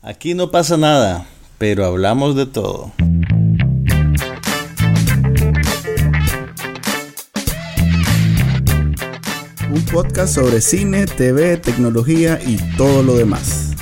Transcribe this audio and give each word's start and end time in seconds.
Aquí 0.00 0.34
no 0.34 0.52
pasa 0.52 0.76
nada, 0.76 1.26
pero 1.58 1.84
hablamos 1.84 2.36
de 2.36 2.46
todo. 2.46 2.92
Un 9.68 9.84
podcast 9.90 10.36
sobre 10.36 10.60
cine, 10.60 11.06
TV, 11.06 11.56
tecnología 11.56 12.38
y 12.46 12.58
todo 12.76 13.02
lo 13.02 13.16
demás. 13.16 13.72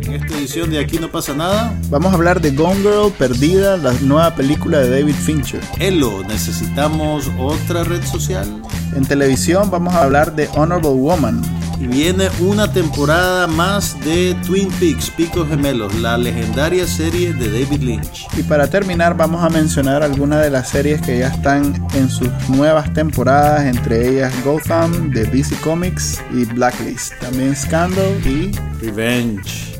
En 0.00 0.14
esta 0.14 0.38
edición 0.38 0.70
de 0.70 0.78
Aquí 0.78 0.98
no 0.98 1.12
pasa 1.12 1.34
nada, 1.34 1.78
Vamos 1.90 2.12
a 2.12 2.14
hablar 2.14 2.40
de 2.40 2.50
Gone 2.52 2.80
Girl 2.80 3.12
Perdida, 3.12 3.76
la 3.76 3.92
nueva 4.00 4.34
película 4.34 4.78
de 4.78 4.88
David 4.88 5.16
Fincher. 5.16 5.60
Elo, 5.78 6.22
necesitamos 6.24 7.30
otra 7.38 7.84
red 7.84 8.02
social. 8.04 8.63
En 8.94 9.04
televisión 9.04 9.72
vamos 9.72 9.92
a 9.94 10.04
hablar 10.04 10.36
de 10.36 10.48
Honorable 10.54 10.90
Woman. 10.90 11.42
Y 11.80 11.88
viene 11.88 12.28
una 12.38 12.72
temporada 12.72 13.48
más 13.48 13.98
de 14.04 14.36
Twin 14.46 14.70
Peaks, 14.78 15.10
Picos 15.10 15.48
Gemelos, 15.48 15.92
la 15.96 16.16
legendaria 16.16 16.86
serie 16.86 17.32
de 17.32 17.46
David 17.48 17.82
Lynch. 17.82 18.28
Y 18.38 18.44
para 18.44 18.68
terminar 18.68 19.16
vamos 19.16 19.42
a 19.42 19.48
mencionar 19.48 20.04
algunas 20.04 20.42
de 20.42 20.50
las 20.50 20.68
series 20.68 21.02
que 21.02 21.18
ya 21.18 21.26
están 21.26 21.84
en 21.94 22.08
sus 22.08 22.30
nuevas 22.48 22.92
temporadas, 22.94 23.64
entre 23.64 24.08
ellas 24.08 24.32
Gotham 24.44 25.10
de 25.10 25.24
DC 25.24 25.56
Comics 25.56 26.22
y 26.32 26.44
Blacklist. 26.44 27.14
También 27.20 27.56
Scandal 27.56 28.24
y 28.24 28.52
Revenge. 28.80 29.74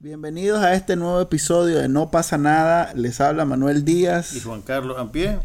Bienvenidos 0.00 0.62
a 0.62 0.74
este 0.74 0.96
nuevo 0.96 1.22
episodio 1.22 1.78
de 1.78 1.88
No 1.88 2.10
pasa 2.10 2.36
nada. 2.36 2.92
Les 2.94 3.22
habla 3.22 3.46
Manuel 3.46 3.86
Díaz. 3.86 4.34
Y 4.36 4.40
Juan 4.40 4.60
Carlos 4.60 4.98
Ampie. 4.98 5.38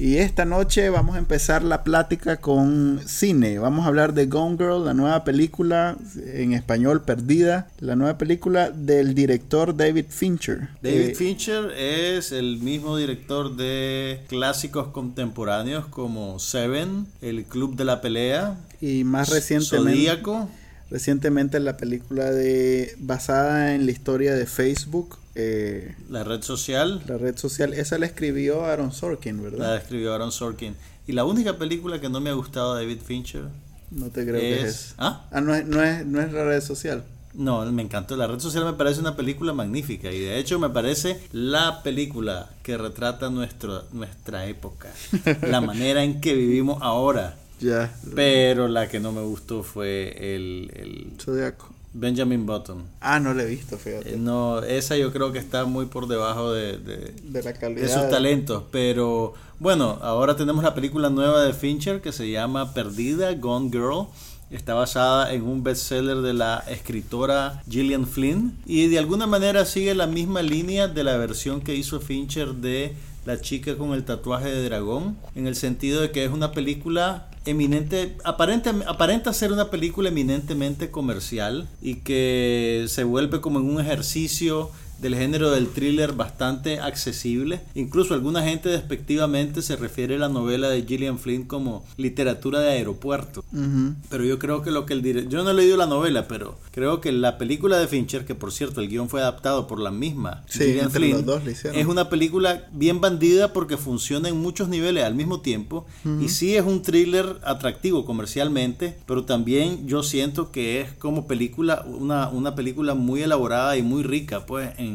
Y 0.00 0.18
esta 0.18 0.44
noche 0.44 0.90
vamos 0.90 1.16
a 1.16 1.18
empezar 1.18 1.64
la 1.64 1.82
plática 1.82 2.36
con 2.36 3.00
cine. 3.04 3.58
Vamos 3.58 3.84
a 3.84 3.88
hablar 3.88 4.14
de 4.14 4.26
Gone 4.26 4.56
Girl, 4.56 4.84
la 4.84 4.94
nueva 4.94 5.24
película 5.24 5.96
en 6.24 6.52
español 6.52 7.02
perdida, 7.02 7.68
la 7.80 7.96
nueva 7.96 8.16
película 8.16 8.70
del 8.70 9.16
director 9.16 9.76
David 9.76 10.04
Fincher. 10.08 10.68
David 10.82 11.00
Eh, 11.00 11.14
Fincher 11.16 11.72
es 11.76 12.30
el 12.30 12.58
mismo 12.58 12.96
director 12.96 13.56
de 13.56 14.20
clásicos 14.28 14.86
contemporáneos 14.92 15.86
como 15.86 16.38
Seven, 16.38 17.08
El 17.20 17.42
Club 17.42 17.74
de 17.74 17.84
la 17.84 18.00
Pelea, 18.00 18.56
y 18.80 19.02
más 19.02 19.30
recientemente, 19.30 19.90
Zodíaco. 19.98 20.48
recientemente 20.90 21.58
la 21.58 21.76
película 21.76 22.30
de 22.30 22.94
basada 23.00 23.74
en 23.74 23.84
la 23.84 23.90
historia 23.90 24.36
de 24.36 24.46
Facebook, 24.46 25.18
eh, 25.38 25.94
La 26.10 26.24
red 26.24 26.42
social, 26.42 27.02
la 27.06 27.16
red 27.16 27.36
social. 27.36 27.72
Esa 27.72 27.98
la 27.98 28.06
escribió 28.06 28.64
Aaron 28.64 28.92
Sorkin, 28.92 29.36
la 29.38 29.42
¿verdad? 29.42 29.76
escribió 29.76 30.12
Aaron 30.14 30.32
Sorkin. 30.32 30.74
Y 31.06 31.12
la 31.12 31.24
única 31.24 31.56
película 31.56 32.00
que 32.00 32.08
no 32.08 32.20
me 32.20 32.30
ha 32.30 32.34
gustado 32.34 32.74
de 32.74 32.82
David 32.82 33.00
Fincher 33.02 33.44
No 33.90 34.10
te 34.10 34.24
creo 34.26 34.40
que 34.40 34.62
es. 34.62 34.94
¿Ah? 34.98 35.26
Ah, 35.32 35.40
no 35.40 35.54
es, 35.54 35.66
no 35.66 35.82
es, 35.82 36.04
no 36.04 36.20
es 36.20 36.32
la 36.32 36.44
red 36.44 36.60
social. 36.60 37.04
No, 37.34 37.64
me 37.70 37.82
encantó. 37.82 38.16
La 38.16 38.26
red 38.26 38.40
social 38.40 38.64
me 38.64 38.72
parece 38.72 39.00
una 39.00 39.16
película 39.16 39.52
magnífica 39.52 40.10
y 40.10 40.18
de 40.18 40.38
hecho 40.38 40.58
me 40.58 40.70
parece 40.70 41.20
la 41.32 41.82
película 41.82 42.50
que 42.62 42.76
retrata 42.76 43.30
nuestro, 43.30 43.84
nuestra 43.92 44.46
época, 44.46 44.88
la 45.42 45.60
manera 45.60 46.02
en 46.02 46.20
que 46.20 46.34
vivimos 46.34 46.78
ahora. 46.82 47.36
Ya. 47.60 47.92
Pero 48.14 48.68
la 48.68 48.88
que 48.88 49.00
no 49.00 49.12
me 49.12 49.22
gustó 49.22 49.62
fue 49.62 50.34
el, 50.34 50.70
el 50.74 51.12
Zodiaco. 51.20 51.77
Benjamin 51.98 52.46
Button. 52.46 52.82
Ah, 53.00 53.18
no 53.20 53.34
la 53.34 53.42
he 53.42 53.46
visto, 53.46 53.76
fíjate. 53.78 54.14
Eh, 54.14 54.16
No, 54.18 54.60
esa 54.62 54.96
yo 54.96 55.12
creo 55.12 55.32
que 55.32 55.38
está 55.38 55.64
muy 55.64 55.86
por 55.86 56.06
debajo 56.08 56.52
de, 56.52 56.78
de- 56.78 57.14
de 57.22 57.42
la 57.42 57.52
calidad. 57.52 57.82
de 57.82 57.88
sus 57.88 58.08
talentos. 58.10 58.64
Pero 58.70 59.34
bueno, 59.58 59.98
ahora 60.02 60.36
tenemos 60.36 60.62
la 60.62 60.74
película 60.74 61.10
nueva 61.10 61.42
de 61.42 61.52
Fincher 61.52 62.00
que 62.00 62.12
se 62.12 62.30
llama 62.30 62.72
Perdida, 62.74 63.32
Gone 63.34 63.70
Girl. 63.70 64.06
Está 64.50 64.72
basada 64.72 65.32
en 65.34 65.42
un 65.42 65.62
bestseller 65.62 66.18
de 66.22 66.32
la 66.32 66.64
escritora 66.70 67.62
Gillian 67.68 68.06
Flynn 68.06 68.56
y 68.64 68.86
de 68.86 68.98
alguna 68.98 69.26
manera 69.26 69.66
sigue 69.66 69.94
la 69.94 70.06
misma 70.06 70.40
línea 70.40 70.88
de 70.88 71.04
la 71.04 71.18
versión 71.18 71.60
que 71.60 71.74
hizo 71.74 72.00
Fincher 72.00 72.54
de 72.54 72.94
La 73.28 73.38
chica 73.42 73.76
con 73.76 73.92
el 73.92 74.06
tatuaje 74.06 74.48
de 74.48 74.64
dragón, 74.64 75.18
en 75.34 75.46
el 75.46 75.54
sentido 75.54 76.00
de 76.00 76.10
que 76.12 76.24
es 76.24 76.30
una 76.30 76.52
película 76.52 77.28
eminente, 77.44 78.16
aparente, 78.24 78.70
aparenta 78.86 79.34
ser 79.34 79.52
una 79.52 79.68
película 79.68 80.08
eminentemente 80.08 80.90
comercial 80.90 81.68
y 81.82 81.96
que 81.96 82.86
se 82.88 83.04
vuelve 83.04 83.42
como 83.42 83.60
en 83.60 83.68
un 83.68 83.82
ejercicio 83.82 84.70
del 85.00 85.14
género 85.14 85.50
del 85.50 85.68
thriller 85.68 86.12
bastante 86.12 86.80
accesible. 86.80 87.60
Incluso 87.74 88.14
alguna 88.14 88.42
gente 88.42 88.68
despectivamente 88.68 89.62
se 89.62 89.76
refiere 89.76 90.16
a 90.16 90.18
la 90.18 90.28
novela 90.28 90.68
de 90.68 90.82
Gillian 90.82 91.18
Flynn 91.18 91.44
como 91.44 91.84
literatura 91.96 92.60
de 92.60 92.70
aeropuerto. 92.70 93.44
Ujú. 93.52 93.94
Pero 94.08 94.24
yo 94.24 94.38
creo 94.38 94.62
que 94.62 94.70
lo 94.70 94.86
que 94.86 94.94
el 94.94 95.02
director... 95.02 95.32
Yo 95.32 95.44
no 95.44 95.50
he 95.50 95.54
leído 95.54 95.76
la 95.76 95.86
novela, 95.86 96.28
pero 96.28 96.58
creo 96.70 97.00
que 97.00 97.12
la 97.12 97.38
película 97.38 97.78
de 97.78 97.86
Fincher, 97.86 98.24
que 98.24 98.34
por 98.34 98.52
cierto 98.52 98.80
el 98.80 98.88
guion 98.88 99.08
fue 99.08 99.20
adaptado 99.20 99.66
por 99.66 99.80
la 99.80 99.90
misma 99.90 100.44
Sí, 100.48 100.64
Gillian 100.64 100.90
Flynn, 100.90 101.24
dos 101.24 101.42
es 101.46 101.86
una 101.86 102.08
película 102.08 102.66
bien 102.72 103.00
bandida 103.00 103.52
porque 103.52 103.76
funciona 103.76 104.28
en 104.28 104.36
muchos 104.36 104.68
niveles 104.68 105.04
al 105.04 105.14
mismo 105.14 105.40
tiempo. 105.40 105.86
Y 106.20 106.28
sí 106.28 106.56
es 106.56 106.64
un 106.64 106.82
thriller 106.82 107.38
atractivo 107.44 108.04
comercialmente, 108.04 108.96
pero 109.06 109.24
también 109.24 109.86
yo 109.86 110.02
siento 110.02 110.50
que 110.50 110.80
es 110.80 110.92
como 110.92 111.26
película, 111.26 111.84
una, 111.86 112.28
una 112.28 112.54
película 112.54 112.94
muy 112.94 113.22
elaborada 113.22 113.76
y 113.76 113.82
muy 113.82 114.02
rica, 114.02 114.46
pues, 114.46 114.70
en, 114.78 114.87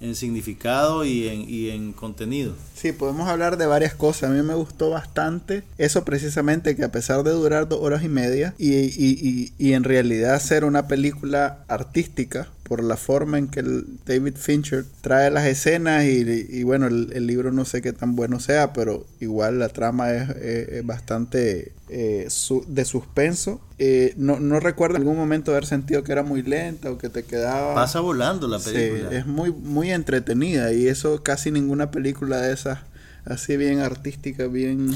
en 0.00 0.14
significado 0.14 1.04
y 1.06 1.26
en, 1.28 1.48
y 1.48 1.70
en 1.70 1.92
contenido. 1.94 2.54
Sí, 2.74 2.92
podemos 2.92 3.28
hablar 3.28 3.56
de 3.56 3.64
varias 3.64 3.94
cosas. 3.94 4.30
A 4.30 4.32
mí 4.34 4.42
me 4.42 4.54
gustó 4.54 4.90
bastante 4.90 5.62
eso 5.78 6.04
precisamente 6.04 6.76
que 6.76 6.84
a 6.84 6.92
pesar 6.92 7.22
de 7.22 7.30
durar 7.30 7.66
dos 7.68 7.80
horas 7.80 8.02
y 8.04 8.08
media 8.10 8.52
y, 8.58 8.74
y- 8.74 8.92
y- 8.98 9.52
y 9.58 9.72
en 9.72 9.84
realidad 9.84 10.38
ser 10.40 10.64
una 10.66 10.86
película 10.86 11.64
artística 11.68 12.48
por 12.68 12.82
la 12.82 12.96
forma 12.96 13.38
en 13.38 13.48
que 13.48 13.60
el 13.60 13.84
David 14.06 14.34
Fincher 14.36 14.84
trae 15.00 15.30
las 15.30 15.46
escenas 15.46 16.04
y, 16.04 16.46
y 16.50 16.62
bueno, 16.64 16.86
el, 16.86 17.10
el 17.12 17.26
libro 17.26 17.52
no 17.52 17.64
sé 17.64 17.80
qué 17.82 17.92
tan 17.92 18.16
bueno 18.16 18.40
sea, 18.40 18.72
pero 18.72 19.06
igual 19.20 19.58
la 19.58 19.68
trama 19.68 20.12
es, 20.12 20.30
es- 20.30 20.68
es 20.68 20.86
bastante 20.86 21.72
eh, 21.88 22.26
su- 22.28 22.64
de 22.66 22.84
suspenso. 22.84 23.60
Eh, 23.78 24.14
no, 24.16 24.40
no 24.40 24.58
recuerdo 24.58 24.96
en 24.96 25.02
algún 25.02 25.16
momento 25.16 25.52
haber 25.52 25.66
sentido 25.66 26.02
que 26.02 26.10
era 26.12 26.22
muy 26.24 26.42
lenta 26.42 26.90
o 26.90 26.98
que 26.98 27.08
te 27.08 27.22
quedaba... 27.22 27.74
Pasa 27.74 28.00
volando 28.00 28.48
la 28.48 28.58
Sí, 28.58 28.72
película. 28.72 29.16
es 29.16 29.26
muy, 29.26 29.52
muy 29.52 29.92
entretenida 29.92 30.72
y 30.72 30.88
eso 30.88 31.22
casi 31.22 31.50
ninguna 31.52 31.90
película 31.92 32.40
de 32.40 32.52
esas 32.52 32.80
así 33.26 33.56
bien 33.56 33.80
artísticas, 33.80 34.50
bien, 34.50 34.90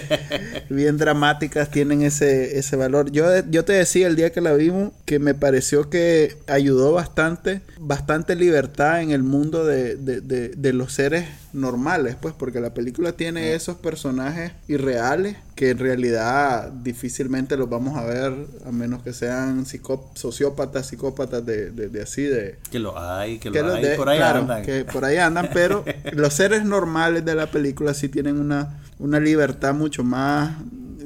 bien 0.70 0.96
dramáticas 0.96 1.70
tienen 1.70 2.02
ese, 2.02 2.58
ese 2.58 2.76
valor. 2.76 3.10
Yo, 3.10 3.26
yo 3.50 3.64
te 3.64 3.74
decía 3.74 4.06
el 4.06 4.16
día 4.16 4.30
que 4.30 4.40
la 4.40 4.54
vimos 4.54 4.92
que 5.04 5.18
me 5.18 5.34
pareció 5.34 5.90
que 5.90 6.36
ayudó 6.46 6.92
bastante, 6.92 7.60
bastante 7.78 8.36
libertad 8.36 9.02
en 9.02 9.10
el 9.10 9.22
mundo 9.22 9.64
de, 9.66 9.96
de, 9.96 10.20
de, 10.20 10.48
de 10.50 10.72
los 10.72 10.92
seres 10.92 11.26
normales, 11.52 12.16
pues 12.20 12.34
porque 12.36 12.60
la 12.60 12.74
película 12.74 13.12
tiene 13.12 13.54
esos 13.54 13.76
personajes 13.76 14.52
irreales 14.68 15.36
que 15.54 15.70
en 15.70 15.78
realidad 15.78 16.70
difícilmente 16.70 17.56
los 17.56 17.68
vamos 17.70 17.96
a 17.96 18.04
ver 18.04 18.34
a 18.66 18.70
menos 18.70 19.02
que 19.02 19.12
sean 19.12 19.64
psicó- 19.64 20.10
sociópatas, 20.14 20.86
psicópatas 20.88 21.44
de, 21.46 21.70
de, 21.70 21.88
de 21.88 22.02
así 22.02 22.22
de 22.22 22.58
Que 22.70 22.78
lo 22.78 22.98
hay, 22.98 23.38
que, 23.38 23.50
que 23.50 23.62
lo 23.62 23.74
hay, 23.74 23.82
de- 23.82 23.96
por 23.96 24.08
ahí 24.08 24.18
claro, 24.18 24.40
andan. 24.40 24.62
que 24.62 24.84
por 24.84 25.04
ahí 25.04 25.16
andan, 25.16 25.48
pero 25.54 25.84
los 26.12 26.34
seres 26.34 26.64
normales 26.64 27.24
de 27.24 27.34
la 27.34 27.50
película 27.50 27.94
sí 27.94 28.08
tienen 28.08 28.38
una, 28.38 28.80
una 28.98 29.18
libertad 29.18 29.74
mucho 29.74 30.04
más 30.04 30.56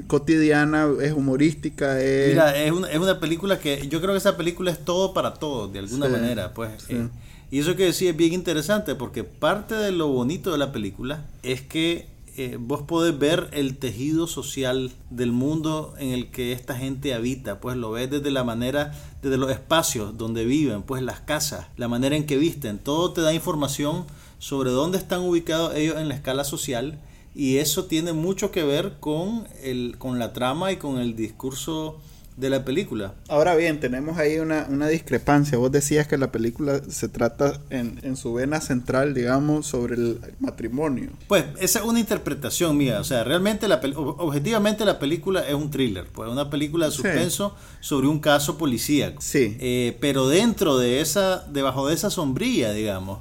cotidiana, 0.07 0.89
es 1.01 1.13
humorística, 1.13 2.01
es... 2.01 2.31
Mira, 2.31 2.57
es 2.57 2.73
una, 2.73 2.91
es 2.91 2.99
una 2.99 3.21
película 3.21 3.59
que 3.59 3.87
yo 3.89 4.01
creo 4.01 4.13
que 4.13 4.19
esa 4.19 4.37
película 4.37 4.71
es 4.71 4.85
todo 4.85 5.15
para 5.15 5.35
todos, 5.35 5.73
de 5.73 5.79
alguna 5.79 6.07
Sí, 6.07 6.13
manera, 6.13 6.53
pues. 6.53 6.71
sí. 6.87 6.95
eh, 6.95 7.09
y 7.53 7.59
eso 7.59 7.77
que 7.77 7.85
decía 7.85 8.11
es 8.11 8.17
bien 8.17 8.33
interesante, 8.33 8.95
porque 8.95 9.25
parte 9.25 9.75
de 9.75 9.93
lo 9.93 10.09
bonito 10.09 10.53
de 10.53 10.57
la 10.57 10.73
película 10.73 11.27
es 11.43 11.61
que 11.61 12.07
eh, 12.39 12.57
vos 12.59 12.81
podés 12.81 13.19
ver 13.19 13.51
el 13.53 13.77
tejido 13.77 14.27
social 14.27 14.91
del 15.11 15.33
mundo 15.33 15.93
en 15.99 16.13
el 16.13 16.31
que 16.31 16.53
esta 16.53 16.75
gente 16.75 17.13
habita, 17.13 17.61
pues 17.61 17.77
lo 17.77 17.91
ves 17.91 18.11
desde 18.11 18.31
la 18.31 18.43
manera, 18.43 18.99
desde 19.21 19.37
los 19.37 19.51
espacios 19.51 20.17
donde 20.17 20.47
viven, 20.47 20.83
pues 20.83 21.03
las 21.03 21.21
casas, 21.21 21.67
la 21.77 21.89
manera 21.89 22.17
en 22.17 22.25
que 22.25 22.39
visten, 22.39 22.79
todo 22.79 23.13
te 23.13 23.21
da 23.21 23.35
información 23.35 24.07
sobre 24.39 24.71
dónde 24.71 24.97
están 24.97 25.21
ubicados 25.21 25.75
ellos 25.75 25.99
en 25.99 26.09
la 26.09 26.15
escala 26.15 26.45
social 26.45 26.99
y 27.35 27.59
eso 27.59 27.85
tiene 27.85 28.15
mucho 28.15 28.51
que 28.51 28.65
ver 28.65 28.95
con, 28.99 29.47
el, 29.63 29.97
con 29.99 30.19
la 30.19 30.33
trama 30.33 30.73
y 30.73 30.77
con 30.77 30.99
el 30.99 31.17
discurso 31.17 32.01
de 32.37 32.51
la 32.51 32.65
película. 32.65 33.15
Ahora 33.29 33.55
bien, 33.55 33.79
tenemos 33.81 34.19
ahí 34.19 34.39
una, 34.39 34.67
una 34.71 34.89
discrepancia. 34.89 35.59
Vos 35.59 35.71
decías 35.71 36.07
que 36.09 36.17
la 36.19 36.33
película 36.33 36.81
se 36.89 37.09
trata 37.09 37.61
en, 37.71 38.01
en 38.03 38.17
su 38.17 38.33
vena 38.35 38.61
central, 38.61 39.15
digamos, 39.15 39.67
sobre 39.67 39.95
el 39.97 40.19
matrimonio. 40.41 41.11
Pues 41.29 41.45
esa 41.61 41.81
es 41.81 41.85
una 41.85 42.01
interpretación 42.01 42.77
mía. 42.77 43.01
O 43.01 43.05
sea, 43.05 43.23
realmente, 43.25 43.69
la 43.69 43.81
objetivamente 44.19 44.85
la 44.85 44.99
película 44.99 45.47
es 45.47 45.55
un 45.55 45.71
thriller. 45.71 46.07
Pues 46.13 46.31
una 46.31 46.49
película 46.51 46.87
de 46.87 46.93
Sí. 46.93 46.97
suspenso 47.03 47.55
sobre 47.81 48.07
un 48.09 48.19
caso 48.21 48.57
policíaco. 48.59 49.21
Sí. 49.21 49.57
Eh, 49.61 49.97
pero 50.01 50.29
dentro 50.29 50.79
de 50.79 51.01
esa, 51.01 51.45
debajo 51.53 51.89
de 51.89 51.95
esa 51.95 52.11
sombrilla, 52.11 52.73
digamos, 52.73 53.19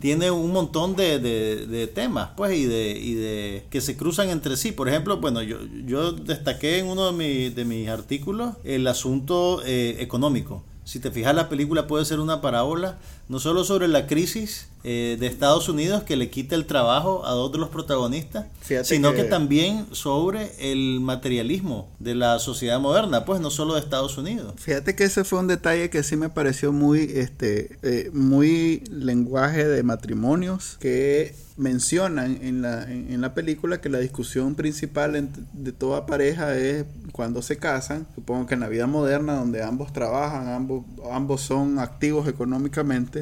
tiene 0.00 0.30
un 0.30 0.52
montón 0.52 0.96
de, 0.96 1.18
de- 1.18 1.66
de 1.66 1.86
temas, 1.86 2.30
pues, 2.36 2.54
y 2.58 2.66
de, 2.66 2.90
y 2.90 3.14
de 3.14 3.64
que 3.70 3.80
se 3.80 3.96
cruzan 3.96 4.28
entre 4.28 4.58
sí. 4.58 4.70
Por 4.70 4.86
ejemplo, 4.86 5.16
bueno, 5.18 5.40
yo, 5.42 5.56
yo 5.86 6.12
destaqué 6.12 6.78
en 6.78 6.88
uno 6.88 7.10
de, 7.10 7.12
mi- 7.16 7.48
de 7.48 7.64
mis 7.64 7.88
artículos 7.88 8.51
el 8.64 8.86
asunto 8.86 9.62
eh, 9.64 9.96
económico. 10.00 10.64
Si 10.84 10.98
te 10.98 11.10
fijas, 11.10 11.34
la 11.34 11.48
película 11.48 11.86
puede 11.86 12.04
ser 12.04 12.18
una 12.18 12.40
parábola 12.40 12.98
no 13.32 13.40
solo 13.40 13.64
sobre 13.64 13.88
la 13.88 14.06
crisis 14.06 14.68
eh, 14.84 15.16
de 15.18 15.26
Estados 15.26 15.68
Unidos 15.70 16.02
que 16.02 16.16
le 16.16 16.28
quita 16.28 16.54
el 16.54 16.66
trabajo 16.66 17.24
a 17.24 17.30
dos 17.32 17.50
de 17.50 17.56
los 17.56 17.70
protagonistas, 17.70 18.46
Fíjate 18.60 18.88
sino 18.88 19.12
que... 19.12 19.22
que- 19.22 19.24
también 19.24 19.86
sobre 19.92 20.50
el 20.70 21.00
materialismo 21.00 21.88
de 21.98 22.14
la 22.14 22.38
sociedad 22.38 22.78
moderna, 22.78 23.24
pues 23.24 23.40
no 23.40 23.48
solo 23.50 23.72
de 23.74 23.80
Estados 23.80 24.18
Unidos. 24.18 24.52
Fíjate 24.58 24.94
que 24.94 25.04
ese 25.04 25.24
fue 25.24 25.38
un 25.38 25.46
detalle 25.46 25.88
que 25.88 26.02
sí 26.02 26.16
me 26.16 26.28
pareció 26.28 26.72
muy, 26.72 27.10
este, 27.14 27.78
eh, 27.82 28.10
muy 28.12 28.82
lenguaje 28.90 29.66
de 29.66 29.82
matrimonios 29.82 30.76
que 30.78 31.34
mencionan 31.56 32.38
en 32.42 32.62
la, 32.62 32.82
en, 32.84 33.12
en 33.12 33.20
la 33.20 33.34
película 33.34 33.80
que 33.80 33.88
la 33.90 33.98
discusión 33.98 34.54
principal 34.54 35.28
de 35.52 35.72
toda 35.72 36.06
pareja 36.06 36.56
es 36.56 36.86
cuando 37.12 37.40
se 37.42 37.56
casan. 37.58 38.06
Supongo 38.14 38.46
que 38.46 38.54
en 38.54 38.60
la 38.60 38.68
vida 38.68 38.86
moderna, 38.86 39.34
donde 39.36 39.62
ambos 39.62 39.92
trabajan, 39.92 40.48
ambos, 40.48 40.84
ambos 41.12 41.42
son 41.42 41.78
activos 41.78 42.26
económicamente, 42.26 43.21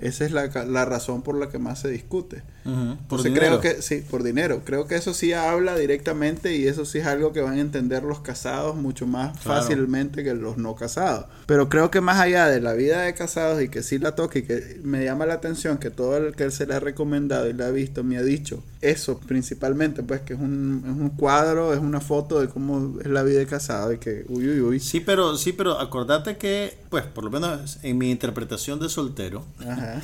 esa 0.00 0.24
es 0.24 0.32
la, 0.32 0.46
la 0.46 0.84
razón 0.84 1.22
por 1.22 1.36
la 1.36 1.48
que 1.48 1.58
más 1.58 1.80
se 1.80 1.90
discute. 1.90 2.42
Ujú, 2.64 2.74
por 3.08 3.20
Entonces 3.20 3.24
dinero. 3.32 3.60
creo 3.60 3.76
que 3.76 3.82
sí, 3.82 4.04
por 4.10 4.22
dinero. 4.22 4.62
Creo 4.64 4.86
que 4.86 4.96
eso 4.96 5.14
sí 5.14 5.32
habla 5.32 5.76
directamente 5.76 6.56
y 6.56 6.66
eso 6.66 6.84
sí 6.84 6.98
es 6.98 7.06
algo 7.06 7.32
que 7.32 7.40
van 7.40 7.54
a 7.54 7.60
entender 7.60 8.02
los 8.02 8.20
casados 8.20 8.76
mucho 8.76 9.06
más 9.06 9.38
Claro. 9.38 9.60
fácilmente 9.62 10.22
que 10.22 10.34
los 10.34 10.58
no 10.58 10.74
casados. 10.74 11.24
Pero 11.46 11.68
creo 11.68 11.90
que 11.90 12.00
más 12.00 12.20
allá 12.20 12.46
de 12.46 12.60
la 12.60 12.74
vida 12.74 13.02
de 13.02 13.14
casados 13.14 13.62
y 13.62 13.68
que 13.68 13.82
sí 13.82 13.98
la 13.98 14.14
toque 14.14 14.40
y 14.40 14.42
que 14.42 14.78
me 14.84 15.04
llama 15.04 15.26
la 15.26 15.34
atención 15.34 15.78
que 15.78 15.90
todo 15.90 16.16
el 16.18 16.34
que 16.36 16.50
se 16.50 16.66
le 16.66 16.74
ha 16.74 16.80
recomendado 16.80 17.48
y 17.48 17.52
le 17.54 17.64
ha 17.64 17.70
visto 17.70 18.04
me 18.04 18.18
ha 18.18 18.22
dicho 18.22 18.62
eso 18.82 19.18
principalmente, 19.18 20.02
pues 20.02 20.20
que 20.22 20.32
es 20.34 20.40
un, 20.40 20.82
es 20.86 20.90
un 20.90 21.10
cuadro, 21.10 21.74
es 21.74 21.80
una 21.80 22.00
foto 22.00 22.40
de 22.40 22.48
cómo 22.48 22.98
es 23.00 23.06
la 23.08 23.22
vida 23.22 23.38
de 23.40 23.46
casado 23.46 23.92
y 23.92 23.98
que 23.98 24.24
uy 24.28 24.48
uy 24.48 24.60
uy. 24.60 24.80
Sí, 24.80 25.00
pero 25.00 25.36
sí, 25.36 25.52
pero 25.52 25.78
acordate 25.78 26.36
que, 26.38 26.78
pues, 26.88 27.04
por 27.04 27.24
lo 27.24 27.30
menos 27.30 27.78
en 27.82 27.98
mi 27.98 28.10
interpretación 28.10 28.80
de 28.80 28.88
soltero, 28.88 29.44
Ajá. 29.60 30.00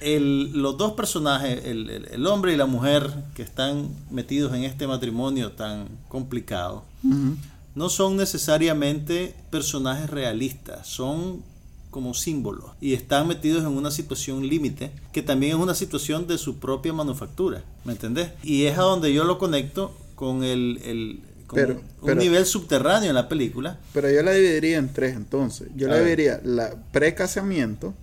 el, 0.00 0.52
los 0.52 0.76
dos 0.78 0.92
personajes, 0.92 1.64
el, 1.64 1.77
el- 1.88 2.04
el 2.10 2.26
hombre 2.26 2.52
y 2.52 2.56
la 2.56 2.66
mujer 2.66 3.10
que 3.34 3.42
están 3.42 3.88
metidos 4.10 4.54
en 4.54 4.64
este 4.64 4.86
matrimonio 4.86 5.52
tan 5.52 5.86
complicado, 6.08 6.84
Ujú. 7.04 7.36
no 7.74 7.88
son 7.88 8.16
necesariamente 8.16 9.34
personajes 9.50 10.08
realistas, 10.10 10.86
son 10.88 11.42
como 11.90 12.12
símbolos 12.14 12.66
y 12.80 12.92
están 12.92 13.26
metidos 13.28 13.62
en 13.62 13.70
una 13.70 13.90
situación 13.90 14.46
límite 14.46 14.90
que 15.12 15.22
también 15.22 15.56
es 15.56 15.62
una 15.62 15.74
situación 15.74 16.26
de 16.26 16.36
su 16.38 16.58
propia 16.58 16.92
manufactura, 16.92 17.62
¿me 17.84 17.92
entendés? 17.92 18.30
Y 18.42 18.64
es 18.64 18.76
a 18.78 18.82
donde 18.82 19.12
yo 19.12 19.24
lo 19.24 19.38
conecto 19.38 19.96
con 20.14 20.44
el, 20.44 20.80
el- 20.84 21.20
con 21.46 21.56
Pero- 21.56 21.74
un 21.76 21.80
pero- 22.06 22.20
nivel 22.20 22.44
subterráneo 22.44 23.08
en 23.08 23.14
la 23.14 23.26
película. 23.26 23.78
Pero 23.94 24.10
yo 24.10 24.22
la 24.22 24.32
dividiría 24.32 24.76
en 24.76 24.92
tres 24.92 25.16
entonces. 25.16 25.68
Yo 25.76 25.86
A 25.86 25.90
la 25.90 25.96
ver. 25.96 26.04
dividiría 26.04 26.40
la 26.44 26.74
precasamiento 26.92 27.94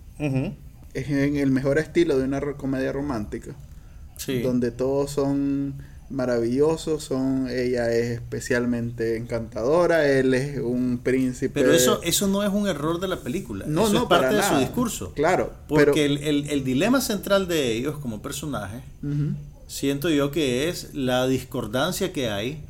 es 0.98 1.08
en 1.10 1.36
el 1.36 1.50
mejor 1.50 1.78
estilo 1.78 2.18
de 2.18 2.24
una 2.24 2.40
comedia 2.54 2.92
romántica. 2.92 3.54
Sí. 4.18 4.40
donde 4.40 4.70
todos 4.70 5.10
son 5.10 5.74
maravillosos, 6.08 7.04
son 7.04 7.48
ella 7.50 7.92
es 7.92 8.12
especialmente 8.12 9.16
encantadora, 9.18 10.08
él 10.08 10.32
es 10.32 10.58
un 10.58 11.00
príncipe. 11.02 11.60
Pero 11.60 11.74
eso, 11.74 12.00
eso 12.02 12.26
no 12.26 12.42
es 12.42 12.50
un 12.50 12.66
error 12.66 12.98
de 12.98 13.08
la 13.08 13.16
película. 13.20 13.66
no, 13.68 13.84
eso 13.84 13.92
no, 13.92 14.02
es 14.04 14.08
parte 14.08 14.28
para 14.28 14.36
de 14.38 14.48
su 14.48 14.58
discurso. 14.58 15.12
Claro, 15.14 15.52
Porque 15.68 15.90
pero 15.92 15.94
el, 16.06 16.18
el- 16.22 16.48
el 16.50 16.64
dilema 16.64 17.00
central 17.02 17.46
de 17.46 17.72
ellos 17.72 17.98
como 17.98 18.22
personajes, 18.22 18.82
siento 19.66 20.08
yo 20.08 20.30
que 20.30 20.68
es 20.70 20.94
la 20.94 21.26
discordancia 21.26 22.12
que 22.12 22.30
hay 22.30 22.62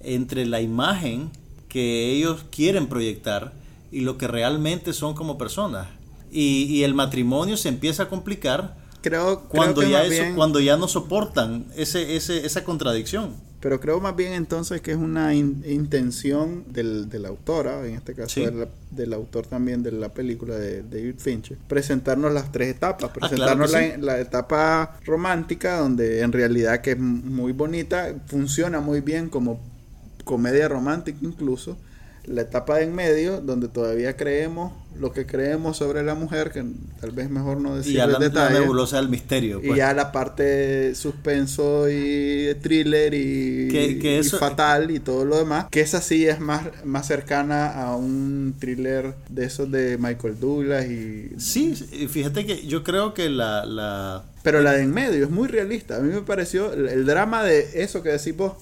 entre 0.00 0.46
la 0.46 0.60
imagen 0.62 1.30
que 1.68 2.12
ellos 2.12 2.46
quieren 2.50 2.86
proyectar 2.86 3.52
y 3.92 4.00
lo 4.00 4.16
que 4.16 4.26
realmente 4.28 4.92
son 4.94 5.14
como 5.14 5.36
personas. 5.36 5.88
Y, 6.36 6.64
y 6.64 6.82
el 6.82 6.94
matrimonio 6.94 7.56
se 7.56 7.68
empieza 7.68 8.02
a 8.04 8.08
complicar 8.08 8.76
creo, 9.02 9.40
creo 9.40 9.48
cuando 9.48 9.80
que 9.82 9.90
ya, 9.90 10.02
eso- 10.02 10.10
bien- 10.10 10.34
cuando 10.34 10.58
ya 10.60 10.76
no 10.76 10.88
soportan 10.88 11.66
ese, 11.76 12.16
ese, 12.16 12.44
esa 12.44 12.64
contradicción. 12.64 13.34
pero 13.60 13.78
creo 13.80 13.98
más 14.00 14.14
bien 14.16 14.32
entonces 14.34 14.80
que 14.82 14.90
es 14.90 14.96
una 14.98 15.32
in- 15.34 15.62
intención 15.66 16.64
del, 16.70 17.08
de 17.08 17.18
la 17.18 17.28
autora, 17.28 17.86
en 17.86 17.94
este 17.94 18.14
caso 18.14 18.28
Sí. 18.34 18.44
del, 18.44 18.66
del 18.90 19.12
autor 19.14 19.46
también 19.46 19.82
de 19.82 19.92
la 19.92 20.08
película 20.10 20.54
de 20.56 20.82
David 20.82 21.14
Fincher, 21.18 21.56
presentarnos 21.68 22.32
las 22.32 22.50
tres 22.52 22.68
etapas, 22.76 23.10
Ah, 23.10 23.12
claro 23.12 23.28
presentarnos 23.28 23.72
la, 23.72 23.96
la 24.14 24.20
etapa 24.20 24.98
romántica, 25.06 25.78
donde 25.78 26.20
en 26.20 26.32
realidad 26.32 26.80
que 26.82 26.90
es 26.92 26.98
muy 26.98 27.52
bonita, 27.52 28.14
funciona 28.26 28.80
muy 28.80 29.00
bien 29.00 29.28
como 29.30 29.60
comedia 30.24 30.68
romántica 30.68 31.18
incluso, 31.22 31.76
la 32.26 32.42
etapa 32.42 32.76
de 32.78 32.84
en 32.84 32.94
medio, 32.94 33.40
donde 33.40 33.68
todavía 33.68 34.16
creemos 34.16 34.72
lo 34.98 35.12
que 35.12 35.26
creemos 35.26 35.76
sobre 35.76 36.04
la 36.04 36.14
mujer, 36.14 36.52
que 36.52 36.64
tal 37.00 37.10
vez 37.10 37.28
mejor 37.28 37.60
no 37.60 37.74
Y 37.74 37.78
decir 37.78 37.96
ya 37.96 38.06
la, 38.06 38.12
la 38.14 38.18
detalles. 38.20 38.60
nebulosa 38.60 38.96
del 38.98 39.08
misterio. 39.08 39.58
Y 39.60 39.66
pues. 39.66 39.76
ya 39.78 39.92
la 39.92 40.12
parte 40.12 40.94
suspenso 40.94 41.90
y 41.90 42.54
thriller 42.62 43.12
y, 43.12 43.68
Que- 43.68 44.20
y 44.20 44.22
fatal 44.28 44.92
y 44.92 45.00
todo 45.00 45.24
lo 45.24 45.36
demás, 45.38 45.66
que 45.70 45.80
esa 45.80 46.00
sí 46.00 46.26
es 46.28 46.38
más, 46.38 46.62
más 46.84 47.08
cercana 47.08 47.70
a 47.82 47.96
un 47.96 48.54
thriller 48.60 49.14
de 49.28 49.46
esos 49.46 49.70
de 49.70 49.98
Michael 49.98 50.38
Douglas 50.38 50.86
y... 50.86 51.30
Sí, 51.38 51.74
sí, 51.74 52.06
fíjate 52.06 52.46
que 52.46 52.64
yo 52.66 52.84
creo 52.84 53.14
que 53.14 53.28
la, 53.30 53.64
la 53.66 54.22
Pero 54.44 54.60
la 54.62 54.72
de 54.72 54.82
en 54.82 54.92
medio 54.92 55.24
es 55.24 55.30
muy 55.30 55.48
realista. 55.48 55.96
A 55.96 56.00
mí 56.00 56.12
me 56.14 56.20
pareció 56.22 56.72
el, 56.72 56.88
el 56.88 57.04
drama 57.04 57.42
de 57.42 57.82
eso 57.82 58.02
que 58.04 58.10
decís 58.10 58.36
vos, 58.36 58.52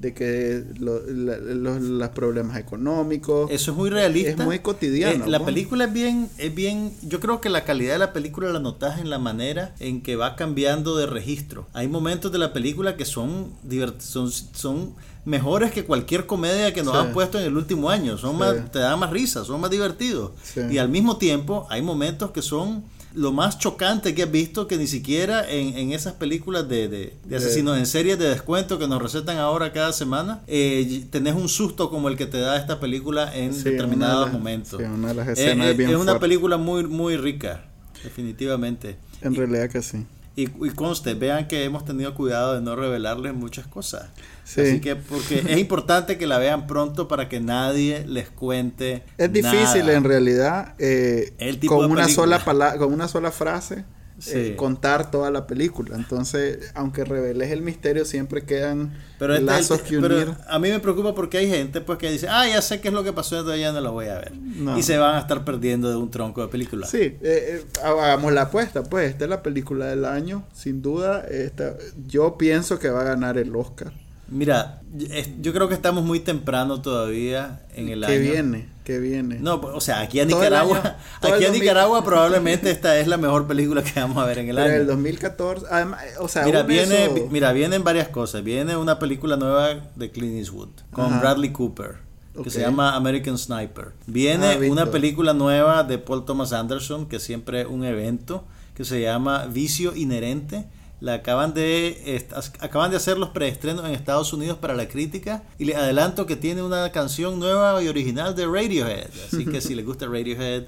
de 0.00 0.12
que 0.14 0.62
lo- 0.78 1.00
la- 1.06 1.38
los, 1.38 1.80
los 1.80 2.08
problemas 2.10 2.58
económicos... 2.58 3.50
Eso 3.50 3.70
es 3.72 3.76
muy 3.76 3.90
realista. 3.90 4.30
Es 4.30 4.36
muy 4.38 4.58
cotidiano, 4.60 5.24
Eh, 5.24 5.28
la 5.28 5.38
¿no? 5.38 5.44
película 5.44 5.84
es 5.84 5.92
bien, 5.92 6.28
es 6.38 6.54
bien. 6.54 6.92
Yo 7.02 7.20
creo 7.20 7.40
que 7.40 7.48
la 7.48 7.64
calidad 7.64 7.94
de 7.94 7.98
la 7.98 8.12
película 8.12 8.50
la 8.52 8.60
notas 8.60 9.00
en 9.00 9.10
la 9.10 9.18
manera 9.18 9.74
en 9.80 10.02
que 10.02 10.16
va 10.16 10.36
cambiando 10.36 10.96
de 10.96 11.06
registro. 11.06 11.66
Hay 11.72 11.88
momentos 11.88 12.30
de 12.32 12.38
la 12.38 12.52
película 12.52 12.96
que 12.96 13.04
son 13.04 13.52
son, 13.98 14.30
son 14.30 14.94
mejores 15.24 15.72
que 15.72 15.84
cualquier 15.84 16.26
comedia 16.26 16.72
que 16.72 16.82
nos 16.82 16.92
Sí. 16.94 17.00
han 17.00 17.12
puesto 17.12 17.38
en 17.38 17.44
el 17.46 17.56
último 17.56 17.90
año. 17.90 18.16
Son 18.16 18.32
Sí. 18.32 18.36
más, 18.38 18.70
te 18.70 18.78
dan 18.78 18.98
más 18.98 19.10
risa, 19.10 19.44
son 19.44 19.60
más 19.60 19.70
divertidos. 19.70 20.32
Sí. 20.42 20.60
Y 20.70 20.78
al 20.78 20.88
mismo 20.88 21.16
tiempo 21.16 21.66
hay 21.70 21.82
momentos 21.82 22.30
que 22.30 22.42
son 22.42 22.84
lo 23.16 23.32
más 23.32 23.58
chocante 23.58 24.14
que 24.14 24.22
has 24.24 24.30
visto 24.30 24.68
que 24.68 24.76
ni 24.76 24.86
siquiera 24.86 25.50
en, 25.50 25.76
en 25.76 25.92
esas 25.92 26.12
películas 26.12 26.68
de, 26.68 26.86
de- 26.88 26.98
de 26.98 27.14
De- 27.24 27.36
asesinos 27.36 27.76
en 27.78 27.86
series 27.86 28.18
de 28.18 28.28
descuento 28.28 28.78
que 28.78 28.86
nos 28.86 29.00
recetan 29.02 29.38
ahora 29.38 29.72
cada 29.72 29.92
semana, 29.92 30.42
eh, 30.46 31.04
tenés 31.10 31.34
un 31.34 31.48
susto 31.48 31.88
como 31.90 32.08
el 32.08 32.16
que 32.16 32.26
te 32.26 32.38
da 32.38 32.56
esta 32.58 32.78
película 32.78 33.34
en 33.34 33.54
Sí, 33.54 33.64
determinados 33.64 34.30
momentos. 34.32 34.80
sí, 34.80 34.86
una 34.86 35.08
de 35.08 35.14
las 35.14 35.28
escenas 35.28 35.66
eh, 35.66 35.70
es 35.70 35.76
bien 35.76 35.96
una 35.96 36.18
película 36.20 36.56
muy, 36.58 36.84
muy 36.86 37.16
rica, 37.16 37.64
definitivamente. 38.04 38.96
En 39.22 39.34
realidad 39.34 39.68
que 39.70 39.82
sí. 39.82 40.04
Y, 40.36 40.42
y 40.64 40.70
conste, 40.70 41.14
vean 41.14 41.48
que 41.48 41.64
hemos 41.64 41.86
tenido 41.86 42.14
cuidado 42.14 42.54
de 42.54 42.60
no 42.60 42.76
revelarles 42.76 43.32
muchas 43.32 43.66
cosas. 43.66 44.10
Sí. 44.44 44.60
Así 44.60 44.80
que, 44.80 44.94
porque 44.94 45.38
es 45.48 45.58
importante 45.58 46.18
que 46.18 46.26
la 46.26 46.38
vean 46.38 46.66
pronto 46.66 47.08
para 47.08 47.28
que 47.28 47.40
nadie 47.40 48.04
les 48.06 48.28
cuente. 48.28 49.02
Es 49.16 49.32
difícil 49.32 49.86
nada. 49.86 49.94
en 49.94 50.04
realidad 50.04 50.74
eh, 50.78 51.32
El 51.38 51.58
tipo 51.58 51.78
con 51.78 51.90
una 51.90 52.08
sola 52.08 52.44
palabra, 52.44 52.78
con 52.78 52.92
una 52.92 53.08
sola 53.08 53.30
frase 53.30 53.84
Sí. 54.26 54.32
eh, 54.38 54.56
contar 54.56 55.10
toda 55.10 55.30
la 55.30 55.46
película. 55.46 55.94
Entonces, 55.96 56.70
aunque 56.74 57.04
reveles 57.04 57.50
el 57.52 57.62
misterio, 57.62 58.04
siempre 58.04 58.42
quedan 58.44 58.92
Pero, 59.18 59.34
este- 59.34 59.44
lazos 59.46 59.78
este- 59.78 59.90
que 59.90 60.00
pero 60.00 60.16
unir. 60.16 60.34
a 60.48 60.58
mí 60.58 60.68
me 60.70 60.80
preocupa 60.80 61.14
porque 61.14 61.38
hay 61.38 61.48
gente 61.48 61.80
pues 61.80 61.98
que 61.98 62.10
dice, 62.10 62.28
ah, 62.28 62.46
ya 62.48 62.60
sé 62.60 62.80
qué 62.80 62.88
es 62.88 62.94
lo 62.94 63.04
que 63.04 63.12
pasó, 63.12 63.38
entonces 63.38 63.60
ya 63.60 63.72
no 63.72 63.80
la 63.80 63.90
voy 63.90 64.06
a 64.06 64.14
ver. 64.18 64.32
No. 64.36 64.76
Y 64.78 64.82
se 64.82 64.98
van 64.98 65.14
a 65.16 65.20
estar 65.20 65.44
perdiendo 65.44 65.88
de 65.90 65.96
un 65.96 66.10
tronco 66.10 66.42
de 66.42 66.48
película. 66.48 66.86
Sí, 66.86 66.98
eh, 66.98 67.18
eh, 67.22 67.64
hagamos 67.84 68.32
la 68.32 68.42
apuesta, 68.42 68.82
pues 68.82 69.10
esta 69.10 69.24
es 69.24 69.30
la 69.30 69.42
película 69.42 69.86
del 69.86 70.04
año, 70.04 70.44
sin 70.54 70.82
duda. 70.82 71.24
Esta, 71.28 71.74
yo 72.06 72.36
pienso 72.36 72.78
que 72.78 72.90
va 72.90 73.02
a 73.02 73.04
ganar 73.04 73.38
el 73.38 73.54
Oscar. 73.54 73.92
Mira, 74.28 74.80
yo 75.40 75.52
creo 75.52 75.68
que 75.68 75.74
estamos 75.74 76.04
muy 76.04 76.18
temprano 76.20 76.82
todavía 76.82 77.60
en 77.74 77.88
el 77.88 78.00
que 78.00 78.06
año. 78.12 78.20
viene, 78.20 78.68
que 78.82 78.98
viene. 78.98 79.38
No, 79.38 79.60
pues, 79.60 79.74
o 79.76 79.80
sea, 79.80 80.00
aquí 80.00 80.18
a 80.18 80.24
Nicaragua, 80.24 80.78
año, 80.78 80.94
aquí 81.20 81.44
a 81.44 81.48
2000. 81.48 81.52
Nicaragua 81.60 82.04
probablemente 82.04 82.70
esta 82.70 82.98
es 82.98 83.06
la 83.06 83.18
mejor 83.18 83.46
película 83.46 83.84
que 83.84 84.00
vamos 84.00 84.18
a 84.18 84.26
ver 84.26 84.38
en 84.38 84.48
el 84.48 84.56
Pero 84.56 84.66
año. 84.68 84.76
el 84.80 84.86
2014, 84.88 85.66
además, 85.70 86.00
o 86.18 86.26
sea, 86.26 86.44
Mira, 86.44 86.64
viene, 86.64 87.04
eso- 87.04 87.28
mira, 87.30 87.52
vienen 87.52 87.84
varias 87.84 88.08
cosas. 88.08 88.42
Viene 88.42 88.76
una 88.76 88.98
película 88.98 89.36
nueva 89.36 89.68
de 89.94 90.10
Clint 90.10 90.38
Eastwood 90.38 90.70
con 90.92 91.06
Ajá. 91.06 91.20
Bradley 91.20 91.50
Cooper. 91.52 92.04
que 92.42 92.50
se 92.50 92.60
llama 92.60 92.94
American 92.96 93.38
Sniper. 93.38 93.92
Viene 94.06 94.46
Ah, 94.46 94.58
una 94.70 94.86
película 94.90 95.32
nueva 95.34 95.84
de 95.84 95.96
Paul 95.98 96.24
Thomas 96.26 96.52
Anderson, 96.52 97.06
que 97.06 97.18
siempre 97.18 97.62
es 97.62 97.66
un 97.66 97.82
evento, 97.84 98.44
que 98.74 98.84
se 98.84 99.00
llama 99.00 99.46
Vicio 99.46 99.96
Inherente. 99.96 100.66
La 101.00 101.14
acaban 101.14 101.52
de 101.52 102.24
acaban 102.60 102.90
de 102.90 102.96
hacer 102.96 103.18
los 103.18 103.28
preestrenos 103.30 103.84
en 103.84 103.92
Estados 103.92 104.32
Unidos 104.32 104.56
para 104.58 104.74
la 104.74 104.88
crítica 104.88 105.42
y 105.58 105.66
les 105.66 105.76
adelanto 105.76 106.24
que 106.24 106.36
tiene 106.36 106.62
una 106.62 106.90
canción 106.90 107.38
nueva 107.38 107.82
y 107.82 107.88
original 107.88 108.34
de 108.34 108.46
Radiohead, 108.46 109.10
así 109.30 109.44
que 109.44 109.60
si 109.60 109.74
les 109.74 109.84
gusta 109.84 110.06
Radiohead 110.06 110.64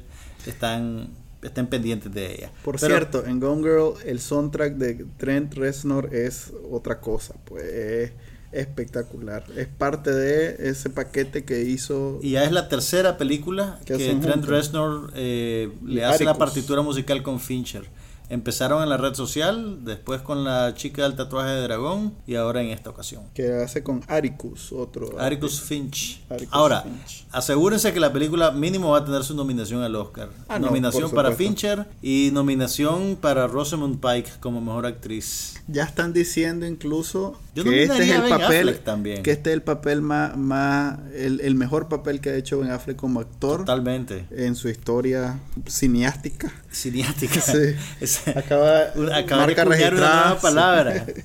están 0.47 1.09
estén 1.43 1.67
pendientes 1.69 2.13
de 2.13 2.35
ella. 2.35 2.53
Por 2.63 2.79
Pero- 2.79 2.95
cierto, 2.95 3.25
en 3.25 3.41
Gone 3.41 3.63
Girl 3.63 3.95
el 4.05 4.21
soundtrack 4.21 4.75
de 4.75 5.07
Trent 5.17 5.55
Reznor 5.55 6.15
es 6.15 6.53
otra 6.71 7.01
cosa, 7.01 7.35
pues 7.45 7.65
es 7.65 8.13
espectacular. 8.53 9.45
Es 9.57 9.67
parte 9.69 10.11
de 10.11 10.71
ese 10.71 10.91
paquete 10.91 11.45
que 11.45 11.63
hizo 11.63 12.19
Y 12.23 12.33
ya 12.33 12.45
es 12.45 12.53
la 12.53 12.69
tercera 12.69 13.17
película 13.19 13.79
Que 13.85 13.95
Trent 13.97 14.25
juntos. 14.25 14.47
Reznor 14.49 15.13
eh, 15.15 15.71
le 15.85 16.05
hace 16.05 16.25
la 16.25 16.35
partitura 16.35 16.83
musical 16.83 17.23
con 17.23 17.41
Fincher. 17.41 17.85
Empezaron 18.31 18.83
en 18.83 18.89
la 18.89 18.97
red 18.97 19.15
social, 19.15 19.85
después 19.85 20.21
con 20.21 20.45
la 20.45 20.75
chica 20.75 21.03
del 21.03 21.17
tatuaje 21.17 21.51
de 21.51 21.63
dragón 21.63 22.15
y 22.27 22.35
ahora 22.35 22.63
en 22.63 22.69
esta 22.69 22.91
ocasión. 22.91 23.23
que 23.35 23.53
hace 23.53 23.83
con 23.83 24.03
Aricus, 24.07 24.73
otro 24.73 25.19
Atticus 25.19 25.61
Finch. 25.61 26.23
Ahora, 26.51 26.83
Finch. 26.83 27.27
asegúrense 27.33 27.93
que 27.93 28.01
la 28.01 28.13
película 28.13 28.51
mínimo 28.51 28.91
va 28.91 28.99
a 28.99 29.05
tener 29.05 29.25
su 29.25 29.35
nominación 29.35 29.83
al 29.83 29.95
Oscar. 29.97 30.29
Ah, 30.49 30.59
no, 30.59 30.67
nominación 30.67 31.11
para. 31.11 31.33
Fincher 31.33 31.87
y 32.03 32.31
nominación 32.33 33.17
para 33.21 33.47
Rosamund 33.47 34.01
Pike 34.01 34.31
como 34.41 34.61
mejor 34.61 34.87
actriz. 34.87 35.63
Ya 35.69 35.85
están 35.85 36.13
diciendo 36.13 36.67
incluso 36.67 37.39
Yo 37.65 37.71
que 37.71 37.83
este 37.85 38.03
es 38.05 38.11
el 38.11 38.21
Ben 38.23 38.31
papel, 38.31 38.69
Affleck 38.69 38.85
también. 38.85 39.23
que 39.23 39.31
este 39.31 39.51
es 39.51 39.55
el 39.55 39.63
papel 39.63 40.01
más, 40.03 40.37
más 40.37 40.99
el, 41.15 41.41
el 41.41 41.55
mejor 41.55 41.89
papel 41.89 42.21
que 42.21 42.31
ha 42.31 42.35
hecho 42.35 42.59
Ben 42.61 42.71
Affleck 42.71 42.97
como 42.97 43.21
actor 43.21 43.61
Totalmente. 43.61 44.27
en 44.31 44.55
su 44.55 44.69
historia 44.69 45.39
cineástica. 45.69 46.53
Cineática. 46.73 47.41
Sí. 47.41 47.59
Es- 48.01 48.27
Acaba, 48.29 48.81
acaba 49.15 49.47
de 49.47 49.55
marca 49.55 49.63
una 49.65 49.77
registrada. 49.77 50.25
nueva 50.27 50.41
palabra. 50.41 51.07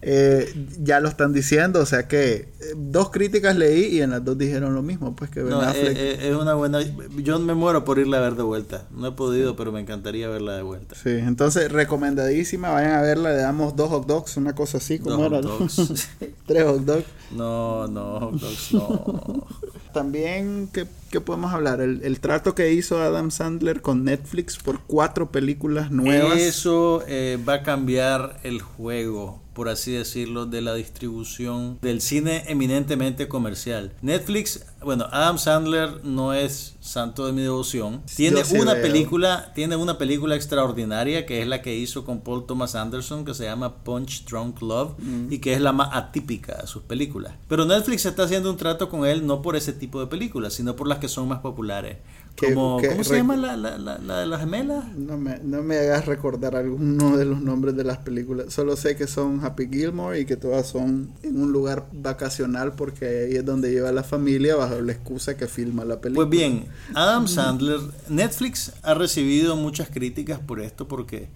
Eh, 0.00 0.54
ya 0.80 1.00
lo 1.00 1.08
están 1.08 1.32
diciendo, 1.32 1.80
o 1.80 1.86
sea 1.86 2.06
que 2.06 2.34
eh, 2.34 2.48
dos 2.76 3.10
críticas 3.10 3.56
leí 3.56 3.86
y 3.96 4.00
en 4.00 4.10
las 4.10 4.24
dos 4.24 4.38
dijeron 4.38 4.72
lo 4.74 4.80
mismo, 4.80 5.14
pues 5.16 5.28
que 5.28 5.40
Ben 5.42 5.50
No, 5.50 5.60
Affleck 5.60 5.96
eh, 5.98 6.28
es 6.30 6.36
una 6.36 6.54
buena. 6.54 6.78
Yo 7.16 7.38
me 7.40 7.52
muero 7.54 7.84
por 7.84 7.98
irla 7.98 8.18
a 8.18 8.20
ver 8.20 8.36
de 8.36 8.44
vuelta. 8.44 8.84
No 8.92 9.08
he 9.08 9.12
podido, 9.12 9.56
pero 9.56 9.72
me 9.72 9.80
encantaría 9.80 10.28
verla 10.28 10.54
de 10.56 10.62
vuelta. 10.62 10.94
Sí, 10.94 11.10
entonces 11.10 11.70
recomendadísima, 11.72 12.70
vayan 12.70 12.92
a 12.92 13.02
verla, 13.02 13.30
le 13.32 13.38
damos 13.38 13.74
dos 13.74 13.90
hot 13.90 14.06
dogs, 14.06 14.36
una 14.36 14.54
cosa 14.54 14.78
así 14.78 15.00
como 15.00 15.16
Dos 15.16 15.26
era. 15.26 15.40
Tres 16.46 16.64
hot 16.64 16.80
dogs. 16.80 17.06
No, 17.30 17.86
no, 17.88 18.20
hot 18.20 18.34
dogs, 18.34 18.72
no. 18.72 19.46
También, 19.92 20.68
¿qué, 20.72 20.86
qué 21.10 21.20
podemos 21.20 21.52
hablar? 21.52 21.80
El, 21.80 22.02
el 22.02 22.20
trato 22.20 22.54
que 22.54 22.72
hizo 22.72 23.00
Adam 23.00 23.30
Sandler 23.30 23.80
con 23.80 24.04
Netflix 24.04 24.56
por 24.58 24.80
cuatro 24.80 25.30
películas 25.30 25.90
nuevas. 25.90 26.38
Eso 26.38 27.02
eh, 27.06 27.38
va 27.48 27.54
a 27.54 27.62
cambiar 27.62 28.38
el 28.42 28.60
juego, 28.60 29.42
por 29.54 29.68
así 29.68 29.92
decirlo, 29.92 30.46
de 30.46 30.60
la 30.60 30.74
distribución 30.74 31.78
del 31.80 32.00
cine 32.00 32.44
eminentemente 32.48 33.28
comercial. 33.28 33.92
Netflix, 34.02 34.66
bueno, 34.84 35.06
Adam 35.10 35.38
Sandler 35.38 36.04
no 36.04 36.32
es 36.34 36.76
santo 36.80 37.26
de 37.26 37.32
mi 37.32 37.42
devoción. 37.42 38.02
Tiene 38.16 38.42
Yo 38.44 38.60
una 38.62 38.74
película, 38.74 39.52
tiene 39.54 39.76
una 39.76 39.98
película 39.98 40.36
extraordinaria 40.36 41.26
que 41.26 41.42
es 41.42 41.48
la 41.48 41.62
que 41.62 41.76
hizo 41.76 42.04
con 42.04 42.20
Paul 42.20 42.46
Thomas 42.46 42.74
Anderson 42.74 43.24
que 43.24 43.34
se 43.34 43.44
llama 43.44 43.76
Punch 43.84 44.24
Drunk 44.26 44.62
Love 44.62 44.92
Mm. 44.98 45.32
y 45.32 45.38
que 45.38 45.52
es 45.54 45.60
la 45.60 45.72
más 45.72 45.90
atípica 45.92 46.56
de 46.62 46.66
sus 46.66 46.82
películas. 46.82 47.34
Pero 47.48 47.64
Netflix 47.64 48.06
está 48.06 48.22
haciendo 48.24 48.50
un 48.50 48.56
trato 48.56 48.88
con 48.88 49.04
él 49.04 49.26
no 49.26 49.42
por 49.42 49.56
ese 49.56 49.72
tipo 49.72 50.00
de 50.00 50.06
películas, 50.06 50.54
sino 50.54 50.76
por 50.76 50.86
las 50.88 50.98
que 50.98 51.08
son 51.08 51.28
más 51.28 51.40
populares. 51.40 51.98
Como, 52.38 52.80
¿Cómo 52.88 53.02
se 53.02 53.16
llama 53.16 53.36
la, 53.36 53.56
la, 53.56 53.76
la, 53.78 53.98
la 53.98 54.20
de 54.20 54.26
las 54.26 54.38
gemelas? 54.40 54.84
No 54.96 55.18
me, 55.18 55.40
no 55.40 55.60
me 55.64 55.76
hagas 55.76 56.06
recordar 56.06 56.54
alguno 56.54 57.16
de 57.16 57.24
los 57.24 57.40
nombres 57.40 57.74
de 57.74 57.82
las 57.82 57.98
películas. 57.98 58.52
Solo 58.54 58.76
sé 58.76 58.94
que 58.94 59.08
son 59.08 59.44
Happy 59.44 59.66
Gilmore 59.68 60.20
y 60.20 60.24
que 60.24 60.36
todas 60.36 60.68
son 60.68 61.10
en 61.24 61.40
un 61.40 61.50
lugar 61.50 61.86
vacacional 61.92 62.74
porque 62.74 63.06
ahí 63.28 63.36
es 63.36 63.44
donde 63.44 63.72
lleva 63.72 63.90
la 63.90 64.04
familia 64.04 64.54
bajo 64.68 64.80
la 64.80 64.92
excusa 64.92 65.36
que 65.36 65.46
filma 65.46 65.84
la 65.84 66.00
película. 66.00 66.26
Pues 66.26 66.38
bien, 66.38 66.66
Adam 66.94 67.28
Sandler, 67.28 67.80
Netflix 68.08 68.72
ha 68.82 68.94
recibido 68.94 69.56
muchas 69.56 69.88
críticas 69.88 70.38
por 70.38 70.60
esto 70.60 70.88
porque 70.88 71.28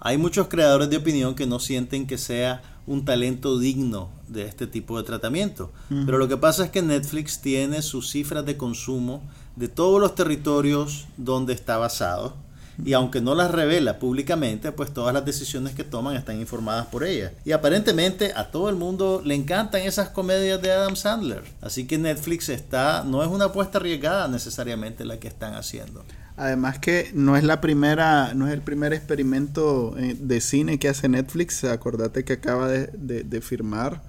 hay 0.00 0.16
muchos 0.16 0.48
creadores 0.48 0.88
de 0.90 0.96
opinión 0.96 1.34
que 1.34 1.46
no 1.46 1.60
sienten 1.60 2.06
que 2.06 2.18
sea 2.18 2.62
un 2.86 3.04
talento 3.04 3.58
digno 3.58 4.08
de 4.28 4.46
este 4.46 4.66
tipo 4.66 4.96
de 4.96 5.04
tratamiento. 5.04 5.70
Pero 5.88 6.18
lo 6.18 6.26
que 6.26 6.36
pasa 6.36 6.64
es 6.64 6.70
que 6.70 6.82
Netflix 6.82 7.40
tiene 7.40 7.82
sus 7.82 8.10
cifras 8.10 8.46
de 8.46 8.56
consumo 8.56 9.22
de 9.56 9.68
todos 9.68 10.00
los 10.00 10.14
territorios 10.14 11.06
donde 11.16 11.52
está 11.52 11.76
basado. 11.76 12.34
Y 12.84 12.92
aunque 12.94 13.20
no 13.20 13.34
las 13.34 13.50
revela 13.50 13.98
públicamente, 13.98 14.72
pues 14.72 14.92
todas 14.94 15.12
las 15.12 15.24
decisiones 15.24 15.74
que 15.74 15.84
toman 15.84 16.16
están 16.16 16.40
informadas 16.40 16.86
por 16.86 17.04
ella. 17.04 17.32
Y 17.44 17.52
aparentemente 17.52 18.32
a 18.34 18.50
todo 18.50 18.68
el 18.70 18.76
mundo 18.76 19.20
le 19.24 19.34
encantan 19.34 19.82
esas 19.82 20.08
comedias 20.10 20.62
de 20.62 20.72
Adam 20.72 20.96
Sandler. 20.96 21.42
Así 21.60 21.86
que 21.86 21.98
Netflix 21.98 22.48
está, 22.48 23.04
no 23.04 23.22
es 23.22 23.28
una 23.28 23.46
apuesta 23.46 23.78
arriesgada 23.78 24.28
necesariamente 24.28 25.04
la 25.04 25.18
que 25.18 25.28
están 25.28 25.54
haciendo. 25.54 26.04
Además 26.36 26.78
que 26.78 27.10
no 27.12 27.36
es 27.36 27.44
la 27.44 27.60
primera, 27.60 28.32
no 28.34 28.46
es 28.46 28.54
el 28.54 28.62
primer 28.62 28.94
experimento 28.94 29.94
eh, 29.98 30.16
de 30.18 30.40
cine 30.40 30.78
que 30.78 30.88
hace 30.88 31.06
Netflix. 31.08 31.64
Acordate 31.64 32.24
que 32.24 32.32
acaba 32.34 32.66
de, 32.68 32.86
de- 32.94 33.24
de 33.24 33.40
firmar 33.42 34.00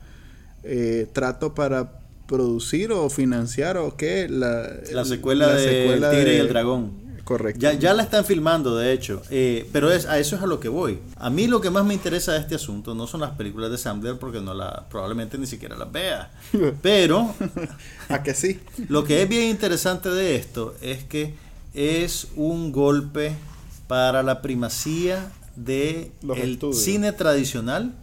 eh, 0.64 1.08
trato 1.12 1.54
para 1.54 2.00
producir 2.28 2.94
o 2.94 3.10
financiar 3.10 3.76
o 3.78 3.98
qué 3.98 4.30
la, 4.30 4.70
La 4.94 5.04
secuela 5.04 5.48
la 5.48 5.54
de 5.56 5.68
secuela 5.82 6.10
El 6.12 6.16
Tigre 6.16 6.32
y 6.32 6.36
de- 6.36 6.42
el 6.42 6.48
Dragón. 6.48 7.01
Correcto. 7.32 7.62
Ya, 7.62 7.74
ya 7.74 7.94
la 7.94 8.04
están 8.04 8.26
filmando, 8.26 8.76
de 8.76 8.92
hecho. 8.94 9.22
Eh, 9.30 9.70
pero 9.72 9.92
es, 9.92 10.06
a 10.06 10.20
eso 10.20 10.36
es 10.36 10.42
a 10.42 10.46
lo 10.46 10.60
que 10.60 10.70
voy. 10.70 11.00
A 11.18 11.30
mí 11.30 11.48
lo 11.48 11.62
que 11.62 11.70
más 11.70 11.86
me 11.86 11.94
interesa 11.94 12.34
de 12.34 12.40
este 12.40 12.56
asunto 12.56 12.94
no 12.94 13.08
son 13.08 13.22
las 13.22 13.32
películas 13.32 13.72
de 13.72 13.78
Sandler 13.78 14.18
porque 14.20 14.42
no 14.42 14.54
la, 14.54 14.88
probablemente 14.90 15.38
ni 15.38 15.48
siquiera 15.48 15.78
las 15.78 15.92
vea. 15.92 16.30
Pero 16.82 17.34
¿A 18.10 18.22
que 18.24 18.34
sí? 18.34 18.60
Lo 18.90 19.04
que 19.04 19.22
es 19.22 19.30
bien 19.30 19.50
interesante 19.50 20.10
de 20.10 20.36
esto 20.36 20.76
es 20.82 21.04
que 21.06 21.34
es 21.74 22.28
un 22.36 22.72
golpe 22.72 23.34
para 23.88 24.24
la 24.24 24.42
primacía 24.42 25.32
de 25.56 26.12
Los 26.22 26.38
el 26.38 26.54
estudios. 26.54 26.82
cine 26.84 27.12
tradicional 27.14 27.94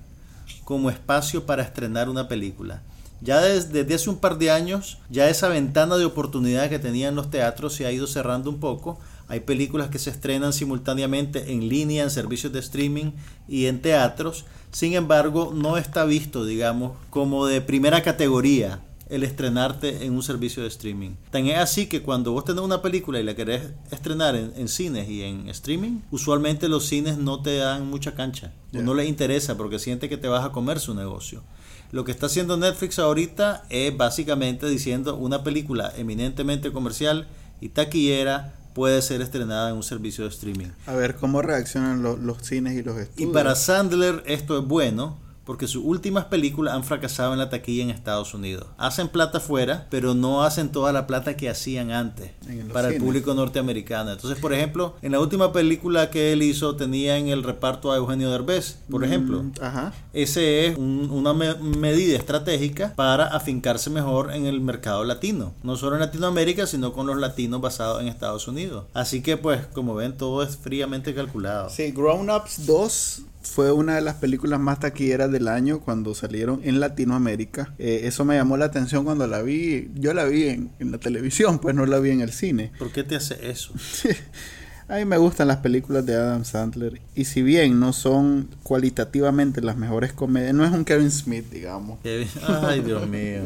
como 0.65 0.91
espacio 0.91 1.45
para 1.47 1.63
estrenar 1.63 2.09
una 2.09 2.29
película. 2.29 2.83
Ya 3.21 3.41
des- 3.41 3.73
desde 3.73 3.95
hace 3.97 4.11
un 4.11 4.19
par 4.19 4.39
de 4.39 4.51
años, 4.51 4.99
ya 5.11 5.29
esa 5.29 5.49
ventana 5.49 5.97
de 5.97 6.05
oportunidad 6.05 6.69
que 6.69 6.79
tenían 6.79 7.17
los 7.17 7.31
teatros 7.31 7.75
se 7.75 7.85
ha 7.85 7.91
ido 7.91 8.07
cerrando 8.07 8.49
un 8.49 8.61
poco. 8.61 8.99
Hay 9.29 9.41
películas 9.41 9.91
que 9.91 9.99
se 9.99 10.11
estrenan 10.11 10.53
simultáneamente 10.53 11.53
en 11.53 11.69
línea, 11.69 12.05
en 12.05 12.11
servicios 12.11 12.53
de 12.53 12.61
streaming 12.61 13.13
y 13.47 13.67
en 13.67 13.81
teatros. 13.81 14.47
Sin 14.73 14.95
embargo, 14.95 15.53
no 15.55 15.77
está 15.77 16.05
visto, 16.05 16.45
digamos, 16.45 16.97
como 17.11 17.47
de 17.47 17.61
primera 17.61 18.03
categoría 18.03 18.81
el 19.11 19.23
estrenarte 19.23 20.05
en 20.05 20.13
un 20.13 20.23
servicio 20.23 20.63
de 20.63 20.69
streaming. 20.69 21.13
Tan 21.31 21.47
es 21.47 21.59
así 21.59 21.87
que 21.87 22.03
cuando 22.03 22.33
vos 22.33 22.45
tenés 22.45 22.63
una 22.63 22.83
película 22.83 23.19
y 23.19 23.23
la 23.23 23.35
querés 23.35 23.71
estrenar 23.91 24.37
en, 24.37 24.53
en 24.57 24.69
cines 24.69 25.09
y 25.09 25.23
en 25.23 25.49
streaming, 25.49 26.01
usualmente 26.11 26.69
los 26.69 26.87
cines 26.87 27.17
no 27.17 27.41
te 27.41 27.57
dan 27.57 27.89
mucha 27.89 28.15
cancha. 28.15 28.53
O 28.75 28.83
no 28.83 28.95
les 28.95 29.09
interesa 29.09 29.57
porque 29.57 29.79
siente 29.79 30.09
que 30.09 30.19
te 30.19 30.29
vas 30.29 30.45
a 30.45 30.53
comer 30.53 30.79
su 30.81 30.95
negocio. 30.95 31.43
Lo 31.91 32.05
que 32.05 32.13
está 32.13 32.27
haciendo 32.27 32.59
Netflix 32.59 32.99
ahorita 32.99 33.65
es 33.71 33.97
básicamente 33.97 34.69
diciendo 34.69 35.17
una 35.17 35.43
película 35.43 35.91
eminentemente 35.97 36.71
comercial 36.71 37.27
y 37.63 37.71
taquillera 37.71 38.58
puede 38.79 39.03
ser 39.03 39.21
estrenada 39.23 39.71
en 39.71 39.75
un 39.77 39.83
servicio 39.83 40.23
de 40.23 40.31
streaming. 40.31 40.69
A 40.87 40.95
ver 40.95 41.17
cómo 41.17 41.43
reaccionan 41.43 42.01
lo- 42.05 42.17
los 42.17 42.39
cines 42.43 42.75
y 42.75 42.83
los 42.85 42.97
Y 42.97 43.01
estudios. 43.01 43.33
para 43.33 43.57
Sandler 43.57 44.23
esto 44.27 44.57
es 44.57 44.65
bueno 44.65 45.19
porque 45.49 45.67
sus 45.67 45.83
últimas 45.83 46.27
películas 46.27 46.75
han 46.75 46.85
fracasado 46.85 47.33
en 47.33 47.39
la 47.39 47.49
taquilla 47.49 47.83
en 47.83 47.89
Estados 47.89 48.35
Unidos. 48.35 48.67
Hacen 48.77 49.09
plata 49.09 49.39
afuera, 49.39 49.87
pero 49.89 50.13
no 50.13 50.43
hacen 50.43 50.69
toda 50.69 50.93
la 50.93 51.07
plata 51.07 51.39
que 51.39 51.49
hacían 51.49 51.91
antes 51.91 52.33
para 52.71 52.89
el 52.89 52.99
público 53.01 53.33
norteamericano. 53.33 54.13
Entonces, 54.13 54.39
por 54.39 54.53
ejemplo, 54.53 54.97
en 55.01 55.13
la 55.13 55.21
última 55.21 55.51
película 55.51 56.11
que 56.11 56.33
él 56.35 56.43
hizo 56.43 56.77
tenía 56.77 57.17
en 57.17 57.29
el 57.29 57.43
reparto 57.43 57.91
a 57.91 57.97
Eugenio 57.97 58.31
Derbez, 58.31 58.77
por 58.91 59.05
ejemplo. 59.05 59.43
Mm, 59.45 59.53
Ajá. 59.63 59.95
Ese 60.13 60.67
es 60.67 60.77
un- 60.77 61.09
una 61.11 61.33
me- 61.33 61.55
medida 61.55 62.19
estratégica 62.19 62.93
para 62.95 63.29
afincarse 63.29 63.89
mejor 63.89 64.35
en 64.35 64.45
el 64.45 64.61
mercado 64.61 65.03
latino. 65.05 65.55
No 65.63 65.77
solo 65.79 65.97
en 65.97 66.01
Latinoamérica, 66.03 66.67
sino 66.67 66.93
con 66.93 67.07
los 67.07 67.17
latinos 67.17 67.63
basados 67.63 68.03
en 68.03 68.09
Estados 68.09 68.49
Unidos. 68.49 68.85
Así 68.93 69.23
que, 69.23 69.39
pues, 69.39 69.65
como 69.69 69.95
ven, 69.95 70.15
todo 70.19 70.43
es 70.43 70.59
fríamente 70.59 71.15
calculado. 71.15 71.71
Sí, 71.71 71.91
Grown 71.93 72.29
Ups 72.29 72.67
2 72.67 73.23
fue 73.49 73.73
una 73.73 73.97
de 73.97 74.01
las 74.01 74.17
películas 74.17 74.61
más 74.61 74.81
taquilleras 74.81 75.31
del 75.33 75.49
año 75.49 75.81
cuando 75.81 76.15
salieron 76.15 76.61
en 76.65 76.81
Latinoamérica. 76.81 77.75
Eh, 77.79 78.03
eso 78.05 78.25
me 78.25 78.37
llamó 78.37 78.57
la 78.57 78.67
atención 78.67 79.05
cuando 79.05 79.27
la 79.27 79.43
vi. 79.43 79.91
Yo 79.95 80.15
la 80.15 80.25
vi 80.25 80.49
en, 80.49 80.71
en 80.79 80.93
la 80.93 80.99
televisión, 80.99 81.59
pues 81.59 81.75
no 81.75 81.87
la 81.87 81.99
vi 81.99 82.11
en 82.11 82.21
el 82.21 82.33
cine. 82.33 82.73
¿Por 82.79 82.93
qué 82.93 83.05
te 83.05 83.17
hace 83.17 83.51
eso? 83.51 83.73
A 84.91 84.97
mí 84.97 85.05
me 85.05 85.19
gustan 85.19 85.49
las 85.49 85.59
películas 85.59 86.07
de 86.07 86.15
Adam 86.15 86.47
Sandler. 86.47 87.03
Y 87.15 87.27
si 87.27 87.43
bien 87.43 87.79
no 87.79 87.93
son 87.93 88.49
cualitativamente 88.63 89.61
las 89.61 89.77
mejores 89.77 90.15
comedias, 90.15 90.55
no 90.55 90.65
es 90.65 90.73
un 90.73 90.87
Kevin 90.87 91.11
Smith, 91.11 91.45
digamos. 91.51 91.99
Ay, 92.65 92.81
Dios 92.81 93.07
mío. 93.07 93.43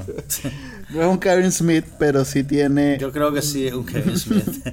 no 0.90 1.02
es 1.02 1.08
un 1.08 1.18
Kevin 1.18 1.50
Smith, 1.50 1.84
pero 1.98 2.24
sí 2.24 2.44
tiene. 2.44 2.96
Yo 3.00 3.10
creo 3.10 3.32
que 3.32 3.42
sí 3.42 3.66
es 3.66 3.74
un 3.74 3.84
Kevin 3.84 4.16
Smith. 4.16 4.68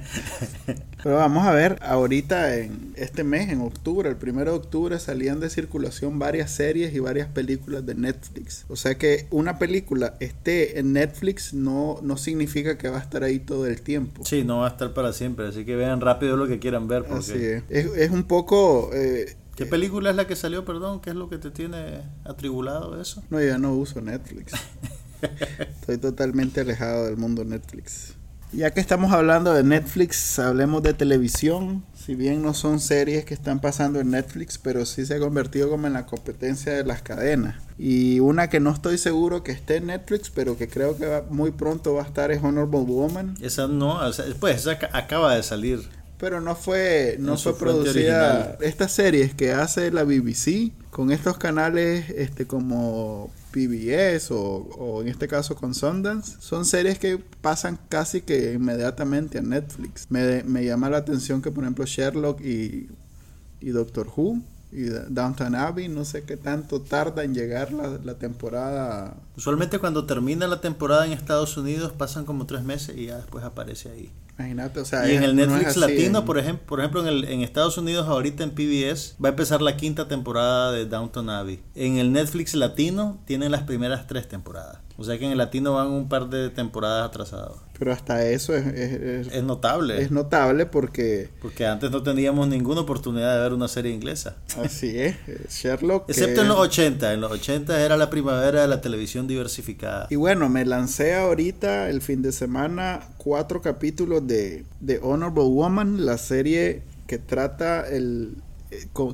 pero 1.02 1.16
vamos 1.16 1.46
a 1.46 1.52
ver, 1.52 1.78
ahorita 1.82 2.56
en 2.56 2.92
este 2.96 3.24
mes, 3.24 3.50
en 3.50 3.60
octubre, 3.60 4.08
el 4.08 4.16
primero 4.16 4.52
de 4.52 4.58
octubre, 4.58 4.98
salían 4.98 5.40
de 5.40 5.50
circulación 5.50 6.18
varias 6.18 6.50
series 6.50 6.94
y 6.94 6.98
varias 6.98 7.28
películas 7.28 7.86
de 7.86 7.94
Netflix. 7.94 8.64
O 8.68 8.76
sea 8.76 8.96
que 8.96 9.26
una 9.30 9.58
película 9.58 10.14
esté 10.20 10.78
en 10.78 10.92
Netflix 10.92 11.54
no, 11.54 11.98
no 12.02 12.16
significa 12.16 12.76
que 12.78 12.88
va 12.88 12.98
a 12.98 13.00
estar 13.00 13.24
ahí 13.24 13.38
todo 13.38 13.66
el 13.66 13.80
tiempo. 13.82 14.24
Sí, 14.24 14.44
no 14.44 14.58
va 14.58 14.66
a 14.66 14.70
estar 14.70 14.92
para 14.92 15.12
siempre. 15.12 15.48
Así 15.48 15.64
que 15.64 15.76
vean 15.76 16.00
rápido 16.00 16.36
lo 16.36 16.46
que 16.46 16.58
quieran 16.58 16.88
ver. 16.88 17.04
Porque... 17.04 17.18
Así 17.18 17.44
es. 17.44 17.86
es. 17.96 18.10
un 18.10 18.24
poco... 18.24 18.90
Eh, 18.92 19.36
¿Qué 19.56 19.66
película 19.66 20.10
es 20.10 20.16
la 20.16 20.26
que 20.26 20.36
salió, 20.36 20.64
perdón? 20.64 21.00
¿Qué 21.00 21.10
es 21.10 21.16
lo 21.16 21.28
que 21.28 21.36
te 21.36 21.50
tiene 21.50 22.02
atribulado 22.24 23.00
eso? 23.00 23.22
No, 23.28 23.42
ya 23.42 23.58
no 23.58 23.74
uso 23.74 24.00
Netflix. 24.00 24.52
Estoy 25.58 25.98
totalmente 25.98 26.62
alejado 26.62 27.06
del 27.06 27.18
mundo 27.18 27.44
Netflix. 27.44 28.14
Ya 28.52 28.72
que 28.72 28.80
estamos 28.80 29.12
hablando 29.12 29.54
de 29.54 29.62
Netflix, 29.62 30.36
hablemos 30.40 30.82
de 30.82 30.92
televisión. 30.92 31.84
Si 31.94 32.16
bien 32.16 32.42
no 32.42 32.52
son 32.52 32.80
series 32.80 33.24
que 33.24 33.32
están 33.32 33.60
pasando 33.60 34.00
en 34.00 34.10
Netflix, 34.10 34.58
pero 34.58 34.84
sí 34.86 35.06
se 35.06 35.14
ha 35.14 35.20
convertido 35.20 35.70
como 35.70 35.86
en 35.86 35.92
la 35.92 36.06
competencia 36.06 36.72
de 36.72 36.82
las 36.82 37.00
cadenas. 37.00 37.62
Y 37.78 38.18
una 38.18 38.50
que 38.50 38.58
no 38.58 38.70
estoy 38.70 38.98
seguro 38.98 39.44
que 39.44 39.52
esté 39.52 39.76
en 39.76 39.86
Netflix, 39.86 40.30
pero 40.30 40.58
que 40.58 40.66
creo 40.66 40.96
que 40.96 41.22
muy 41.30 41.52
pronto 41.52 41.94
va 41.94 42.02
a 42.02 42.06
estar 42.06 42.32
es 42.32 42.42
Honorable 42.42 42.80
Woman. 42.80 43.36
Esa 43.40 43.68
no, 43.68 44.00
pues 44.40 44.56
esa 44.66 44.78
acaba 44.92 45.36
de 45.36 45.44
salir 45.44 45.88
pero 46.20 46.40
no 46.42 46.54
fue 46.54 47.16
no 47.18 47.38
fue 47.38 47.56
producida 47.56 48.58
estas 48.60 48.92
series 48.92 49.34
que 49.34 49.52
hace 49.52 49.90
la 49.90 50.04
BBC 50.04 50.70
con 50.90 51.10
estos 51.10 51.38
canales 51.38 52.10
este 52.10 52.46
como 52.46 53.30
PBS 53.52 54.30
o, 54.30 55.00
en 55.00 55.08
este 55.08 55.26
caso 55.26 55.56
con 55.56 55.74
Sundance 55.74 56.36
son 56.40 56.66
series 56.66 56.98
que 56.98 57.18
pasan 57.40 57.78
casi 57.88 58.20
que 58.20 58.52
inmediatamente 58.52 59.38
a 59.38 59.42
Netflix 59.42 60.06
me, 60.10 60.42
me 60.44 60.64
llama 60.64 60.90
la 60.90 60.98
atención 60.98 61.40
que 61.40 61.50
por 61.50 61.64
ejemplo 61.64 61.86
Sherlock 61.86 62.40
y, 62.42 62.88
y 63.60 63.70
Doctor 63.70 64.06
Who 64.14 64.42
y 64.72 64.84
Downtown 64.84 65.56
Abbey, 65.56 65.88
no 65.88 66.04
sé 66.04 66.22
qué 66.22 66.36
tanto 66.36 66.80
tarda 66.80 67.24
en 67.24 67.34
llegar 67.34 67.72
la, 67.72 67.98
la, 68.04 68.14
temporada. 68.14 69.16
Usualmente 69.36 69.80
cuando 69.80 70.06
termina 70.06 70.46
la 70.46 70.60
temporada 70.60 71.04
en 71.06 71.10
Estados 71.10 71.56
Unidos 71.56 71.90
pasan 71.90 72.24
como 72.24 72.46
tres 72.46 72.62
meses 72.62 72.96
y 72.96 73.06
ya 73.06 73.16
después 73.16 73.42
aparece 73.42 73.90
ahí. 73.90 74.12
Imagínate, 74.40 74.80
o 74.80 74.84
sea, 74.86 75.06
y 75.10 75.16
en 75.16 75.22
el 75.22 75.36
Netflix 75.36 75.76
latino, 75.76 76.24
por 76.24 76.38
ejemplo, 76.38 76.66
por 76.66 76.80
ejemplo 76.80 77.02
en, 77.02 77.08
el, 77.08 77.24
en 77.24 77.42
Estados 77.42 77.76
Unidos 77.76 78.08
ahorita 78.08 78.42
en 78.42 78.52
PBS 78.52 79.16
va 79.22 79.28
a 79.28 79.32
empezar 79.32 79.60
la 79.60 79.76
quinta 79.76 80.08
temporada 80.08 80.72
de 80.72 80.86
Downton 80.86 81.28
Abbey. 81.28 81.60
En 81.74 81.98
el 81.98 82.10
Netflix 82.12 82.54
latino 82.54 83.20
tienen 83.26 83.50
las 83.50 83.64
primeras 83.64 84.06
tres 84.06 84.28
temporadas. 84.28 84.78
O 85.00 85.04
sea 85.04 85.18
que 85.18 85.24
en 85.24 85.32
el 85.32 85.38
latino 85.38 85.72
van 85.72 85.86
un 85.86 86.10
par 86.10 86.28
de 86.28 86.50
temporadas 86.50 87.08
atrasadas. 87.08 87.52
Pero 87.78 87.90
hasta 87.90 88.26
eso 88.26 88.54
es, 88.54 88.66
es, 88.66 89.42
notable. 89.42 90.02
Es 90.02 90.10
notable 90.10 90.66
porque... 90.66 91.30
Porque 91.40 91.64
antes 91.64 91.90
no 91.90 92.02
teníamos 92.02 92.46
ninguna 92.48 92.82
oportunidad 92.82 93.34
de 93.34 93.40
ver 93.40 93.54
una 93.54 93.66
serie 93.66 93.94
inglesa. 93.94 94.36
Así 94.62 95.00
es. 95.00 95.16
Sherlock... 95.48 96.10
Excepto 96.10 96.42
en 96.42 96.48
los 96.48 96.58
80. 96.58 97.14
En 97.14 97.22
los 97.22 97.32
80 97.32 97.82
era 97.82 97.96
la 97.96 98.10
primavera 98.10 98.60
de 98.60 98.68
la 98.68 98.82
televisión 98.82 99.26
diversificada. 99.26 100.06
Y 100.10 100.16
bueno, 100.16 100.50
me 100.50 100.66
lancé 100.66 101.14
ahorita 101.14 101.88
el 101.88 102.02
fin 102.02 102.20
de 102.20 102.32
semana 102.32 103.00
cuatro 103.16 103.62
capítulos 103.62 104.26
de, 104.26 104.66
de 104.80 105.00
Honorable 105.02 105.44
Woman, 105.44 106.04
la 106.04 106.18
serie 106.18 106.82
que 107.06 107.16
trata 107.16 107.88
el, 107.88 108.34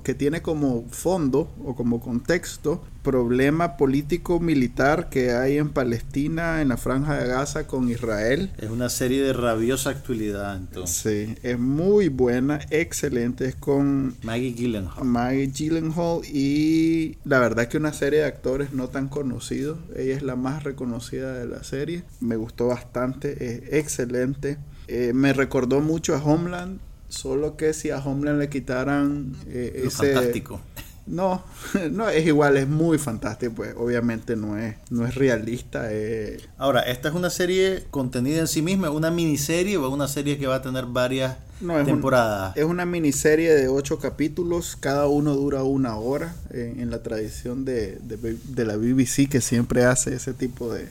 que 0.02 0.14
tiene 0.14 0.42
como 0.42 0.84
fondo 0.90 1.50
o 1.64 1.74
como 1.74 2.00
contexto 2.00 2.82
problema 3.02 3.76
político 3.76 4.40
militar 4.40 5.08
que 5.08 5.30
hay 5.30 5.58
en 5.58 5.70
Palestina, 5.70 6.60
en 6.60 6.68
la 6.68 6.76
franja 6.76 7.16
de 7.16 7.28
Gaza 7.28 7.68
con 7.68 7.88
Israel. 7.88 8.50
Es 8.58 8.68
una 8.68 8.88
serie 8.88 9.22
de 9.22 9.32
rabiosa 9.32 9.90
actualidad 9.90 10.56
entonces. 10.56 11.28
Sí, 11.28 11.34
es 11.44 11.58
muy 11.58 12.08
buena, 12.08 12.58
excelente, 12.70 13.46
es 13.46 13.54
con 13.54 14.16
Maggie 14.24 14.54
Gyllenhaal. 14.54 15.04
Maggie 15.04 15.46
Gyllenhaal 15.46 16.22
y 16.24 17.16
la 17.24 17.38
verdad 17.38 17.68
que 17.68 17.76
una 17.76 17.92
serie 17.92 18.20
de 18.20 18.26
actores 18.26 18.72
no 18.72 18.88
tan 18.88 19.08
conocidos, 19.08 19.78
ella 19.94 20.16
es 20.16 20.22
la 20.22 20.34
más 20.34 20.64
reconocida 20.64 21.32
de 21.34 21.46
la 21.46 21.62
serie, 21.62 22.02
me 22.20 22.34
gustó 22.34 22.66
bastante, 22.66 23.46
es 23.46 23.72
excelente. 23.72 24.58
Eh, 24.88 25.12
me 25.14 25.32
recordó 25.32 25.80
mucho 25.80 26.14
a 26.14 26.22
Homeland, 26.22 26.80
Solo 27.16 27.56
que 27.56 27.72
si 27.72 27.90
a 27.90 27.98
Homeland 27.98 28.38
le 28.38 28.48
quitaran 28.48 29.34
eh, 29.48 29.84
ese... 29.86 30.12
Fantástico. 30.12 30.60
No, 31.06 31.44
no 31.92 32.08
es 32.08 32.26
igual, 32.26 32.56
es 32.56 32.68
muy 32.68 32.98
fantástico, 32.98 33.54
pues 33.54 33.74
obviamente 33.76 34.34
no 34.34 34.58
es, 34.58 34.74
no 34.90 35.06
es 35.06 35.14
realista. 35.14 35.86
Eh. 35.90 36.38
Ahora, 36.58 36.80
¿esta 36.80 37.08
es 37.08 37.14
una 37.14 37.30
serie 37.30 37.84
contenida 37.90 38.40
en 38.40 38.48
sí 38.48 38.60
misma, 38.60 38.90
una 38.90 39.10
miniserie 39.10 39.76
o 39.76 39.86
es 39.86 39.92
una 39.92 40.08
serie 40.08 40.36
que 40.36 40.46
va 40.46 40.56
a 40.56 40.62
tener 40.62 40.86
varias 40.86 41.36
temporadas? 41.84 42.56
es 42.56 42.64
una 42.64 42.84
miniserie 42.84 43.54
de 43.54 43.68
ocho 43.68 44.00
capítulos, 44.00 44.76
cada 44.78 45.06
uno 45.06 45.34
dura 45.34 45.62
una 45.62 45.96
hora 45.96 46.34
eh, 46.50 46.74
en 46.78 46.90
la 46.90 47.02
tradición 47.02 47.64
de, 47.64 47.98
de, 48.00 48.64
la 48.64 48.76
BBC 48.76 49.28
que 49.30 49.40
siempre 49.40 49.84
hace 49.84 50.14
ese 50.14 50.34
tipo 50.34 50.74
de, 50.74 50.88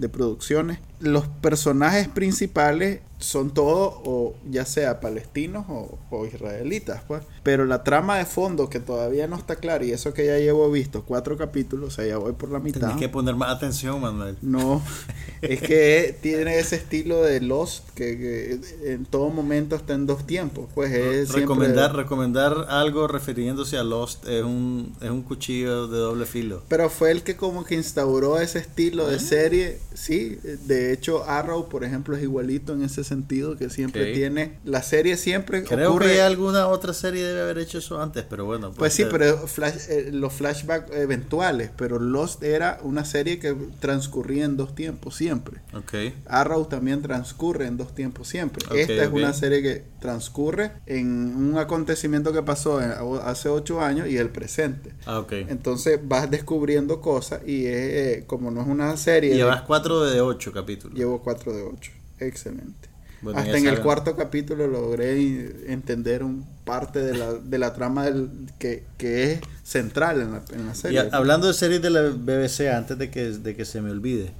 de 0.00 0.08
producciones. 0.08 0.80
Los 1.02 1.26
personajes 1.26 2.08
principales 2.08 3.00
son 3.22 3.50
todos 3.50 3.94
o 4.04 4.34
ya 4.50 4.66
sea 4.66 5.00
palestinos 5.00 5.64
o, 5.68 6.26
israelitas, 6.26 7.02
pues. 7.06 7.22
Pero 7.42 7.64
la 7.64 7.82
trama 7.82 8.18
de 8.18 8.26
fondo 8.26 8.68
que 8.68 8.80
todavía 8.80 9.26
no 9.26 9.36
está 9.36 9.56
clara 9.56 9.84
y 9.84 9.92
eso 9.92 10.12
que 10.12 10.26
ya 10.26 10.38
llevo 10.38 10.70
visto 10.70 11.04
cuatro 11.04 11.36
capítulos, 11.36 11.88
o 11.88 11.90
sea, 11.90 12.06
ya 12.06 12.18
voy 12.18 12.32
por 12.32 12.50
la 12.50 12.58
mitad. 12.58 12.80
Tienes 12.80 12.96
que 12.98 13.08
poner 13.08 13.34
más 13.34 13.50
atención, 13.50 14.00
Manuel. 14.00 14.36
No, 14.42 14.82
es 15.42 15.60
que 15.60 16.16
tiene 16.20 16.58
ese 16.58 16.76
estilo 16.76 17.22
de 17.22 17.40
Lost 17.40 17.88
que, 17.94 18.60
en 18.84 19.04
todo 19.06 19.30
momento 19.30 19.76
está 19.76 19.94
en 19.94 20.06
dos 20.06 20.26
tiempos, 20.26 20.68
pues 20.74 20.92
es 20.92 21.32
recomendar 21.32 21.94
recomendar 21.94 22.66
algo 22.68 23.08
refiriéndose 23.08 23.78
a 23.78 23.82
Lost 23.82 24.26
es 24.28 24.44
un 24.44 24.94
es 25.00 25.10
un 25.10 25.22
cuchillo 25.22 25.88
de 25.88 25.98
doble 25.98 26.26
filo. 26.26 26.62
Pero 26.68 26.90
fue 26.90 27.10
el 27.10 27.22
que 27.22 27.36
como 27.36 27.64
que 27.64 27.74
instauró 27.74 28.38
ese 28.38 28.58
estilo 28.58 29.08
de 29.08 29.18
serie, 29.18 29.78
sí, 29.94 30.38
de 30.42 30.91
hecho 30.92 31.24
Arrow, 31.28 31.68
por 31.68 31.84
ejemplo, 31.84 32.16
es 32.16 32.22
igualito 32.22 32.72
en 32.72 32.82
ese 32.82 33.04
sentido 33.04 33.56
que 33.56 33.70
siempre 33.70 34.12
tiene 34.12 34.58
la 34.64 34.82
serie 34.82 35.16
siempre 35.16 35.64
creo 35.64 35.98
que 35.98 36.20
alguna 36.20 36.68
otra 36.68 36.92
serie 36.92 37.24
debe 37.24 37.40
haber 37.42 37.58
hecho 37.58 37.78
eso 37.78 38.00
antes 38.00 38.24
pero 38.28 38.44
bueno 38.44 38.72
pues 38.72 38.92
sí 38.92 39.04
pero 39.10 39.46
flash, 39.46 39.88
eh, 39.88 40.10
los 40.12 40.32
flashbacks 40.32 40.94
eventuales 40.94 41.70
pero 41.76 41.98
Lost 41.98 42.42
era 42.42 42.78
una 42.82 43.04
serie 43.04 43.38
que 43.38 43.54
transcurría 43.80 44.44
en 44.44 44.56
dos 44.56 44.74
tiempos 44.74 45.16
siempre. 45.16 45.60
Okay. 45.72 46.14
Arrow 46.26 46.64
también 46.66 47.02
transcurre 47.02 47.66
en 47.66 47.76
dos 47.76 47.94
tiempos 47.94 48.28
siempre. 48.28 48.64
Esta 48.78 49.04
es 49.04 49.10
una 49.10 49.32
serie 49.32 49.62
que 49.62 49.84
transcurre 50.00 50.72
en 50.86 51.36
un 51.36 51.58
acontecimiento 51.58 52.32
que 52.32 52.42
pasó 52.42 52.78
hace 53.24 53.48
ocho 53.48 53.80
años 53.80 54.08
y 54.08 54.16
el 54.16 54.30
presente. 54.30 54.92
Ah, 55.06 55.18
okay. 55.18 55.46
entonces 55.48 56.00
vas 56.02 56.30
descubriendo 56.30 57.00
cosas 57.00 57.40
y 57.46 57.66
es, 57.66 57.74
eh, 57.74 58.24
como 58.26 58.50
no 58.50 58.62
es 58.62 58.66
una 58.66 58.96
serie 58.96 59.34
llevas 59.34 59.62
cuatro 59.62 60.04
de 60.04 60.20
ocho 60.20 60.52
capítulos 60.52 60.81
llevo 60.90 61.22
cuatro 61.22 61.52
de 61.52 61.62
ocho 61.62 61.92
excelente 62.18 62.92
hasta 63.34 63.56
en 63.56 63.66
el 63.66 63.80
cuarto 63.80 64.16
capítulo 64.16 64.66
logré 64.66 65.72
entender 65.72 66.22
un 66.24 66.44
parte 66.64 67.00
de 67.00 67.16
la, 67.16 67.32
de 67.34 67.58
la 67.58 67.72
trama 67.72 68.04
del, 68.04 68.28
que, 68.58 68.84
es 68.98 69.40
central 69.62 70.20
en 70.20 70.32
la, 70.32 70.42
en 70.52 70.66
la 70.66 70.74
serie. 70.74 71.08
Hablando 71.12 71.46
de 71.46 71.54
series 71.54 71.82
de 71.82 71.90
la 71.90 72.02
BBC, 72.02 72.72
antes 72.74 72.98
de 72.98 73.10
que, 73.10 73.30
de 73.30 73.54
que 73.54 73.64
se 73.64 73.80
me 73.80 73.90
olvide, 73.90 74.32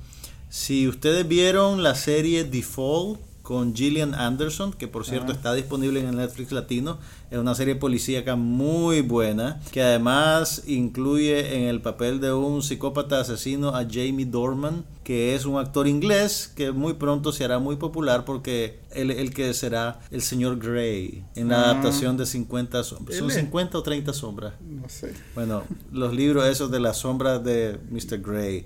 si 0.49 0.89
ustedes 0.89 1.27
vieron 1.27 1.83
la 1.83 1.95
serie 1.95 2.45
Default 2.45 3.21
con 3.43 3.75
Gillian 3.75 4.15
Anderson, 4.15 4.73
que 4.73 4.87
por 4.87 5.05
cierto 5.05 5.33
está 5.33 5.53
disponible 5.53 6.01
en 6.01 6.07
el 6.07 6.17
Netflix 6.17 6.53
latino. 6.53 6.99
Es 7.31 7.39
una 7.39 7.57
serie 7.57 7.75
policíaca 7.75 8.37
muy 8.37 9.01
buena, 9.01 9.61
que 9.73 9.83
además 9.83 10.63
incluye 10.67 11.57
en 11.57 11.65
el 11.65 11.81
papel 11.81 12.21
de 12.21 12.33
un 12.33 12.63
psicópata 12.63 13.21
asesino 13.21 13.71
a 13.71 13.85
Jamie 13.85 14.27
Dorman, 14.27 14.85
que 15.05 15.35
es 15.35 15.45
un 15.45 15.59
actor 15.59 15.89
inglés 15.89 16.53
que 16.55 16.71
muy 16.73 16.95
pronto 16.95 17.33
se 17.33 17.45
hará 17.45 17.59
muy 17.59 17.77
popular 17.77 18.25
porque 18.25 18.81
él 18.93 19.11
el 19.11 19.35
que 19.35 19.53
será 19.55 20.01
el 20.11 20.23
señor 20.23 20.59
Grey 20.59 21.25
en 21.35 21.49
la 21.49 21.61
ah. 21.61 21.65
adaptación 21.71 22.17
de 22.17 22.27
50 22.27 22.85
sombras. 22.85 23.19
¿Son 23.19 23.31
50 23.31 23.79
o 23.79 23.83
30 23.83 24.13
sombras? 24.13 24.55
No 24.61 24.89
sé. 24.89 25.13
Bueno, 25.35 25.65
los 25.93 26.15
libros 26.15 26.47
esos 26.47 26.71
de 26.71 26.81
las 26.81 26.99
sombras 26.99 27.43
de 27.43 27.79
Mr. 27.91 28.21
Grey. 28.21 28.65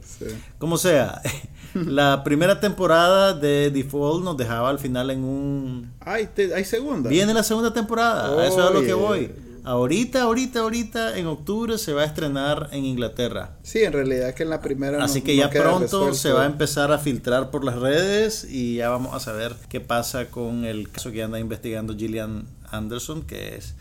Como 0.59 0.77
sea, 0.77 1.23
la 1.75 2.23
primera 2.25 2.61
temporada 2.61 3.33
de 3.33 3.71
Default 3.71 4.25
nos 4.25 4.37
dejaba 4.37 4.69
al 4.69 4.79
final 4.79 5.11
en 5.11 5.25
un... 5.25 5.93
Hay, 6.01 6.29
hay 6.55 6.65
segunda. 6.65 7.09
Viene 7.09 7.33
la 7.33 7.43
segunda 7.43 7.73
temporada, 7.73 8.41
a 8.41 8.47
eso 8.47 8.61
es 8.61 8.67
a 8.67 8.71
lo 8.71 8.83
que 8.83 8.95
voy. 8.95 9.31
Ahorita, 9.67 10.23
ahorita, 10.23 10.61
ahorita, 10.61 11.19
en 11.19 11.27
octubre 11.27 11.77
se 11.77 11.93
va 11.93 12.03
a 12.03 12.05
estrenar 12.05 12.69
en 12.71 12.85
Inglaterra. 12.85 13.57
Sí, 13.65 13.83
en 13.83 13.93
realidad 13.93 14.33
que 14.33 14.45
en 14.45 14.51
la 14.51 14.61
primera. 14.61 15.03
Así 15.03 15.23
que 15.23 15.35
ya 15.35 15.51
pronto 15.51 16.15
se 16.15 16.31
va 16.31 16.45
a 16.45 16.47
empezar 16.47 16.93
a 16.93 16.99
filtrar 16.99 17.51
por 17.51 17.65
las 17.65 17.75
redes 17.75 18.47
y 18.49 18.77
ya 18.77 18.91
vamos 18.91 19.13
a 19.13 19.19
saber 19.19 19.57
qué 19.69 19.81
pasa 19.81 20.27
con 20.27 20.65
el 20.65 20.89
caso 20.89 21.11
que 21.11 21.21
anda 21.21 21.41
investigando 21.41 21.97
Gillian 21.97 22.47
Anderson, 22.71 23.23
que 23.23 23.57
es 23.57 23.75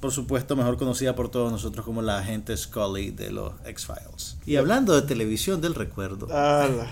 por 0.00 0.12
supuesto 0.12 0.56
mejor 0.56 0.76
conocida 0.76 1.14
por 1.14 1.30
todos 1.30 1.50
nosotros 1.50 1.84
como 1.84 2.02
la 2.02 2.18
agente 2.18 2.56
Scully 2.56 3.10
de 3.10 3.30
los 3.30 3.52
X-Files. 3.64 4.36
Y 4.44 4.56
hablando 4.56 4.94
de 4.94 5.02
televisión 5.02 5.60
del 5.60 5.74
recuerdo. 5.74 6.28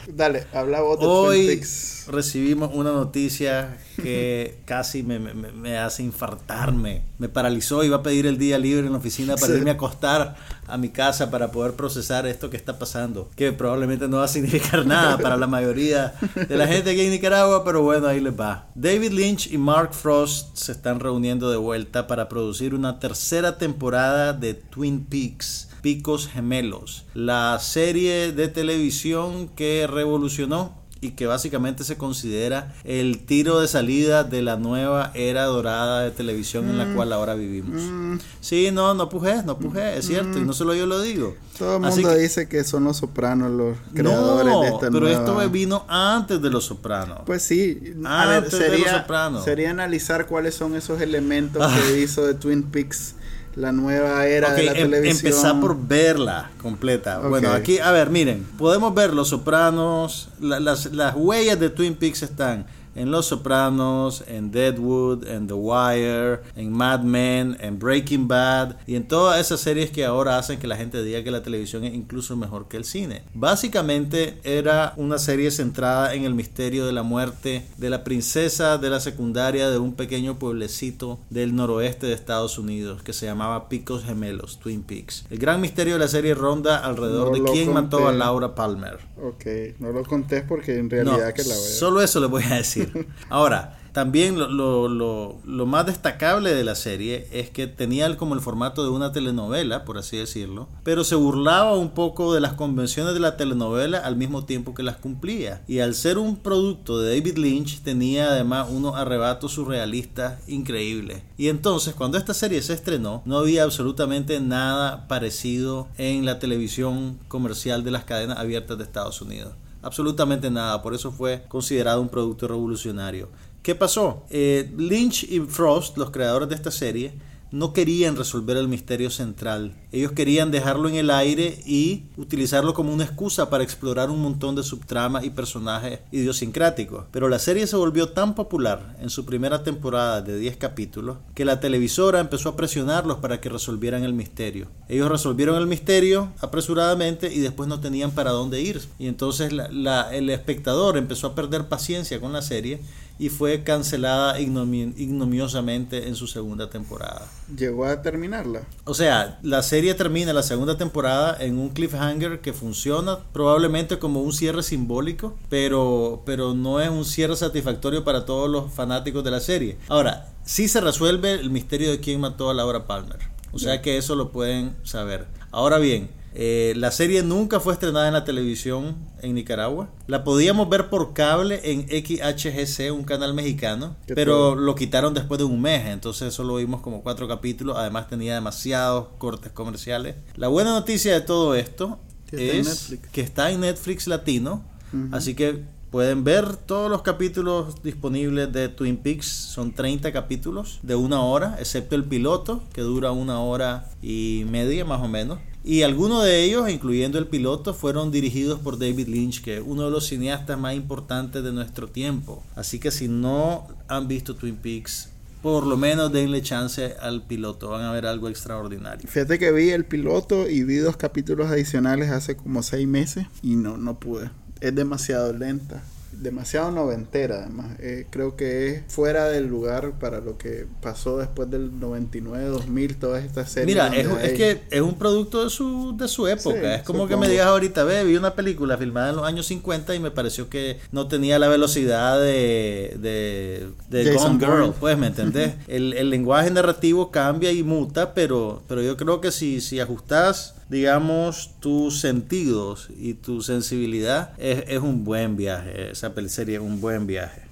dale, 0.08 0.46
habla 0.52 0.80
vos 0.80 0.98
de 0.98 1.06
Hoy 1.06 1.62
recibimos 2.08 2.70
una 2.72 2.92
noticia 2.92 3.78
que 3.96 4.58
casi 4.64 5.02
me, 5.02 5.78
hace 5.78 6.02
infartarme. 6.02 7.02
Me 7.18 7.28
paralizó, 7.28 7.84
iba 7.84 7.98
a 7.98 8.02
pedir 8.02 8.26
el 8.26 8.38
día 8.38 8.58
libre 8.58 8.86
en 8.86 8.92
la 8.92 8.98
oficina 8.98 9.36
para 9.36 9.54
irme 9.54 9.70
a 9.70 9.74
acostar 9.74 10.36
a 10.66 10.76
mi 10.76 10.88
casa 10.88 11.30
para 11.30 11.50
poder 11.50 11.74
procesar 11.74 12.26
esto 12.26 12.50
que 12.50 12.56
está 12.56 12.78
pasando. 12.78 13.30
Que 13.36 13.52
probablemente 13.52 14.08
no 14.08 14.18
va 14.18 14.24
a 14.24 14.28
significar 14.28 14.86
nada 14.86 15.18
para 15.18 15.36
la 15.36 15.46
mayoría 15.46 16.14
de 16.48 16.56
la 16.56 16.66
gente 16.66 16.90
aquí 16.90 17.00
en 17.02 17.10
Nicaragua, 17.10 17.64
pero 17.64 17.82
bueno, 17.82 18.06
ahí 18.06 18.20
les 18.20 18.38
va. 18.38 18.66
David 18.74 19.12
Lynch 19.12 19.52
y 19.52 19.58
Mark 19.58 19.94
Frost 19.94 20.56
se 20.56 20.72
están 20.72 21.00
reuniendo 21.00 21.50
de 21.50 21.56
vuelta 21.56 22.06
para 22.06 22.28
producir 22.28 22.74
una 22.74 22.98
tercera 22.98 23.58
temporada 23.58 24.32
de 24.32 24.54
Twin 24.54 25.04
Peaks. 25.04 25.68
Picos 25.82 26.28
Gemelos, 26.28 27.04
la 27.12 27.58
serie 27.60 28.32
de 28.32 28.48
televisión 28.48 29.48
que 29.48 29.86
revolucionó 29.86 30.83
y 31.04 31.10
que 31.10 31.26
básicamente 31.26 31.84
se 31.84 31.98
considera 31.98 32.74
el 32.84 33.26
tiro 33.26 33.60
de 33.60 33.68
salida 33.68 34.24
de 34.24 34.40
la 34.40 34.56
nueva 34.56 35.10
era 35.12 35.44
dorada 35.44 36.00
de 36.00 36.10
televisión 36.10 36.70
en 36.70 36.78
la 36.78 36.86
mm. 36.86 36.94
cual 36.94 37.12
ahora 37.12 37.34
vivimos. 37.34 37.82
Mm. 37.82 38.16
Sí, 38.40 38.70
no, 38.72 38.94
no 38.94 39.10
pujé, 39.10 39.42
no 39.42 39.58
pujé, 39.58 39.98
es 39.98 40.06
cierto, 40.06 40.38
y 40.38 40.42
no 40.42 40.54
solo 40.54 40.74
yo 40.74 40.86
lo 40.86 41.02
digo. 41.02 41.36
Todo 41.58 41.76
el 41.76 41.82
mundo 41.82 42.14
dice 42.14 42.48
que 42.48 42.64
son 42.64 42.84
los 42.84 42.96
sopranos 42.96 43.50
los 43.50 43.76
creadores 43.92 44.60
de 44.60 44.68
esta 44.68 44.90
pero 44.90 45.08
esto 45.08 45.50
vino 45.50 45.84
antes 45.88 46.40
de 46.40 46.48
los 46.48 46.64
sopranos. 46.64 47.20
Pues 47.26 47.42
sí, 47.42 47.94
a 48.04 48.26
ver, 48.26 48.50
sería, 48.50 49.06
sería 49.44 49.70
analizar 49.70 50.26
cuáles 50.26 50.54
son 50.54 50.74
esos 50.74 51.02
elementos 51.02 51.70
que 51.70 52.00
hizo 52.02 52.26
de 52.26 52.32
Twin 52.32 52.62
Peaks 52.62 53.14
la 53.56 53.72
nueva 53.72 54.26
era 54.26 54.52
de 54.52 54.62
la 54.64 54.72
em, 54.72 54.90
televisión. 54.90 55.32
Empezar 55.32 55.60
por 55.60 55.76
verla 55.86 56.50
completa. 56.60 57.18
Bueno, 57.18 57.52
aquí, 57.52 57.78
a 57.78 57.92
ver, 57.92 58.10
miren, 58.10 58.44
podemos 58.58 58.94
ver 58.94 59.12
Los 59.12 59.28
Sopranos, 59.28 60.28
las, 60.40 60.86
las 60.92 61.14
huellas 61.14 61.58
de 61.60 61.70
Twin 61.70 61.94
Peaks 61.94 62.22
están 62.22 62.66
en 62.94 63.10
Los 63.10 63.26
Sopranos, 63.26 64.24
en 64.26 64.50
Deadwood, 64.50 65.26
en 65.26 65.46
The 65.46 65.54
Wire, 65.54 66.40
en 66.56 66.72
Mad 66.72 67.00
Men, 67.00 67.56
en 67.60 67.78
Breaking 67.78 68.28
Bad 68.28 68.76
y 68.86 68.96
en 68.96 69.06
todas 69.08 69.40
esas 69.40 69.60
series 69.60 69.90
que 69.90 70.04
ahora 70.04 70.38
hacen 70.38 70.58
que 70.58 70.66
la 70.66 70.76
gente 70.76 71.02
diga 71.02 71.22
que 71.22 71.30
la 71.30 71.42
televisión 71.42 71.84
es 71.84 71.94
incluso 71.94 72.36
mejor 72.36 72.68
que 72.68 72.76
el 72.76 72.84
cine. 72.84 73.22
Básicamente 73.34 74.38
era 74.44 74.94
una 74.96 75.18
serie 75.18 75.50
centrada 75.50 76.14
en 76.14 76.24
el 76.24 76.34
misterio 76.34 76.86
de 76.86 76.92
la 76.92 77.02
muerte 77.02 77.66
de 77.76 77.90
la 77.90 78.04
princesa 78.04 78.78
de 78.78 78.90
la 78.90 79.00
secundaria 79.00 79.70
de 79.70 79.78
un 79.78 79.94
pequeño 79.94 80.38
pueblecito 80.38 81.18
del 81.30 81.54
noroeste 81.54 82.06
de 82.06 82.14
Estados 82.14 82.58
Unidos 82.58 83.02
que 83.02 83.12
se 83.12 83.26
llamaba 83.26 83.68
Picos 83.68 84.04
Gemelos, 84.04 84.58
Twin 84.58 84.82
Peaks. 84.82 85.24
El 85.30 85.38
gran 85.38 85.60
misterio 85.60 85.94
de 85.94 86.00
la 86.00 86.08
serie 86.08 86.34
ronda 86.34 86.78
alrededor 86.78 87.32
de 87.32 87.42
quién 87.50 87.72
mató 87.72 88.08
a 88.08 88.12
Laura 88.12 88.54
Palmer. 88.54 88.98
Ok, 89.22 89.44
no 89.78 89.92
lo 89.92 90.04
conté 90.04 90.42
porque 90.42 90.78
en 90.78 90.90
realidad 90.90 91.32
que 91.32 91.42
la 91.44 91.54
voy 91.54 91.68
Solo 91.68 92.02
eso 92.02 92.20
le 92.20 92.26
voy 92.26 92.42
a 92.44 92.56
decir. 92.56 92.83
Ahora, 93.28 93.78
también 93.94 94.36
lo, 94.36 94.88
lo, 94.88 95.66
más 95.66 95.86
destacable 95.86 96.52
de 96.52 96.64
la 96.64 96.74
serie 96.74 97.28
es 97.30 97.48
que 97.48 97.68
tenía 97.68 98.16
como 98.16 98.34
el 98.34 98.40
formato 98.40 98.82
de 98.82 98.90
una 98.90 99.12
telenovela, 99.12 99.84
por 99.84 99.98
así 99.98 100.16
decirlo, 100.16 100.66
pero 100.82 101.04
se 101.04 101.14
burlaba 101.14 101.76
un 101.76 101.90
poco 101.90 102.34
de 102.34 102.40
las 102.40 102.54
convenciones 102.54 103.14
de 103.14 103.20
la 103.20 103.36
telenovela 103.36 103.98
al 103.98 104.16
mismo 104.16 104.44
tiempo 104.46 104.74
que 104.74 104.82
las 104.82 104.96
cumplía. 104.96 105.62
Y 105.68 105.78
al 105.78 105.94
ser 105.94 106.18
un 106.18 106.34
producto 106.34 106.98
de 106.98 107.16
David 107.16 107.38
Lynch, 107.38 107.82
tenía 107.82 108.30
además 108.30 108.66
unos 108.68 108.96
arrebatos 108.96 109.52
surrealistas 109.52 110.40
increíbles. 110.48 111.22
Y 111.38 111.48
entonces, 111.48 111.94
cuando 111.94 112.18
esta 112.18 112.34
serie 112.34 112.62
se 112.62 112.72
estrenó, 112.72 113.22
no 113.24 113.38
había 113.38 113.62
absolutamente 113.62 114.40
nada 114.40 115.06
parecido 115.06 115.86
en 115.98 116.26
la 116.26 116.40
televisión 116.40 117.20
comercial 117.28 117.84
de 117.84 117.92
las 117.92 118.02
cadenas 118.02 118.38
abiertas 118.38 118.76
de 118.76 118.82
Estados 118.82 119.22
Unidos 119.22 119.52
absolutamente 119.84 120.50
nada, 120.50 120.82
por 120.82 120.94
eso 120.94 121.12
fue 121.12 121.44
considerado 121.48 122.00
un 122.00 122.08
producto 122.08 122.48
revolucionario. 122.48 123.28
¿Qué 123.62 123.74
pasó? 123.74 124.24
Eh, 124.30 124.72
Lynch 124.76 125.24
y 125.24 125.40
Frost, 125.40 125.96
los 125.96 126.10
creadores 126.10 126.48
de 126.48 126.54
esta 126.54 126.70
serie, 126.70 127.14
no 127.54 127.72
querían 127.72 128.16
resolver 128.16 128.56
el 128.56 128.66
misterio 128.66 129.10
central. 129.10 129.76
Ellos 129.92 130.10
querían 130.10 130.50
dejarlo 130.50 130.88
en 130.88 130.96
el 130.96 131.08
aire 131.08 131.60
y 131.64 132.06
utilizarlo 132.16 132.74
como 132.74 132.92
una 132.92 133.04
excusa 133.04 133.48
para 133.48 133.62
explorar 133.62 134.10
un 134.10 134.20
montón 134.20 134.56
de 134.56 134.64
subtramas 134.64 135.24
y 135.24 135.30
personajes 135.30 136.00
idiosincráticos. 136.10 137.04
Pero 137.12 137.28
la 137.28 137.38
serie 137.38 137.68
se 137.68 137.76
volvió 137.76 138.08
tan 138.08 138.34
popular 138.34 138.96
en 139.00 139.08
su 139.08 139.24
primera 139.24 139.62
temporada 139.62 140.20
de 140.20 140.36
10 140.36 140.56
capítulos 140.56 141.18
que 141.36 141.44
la 141.44 141.60
televisora 141.60 142.18
empezó 142.18 142.48
a 142.48 142.56
presionarlos 142.56 143.18
para 143.18 143.40
que 143.40 143.48
resolvieran 143.48 144.02
el 144.02 144.14
misterio. 144.14 144.66
Ellos 144.88 145.08
resolvieron 145.08 145.54
el 145.54 145.68
misterio 145.68 146.32
apresuradamente 146.40 147.32
y 147.32 147.38
después 147.38 147.68
no 147.68 147.78
tenían 147.78 148.10
para 148.10 148.32
dónde 148.32 148.62
ir. 148.62 148.82
Y 148.98 149.06
entonces 149.06 149.52
el 149.52 150.30
espectador 150.30 150.96
empezó 150.96 151.28
a 151.28 151.34
perder 151.36 151.68
paciencia 151.68 152.20
con 152.20 152.32
la 152.32 152.42
serie 152.42 152.80
y 153.18 153.28
fue 153.28 153.62
cancelada 153.62 154.40
ignominiosamente 154.40 156.08
en 156.08 156.16
su 156.16 156.26
segunda 156.26 156.68
temporada. 156.70 157.30
¿Llegó 157.56 157.84
a 157.84 158.02
terminarla? 158.02 158.62
O 158.84 158.94
sea, 158.94 159.38
la 159.42 159.62
serie 159.62 159.94
termina 159.94 160.32
la 160.32 160.42
segunda 160.42 160.76
temporada 160.76 161.36
en 161.40 161.58
un 161.58 161.70
cliffhanger 161.70 162.40
que 162.40 162.52
funciona 162.52 163.18
probablemente 163.32 163.98
como 163.98 164.20
un 164.20 164.32
cierre 164.32 164.62
simbólico, 164.62 165.36
pero, 165.48 166.22
pero 166.26 166.54
no 166.54 166.80
es 166.80 166.88
un 166.88 167.04
cierre 167.04 167.36
satisfactorio 167.36 168.04
para 168.04 168.24
todos 168.24 168.50
los 168.50 168.72
fanáticos 168.72 169.22
de 169.22 169.30
la 169.30 169.40
serie. 169.40 169.78
Ahora, 169.88 170.32
sí 170.44 170.68
se 170.68 170.80
resuelve 170.80 171.32
el 171.32 171.50
misterio 171.50 171.90
de 171.90 172.00
quién 172.00 172.20
mató 172.20 172.50
a 172.50 172.54
Laura 172.54 172.86
Palmer. 172.86 173.18
O 173.52 173.58
sea 173.60 173.80
que 173.82 173.96
eso 173.96 174.16
lo 174.16 174.32
pueden 174.32 174.74
saber. 174.82 175.28
Ahora 175.52 175.78
bien, 175.78 176.10
eh, 176.36 176.74
la 176.76 176.90
serie 176.90 177.22
nunca 177.22 177.60
fue 177.60 177.72
estrenada 177.72 178.08
en 178.08 178.12
la 178.12 178.24
televisión 178.24 178.96
en 179.22 179.34
Nicaragua. 179.34 179.88
La 180.08 180.24
podíamos 180.24 180.68
ver 180.68 180.90
por 180.90 181.14
cable 181.14 181.60
en 181.62 181.86
XHGC, 181.88 182.92
un 182.92 183.04
canal 183.04 183.34
mexicano, 183.34 183.96
pero 184.06 184.56
lo 184.56 184.74
quitaron 184.74 185.14
después 185.14 185.38
de 185.38 185.44
un 185.44 185.60
mes, 185.60 185.86
entonces 185.86 186.34
solo 186.34 186.56
vimos 186.56 186.80
como 186.80 187.02
cuatro 187.02 187.28
capítulos. 187.28 187.76
Además 187.78 188.08
tenía 188.08 188.34
demasiados 188.34 189.08
cortes 189.18 189.52
comerciales. 189.52 190.16
La 190.34 190.48
buena 190.48 190.70
noticia 190.70 191.14
de 191.14 191.20
todo 191.20 191.54
esto 191.54 192.00
es 192.32 192.96
que 193.12 193.20
está 193.20 193.52
en 193.52 193.60
Netflix 193.60 194.08
Latino, 194.08 194.64
así 195.12 195.34
que 195.34 195.62
Pueden 195.94 196.24
ver 196.24 196.56
todos 196.56 196.90
los 196.90 197.02
capítulos 197.02 197.80
disponibles 197.84 198.52
de 198.52 198.68
Twin 198.68 198.96
Peaks. 198.96 199.26
Son 199.26 199.72
30 199.72 200.12
capítulos 200.12 200.80
de 200.82 200.96
una 200.96 201.22
hora, 201.22 201.54
excepto 201.60 201.94
el 201.94 202.02
piloto, 202.02 202.64
que 202.72 202.80
dura 202.80 203.12
una 203.12 203.38
hora 203.38 203.88
y 204.02 204.44
media 204.50 204.84
más 204.84 205.00
o 205.00 205.06
menos. 205.06 205.38
Y 205.62 205.82
algunos 205.82 206.24
de 206.24 206.42
ellos, 206.42 206.68
incluyendo 206.68 207.16
el 207.20 207.28
piloto, 207.28 207.74
fueron 207.74 208.10
dirigidos 208.10 208.58
por 208.58 208.76
David 208.76 209.06
Lynch, 209.06 209.40
que 209.40 209.58
es 209.58 209.62
uno 209.64 209.84
de 209.84 209.92
los 209.92 210.08
cineastas 210.08 210.58
más 210.58 210.74
importantes 210.74 211.44
de 211.44 211.52
nuestro 211.52 211.86
tiempo. 211.86 212.42
Así 212.56 212.80
que 212.80 212.90
si 212.90 213.06
no 213.06 213.68
han 213.86 214.08
visto 214.08 214.34
Twin 214.34 214.56
Peaks, 214.56 215.10
por 215.42 215.64
lo 215.64 215.76
menos 215.76 216.12
denle 216.12 216.42
chance 216.42 216.96
al 217.00 217.22
piloto, 217.22 217.68
van 217.68 217.82
a 217.82 217.92
ver 217.92 218.06
algo 218.06 218.28
extraordinario. 218.28 219.08
Fíjate 219.08 219.38
que 219.38 219.52
vi 219.52 219.70
el 219.70 219.84
piloto 219.84 220.50
y 220.50 220.64
vi 220.64 220.78
dos 220.78 220.96
capítulos 220.96 221.52
adicionales 221.52 222.10
hace 222.10 222.36
como 222.36 222.64
seis 222.64 222.88
meses 222.88 223.28
y 223.42 223.54
no, 223.54 223.76
no 223.76 224.00
pude. 224.00 224.30
Es 224.64 224.74
demasiado 224.74 225.32
lenta 225.32 225.82
demasiado 226.20 226.70
noventera 226.70 227.40
además. 227.42 227.76
Eh, 227.80 228.06
creo 228.10 228.36
que 228.36 228.68
es 228.68 228.82
fuera 228.88 229.28
del 229.28 229.46
lugar 229.46 229.92
para 229.98 230.20
lo 230.20 230.38
que 230.38 230.66
pasó 230.80 231.18
después 231.18 231.50
del 231.50 231.78
99, 231.78 232.46
2000, 232.46 232.96
todas 232.96 233.24
estas 233.24 233.50
series. 233.50 233.66
Mira, 233.66 233.88
es, 233.88 234.32
que 234.32 234.62
es 234.70 234.80
un 234.80 234.96
producto 234.96 235.44
de 235.44 235.50
su, 235.50 235.96
de 235.96 236.08
su 236.08 236.26
época. 236.26 236.76
es 236.76 236.82
como 236.82 237.06
que 237.06 237.16
me 237.16 237.28
digas 237.28 237.46
ahorita, 237.46 237.84
ve, 237.84 238.04
vi 238.04 238.16
una 238.16 238.34
película 238.34 238.76
filmada 238.76 239.10
en 239.10 239.16
los 239.16 239.26
años 239.26 239.46
50 239.46 239.94
y 239.94 240.00
me 240.00 240.10
pareció 240.10 240.48
que 240.48 240.78
no 240.92 241.08
tenía 241.08 241.38
la 241.38 241.48
velocidad 241.48 242.20
de, 242.20 242.96
de, 243.00 243.68
de 243.88 244.14
Gone 244.14 244.38
Girl, 244.38 244.74
pues, 244.78 244.96
¿me 244.98 245.06
entendés? 245.08 245.54
el, 245.68 245.92
el 245.94 246.10
lenguaje 246.10 246.50
narrativo 246.50 247.10
cambia 247.10 247.52
y 247.52 247.62
muta, 247.62 248.14
pero, 248.14 248.62
pero 248.68 248.82
yo 248.82 248.96
creo 248.96 249.20
que 249.20 249.30
si, 249.30 249.60
si 249.60 249.80
ajustas 249.80 250.54
digamos, 250.68 251.50
tus 251.60 252.00
sentidos 252.00 252.88
y 252.96 253.14
tu 253.14 253.42
sensibilidad, 253.42 254.32
es, 254.38 254.64
es 254.68 254.80
un 254.80 255.04
buen 255.04 255.36
viaje. 255.36 255.90
Esa 255.90 256.12
serie 256.28 256.56
es 256.56 256.62
un 256.62 256.80
buen 256.80 257.06
viaje. 257.06 257.42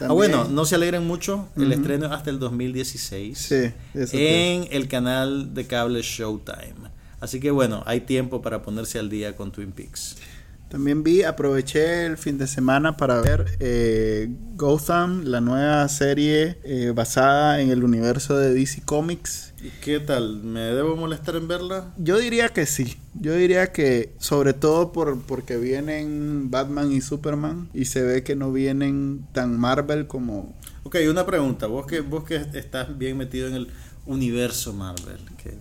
Ah, 0.00 0.12
bueno, 0.12 0.48
no 0.48 0.64
se 0.64 0.74
alegren 0.74 1.06
mucho. 1.06 1.48
El 1.56 1.72
estreno 1.72 2.06
hasta 2.12 2.30
el 2.30 2.38
2016 2.38 3.38
sí, 3.38 3.72
en 4.12 4.66
el 4.70 4.88
canal 4.88 5.54
de 5.54 5.66
cable 5.66 6.02
Showtime. 6.02 6.90
Así 7.20 7.40
que 7.40 7.50
bueno, 7.50 7.82
hay 7.86 8.00
tiempo 8.00 8.42
para 8.42 8.62
ponerse 8.62 8.98
al 8.98 9.08
día 9.08 9.36
con 9.36 9.52
Twin 9.52 9.72
Peaks. 9.72 10.16
También 10.68 11.04
vi, 11.04 11.22
aproveché 11.22 12.04
el 12.04 12.18
fin 12.18 12.36
de 12.36 12.48
semana 12.48 12.96
para 12.96 13.20
ver 13.20 13.56
eh, 13.60 14.28
Gotham, 14.56 15.22
la 15.24 15.40
nueva 15.40 15.88
serie 15.88 16.58
eh, 16.64 16.92
basada 16.92 17.60
en 17.60 17.70
el 17.70 17.84
universo 17.84 18.36
de 18.36 18.52
DC 18.52 18.82
Comics. 18.84 19.53
¿Y 19.64 19.70
qué 19.80 19.98
tal? 19.98 20.42
¿Me 20.42 20.60
debo 20.60 20.94
molestar 20.94 21.36
en 21.36 21.48
verla? 21.48 21.94
Yo 21.96 22.18
diría 22.18 22.50
que 22.50 22.66
sí. 22.66 22.98
Yo 23.14 23.34
diría 23.34 23.72
que 23.72 24.14
sobre 24.18 24.52
todo 24.52 24.92
por 24.92 25.22
porque 25.22 25.56
vienen 25.56 26.50
Batman 26.50 26.92
y 26.92 27.00
Superman 27.00 27.70
y 27.72 27.86
se 27.86 28.02
ve 28.02 28.22
que 28.22 28.36
no 28.36 28.52
vienen 28.52 29.26
tan 29.32 29.58
Marvel 29.58 30.06
como 30.06 30.54
Ok, 30.82 30.96
una 31.08 31.24
pregunta. 31.24 31.66
Vos 31.66 31.86
que, 31.86 32.02
vos 32.02 32.24
que 32.24 32.36
estás 32.36 32.98
bien 32.98 33.16
metido 33.16 33.48
en 33.48 33.54
el 33.54 33.68
universo 34.04 34.74
Marvel. 34.74 35.18
Que 35.38 35.56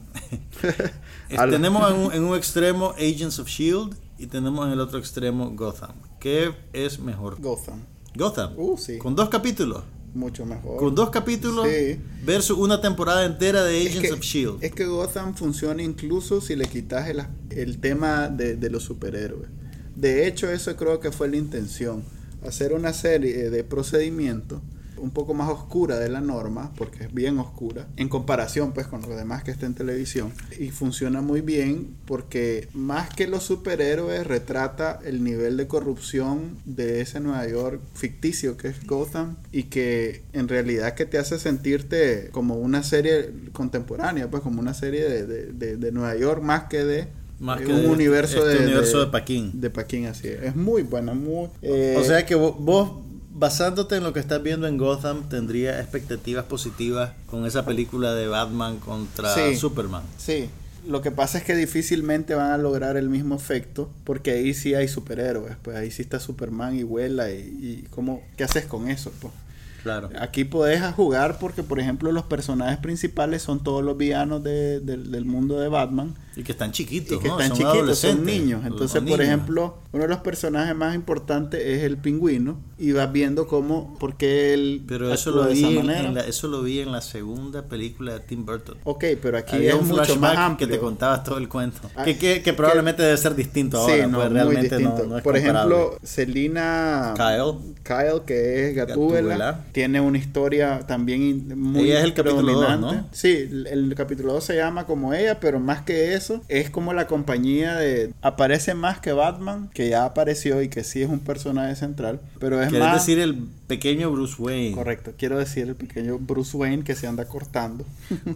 tenemos 1.49 1.89
en 1.89 1.97
un, 1.97 2.13
en 2.13 2.23
un, 2.25 2.35
extremo 2.35 2.93
Agents 2.97 3.39
of 3.39 3.47
Shield 3.47 3.95
y 4.17 4.27
tenemos 4.27 4.67
en 4.67 4.73
el 4.73 4.81
otro 4.81 4.99
extremo 4.99 5.51
Gotham. 5.51 5.95
¿Qué 6.19 6.53
es 6.73 6.99
mejor? 6.99 7.39
Gotham. 7.39 7.85
Gotham. 8.15 8.51
Uh, 8.57 8.77
sí. 8.77 8.97
Con 8.97 9.15
dos 9.15 9.29
capítulos. 9.29 9.83
Mucho 10.13 10.45
mejor. 10.45 10.77
Con 10.77 10.93
dos 10.93 11.09
capítulos 11.09 11.67
Sí. 11.67 11.99
versus 12.23 12.57
una 12.57 12.79
temporada 12.81 13.25
entera 13.25 13.63
de 13.63 13.81
Es 13.81 13.87
Agents 13.91 14.07
que, 14.09 14.13
of 14.13 14.21
Shield. 14.21 14.63
es 14.63 14.71
que 14.71 14.85
Gotham 14.85 15.33
funciona 15.35 15.81
incluso 15.81 16.39
si 16.39 16.55
le 16.55 16.65
quitas 16.67 17.09
el, 17.09 17.23
el 17.49 17.79
tema 17.79 18.29
de, 18.29 18.55
de 18.55 18.69
los 18.69 18.83
superhéroes. 18.83 19.49
De 19.95 20.27
hecho, 20.27 20.51
eso 20.51 20.75
creo 20.75 20.99
que 20.99 21.11
fue 21.11 21.29
la 21.29 21.37
intención. 21.37 22.03
Hacer 22.45 22.73
una 22.73 22.93
serie 22.93 23.49
de 23.49 23.63
procedimientos 23.63 24.61
un 25.03 25.11
poco 25.11 25.33
más 25.33 25.49
oscura 25.49 25.99
de 25.99 26.09
la 26.09 26.21
norma, 26.21 26.71
porque 26.77 27.03
es 27.03 27.13
bien 27.13 27.37
oscura, 27.39 27.87
en 27.97 28.07
comparación 28.09 28.71
pues 28.73 28.87
con 28.87 29.01
lo 29.01 29.15
demás 29.15 29.43
que 29.43 29.51
está 29.51 29.65
en 29.65 29.73
televisión. 29.75 30.31
Y 30.59 30.69
funciona 30.69 31.21
muy 31.21 31.41
bien 31.41 31.95
porque 32.05 32.67
más 32.73 33.09
que 33.13 33.27
los 33.27 33.43
superhéroes 33.43 34.25
retrata 34.25 34.99
el 35.05 35.23
nivel 35.23 35.57
de 35.57 35.67
corrupción 35.67 36.57
de 36.65 37.01
ese 37.01 37.19
Nueva 37.19 37.47
York 37.47 37.81
ficticio 37.93 38.57
que 38.57 38.69
es 38.69 38.85
Gotham 38.87 39.35
y 39.51 39.63
que 39.63 40.23
en 40.33 40.47
realidad 40.47 40.93
que 40.95 41.05
te 41.05 41.17
hace 41.17 41.37
sentirte 41.37 42.29
como 42.31 42.55
una 42.55 42.81
serie 42.83 43.29
contemporánea, 43.51 44.29
pues 44.29 44.41
como 44.41 44.59
una 44.61 44.73
serie 44.73 45.03
de, 45.09 45.25
de, 45.27 45.45
de, 45.51 45.77
de 45.77 45.91
Nueva 45.91 46.15
York 46.15 46.41
más 46.41 46.63
que 46.69 46.83
de 46.85 47.07
Más 47.39 47.59
eh, 47.61 47.65
que 47.65 47.73
un 47.73 47.81
de- 47.81 47.87
universo, 47.89 48.37
este 48.47 48.59
de, 48.59 48.65
universo 48.67 48.99
de, 48.99 49.05
de 49.05 49.11
Paquín. 49.11 49.51
De 49.61 49.69
Paquín, 49.69 50.05
así 50.07 50.27
es. 50.29 50.43
Es 50.43 50.55
muy 50.55 50.83
buena, 50.83 51.13
muy... 51.13 51.49
eh, 51.61 51.95
O 51.99 52.03
sea 52.03 52.25
que 52.25 52.35
vo- 52.37 52.55
vos, 52.57 52.91
basándote 53.33 53.95
en 53.97 54.03
lo 54.03 54.13
que 54.13 54.19
estás 54.19 54.41
viendo 54.43 54.67
en 54.67 54.77
Gotham, 54.77 55.27
tendría 55.29 55.79
expectativas 55.79 56.45
positivas 56.45 57.11
con 57.27 57.45
esa 57.45 57.65
película 57.65 58.13
de 58.13 58.27
Batman 58.27 58.77
contra 58.79 59.33
Sí. 59.33 59.55
Superman. 59.55 60.03
Sí, 60.17 60.49
lo 60.87 61.01
que 61.01 61.11
pasa 61.11 61.37
es 61.37 61.43
que 61.43 61.55
difícilmente 61.55 62.35
van 62.35 62.51
a 62.51 62.57
lograr 62.57 62.97
el 62.97 63.09
mismo 63.09 63.35
efecto 63.35 63.89
porque 64.03 64.31
ahí 64.31 64.53
sí 64.53 64.75
hay 64.75 64.87
superhéroes, 64.87 65.55
pues 65.61 65.77
ahí 65.77 65.89
sí 65.91 66.01
está 66.03 66.19
Superman 66.19 66.75
y 66.77 66.83
vuela 66.83 67.31
y, 67.31 67.35
y 67.39 67.87
¿cómo, 67.89 68.21
¿qué 68.37 68.43
haces 68.43 68.65
con 68.65 68.89
eso? 68.89 69.11
Pues? 69.19 69.33
Claro. 69.81 70.09
Aquí 70.17 70.45
podés 70.45 70.81
jugar 70.93 71.39
porque, 71.39 71.61
por 71.61 71.77
ejemplo, 71.77 72.09
los 72.13 72.23
personajes 72.23 72.77
principales 72.77 73.41
son 73.41 73.61
todos 73.63 73.83
los 73.83 73.97
villanos 73.97 74.41
de- 74.41 74.79
del- 74.79 75.11
del 75.11 75.25
mundo 75.25 75.59
de 75.59 75.67
Batman 75.67 76.15
Y 76.35 76.43
que 76.43 76.51
están 76.51 76.71
chiquitos, 76.71 77.17
y 77.17 77.19
que 77.21 77.27
¿no? 77.27 77.39
están 77.39 77.55
Son 77.57 77.71
chiquitos, 77.73 77.99
son 77.99 78.25
niños. 78.25 78.61
Entonces, 78.65 79.01
por 79.01 79.03
niños. 79.03 79.19
ejemplo, 79.21 79.77
uno 79.91 80.03
de 80.03 80.09
los 80.09 80.17
personajes 80.19 80.75
más 80.75 80.95
importantes 80.95 81.61
es 81.63 81.83
el 81.83 81.97
pingüino 81.97 82.57
y 82.79 82.91
vas 82.91 83.11
viendo 83.11 83.47
cómo, 83.47 83.97
por 83.99 84.17
qué 84.17 84.53
él 84.53 84.83
Pero 84.87 85.13
eso 85.13 85.29
lo, 85.31 85.43
de 85.45 85.53
vi 85.53 85.63
esa 85.63 85.69
manera. 85.83 86.07
en 86.07 86.13
la, 86.15 86.21
eso 86.21 86.47
lo 86.47 86.63
vi 86.63 86.79
en 86.79 86.91
la 86.91 87.01
segunda 87.01 87.63
película 87.69 88.13
de 88.13 88.19
Tim 88.21 88.45
Burton. 88.45 88.77
Ok, 88.83 89.05
pero 89.21 89.37
aquí 89.37 89.55
Había 89.57 89.69
es 89.75 89.81
un 89.81 89.87
mucho 89.89 90.15
más 90.17 90.35
amplio. 90.37 90.67
que 90.67 90.73
te 90.73 90.79
contabas 90.79 91.23
todo 91.23 91.37
el 91.37 91.47
cuento. 91.47 91.89
Ah, 91.95 92.03
que, 92.03 92.17
que, 92.17 92.41
que 92.41 92.53
probablemente 92.53 93.03
debe 93.03 93.17
ser 93.17 93.35
distinto 93.35 93.77
ahora, 93.77 93.95
sí, 94.05 94.11
no, 94.11 94.17
pues 94.17 94.29
muy 94.29 94.33
realmente 94.35 94.79
no, 94.79 94.89
distinto. 94.89 95.07
no 95.09 95.17
es 95.17 95.23
Por 95.23 95.33
comparable. 95.35 95.75
ejemplo, 95.75 95.99
Selina 96.03 97.13
Kyle. 97.15 97.75
Kyle, 97.83 98.21
que 98.25 98.69
es 98.69 98.75
Gatúbela, 98.75 99.35
Gatúbela. 99.37 99.65
tiene 99.71 100.01
una 100.01 100.17
historia 100.17 100.79
también 100.87 101.59
muy 101.59 101.85
Ella 101.91 101.99
es 101.99 102.05
el 102.05 102.13
capítulo 102.13 102.51
dos, 102.53 102.65
predominante. 102.65 102.95
¿no? 102.97 103.07
Sí, 103.11 103.29
el, 103.51 103.67
el 103.67 103.95
capítulo 103.95 104.33
2 104.33 104.43
se 104.43 104.55
llama 104.55 104.85
como 104.85 105.13
ella, 105.13 105.39
pero 105.39 105.59
más 105.59 105.81
que 105.83 106.13
eso, 106.13 106.22
es 106.47 106.69
como 106.69 106.93
la 106.93 107.07
compañía 107.07 107.75
de... 107.75 108.13
Aparece 108.21 108.73
más 108.73 108.99
que 108.99 109.13
Batman, 109.13 109.69
que 109.73 109.89
ya 109.89 110.05
apareció 110.05 110.61
y 110.61 110.69
que 110.69 110.83
sí 110.83 111.01
es 111.01 111.09
un 111.09 111.19
personaje 111.19 111.75
central, 111.75 112.19
pero 112.39 112.61
es 112.61 112.69
Quieres 112.69 112.87
más... 112.87 113.05
decir 113.05 113.19
el 113.19 113.47
pequeño 113.67 114.11
Bruce 114.11 114.35
Wayne. 114.39 114.75
Correcto, 114.75 115.13
quiero 115.17 115.37
decir 115.37 115.67
el 115.67 115.75
pequeño 115.75 116.17
Bruce 116.19 116.55
Wayne 116.55 116.83
que 116.83 116.95
se 116.95 117.07
anda 117.07 117.25
cortando, 117.25 117.85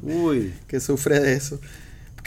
Uy. 0.02 0.54
que 0.68 0.80
sufre 0.80 1.20
de 1.20 1.34
eso. 1.34 1.60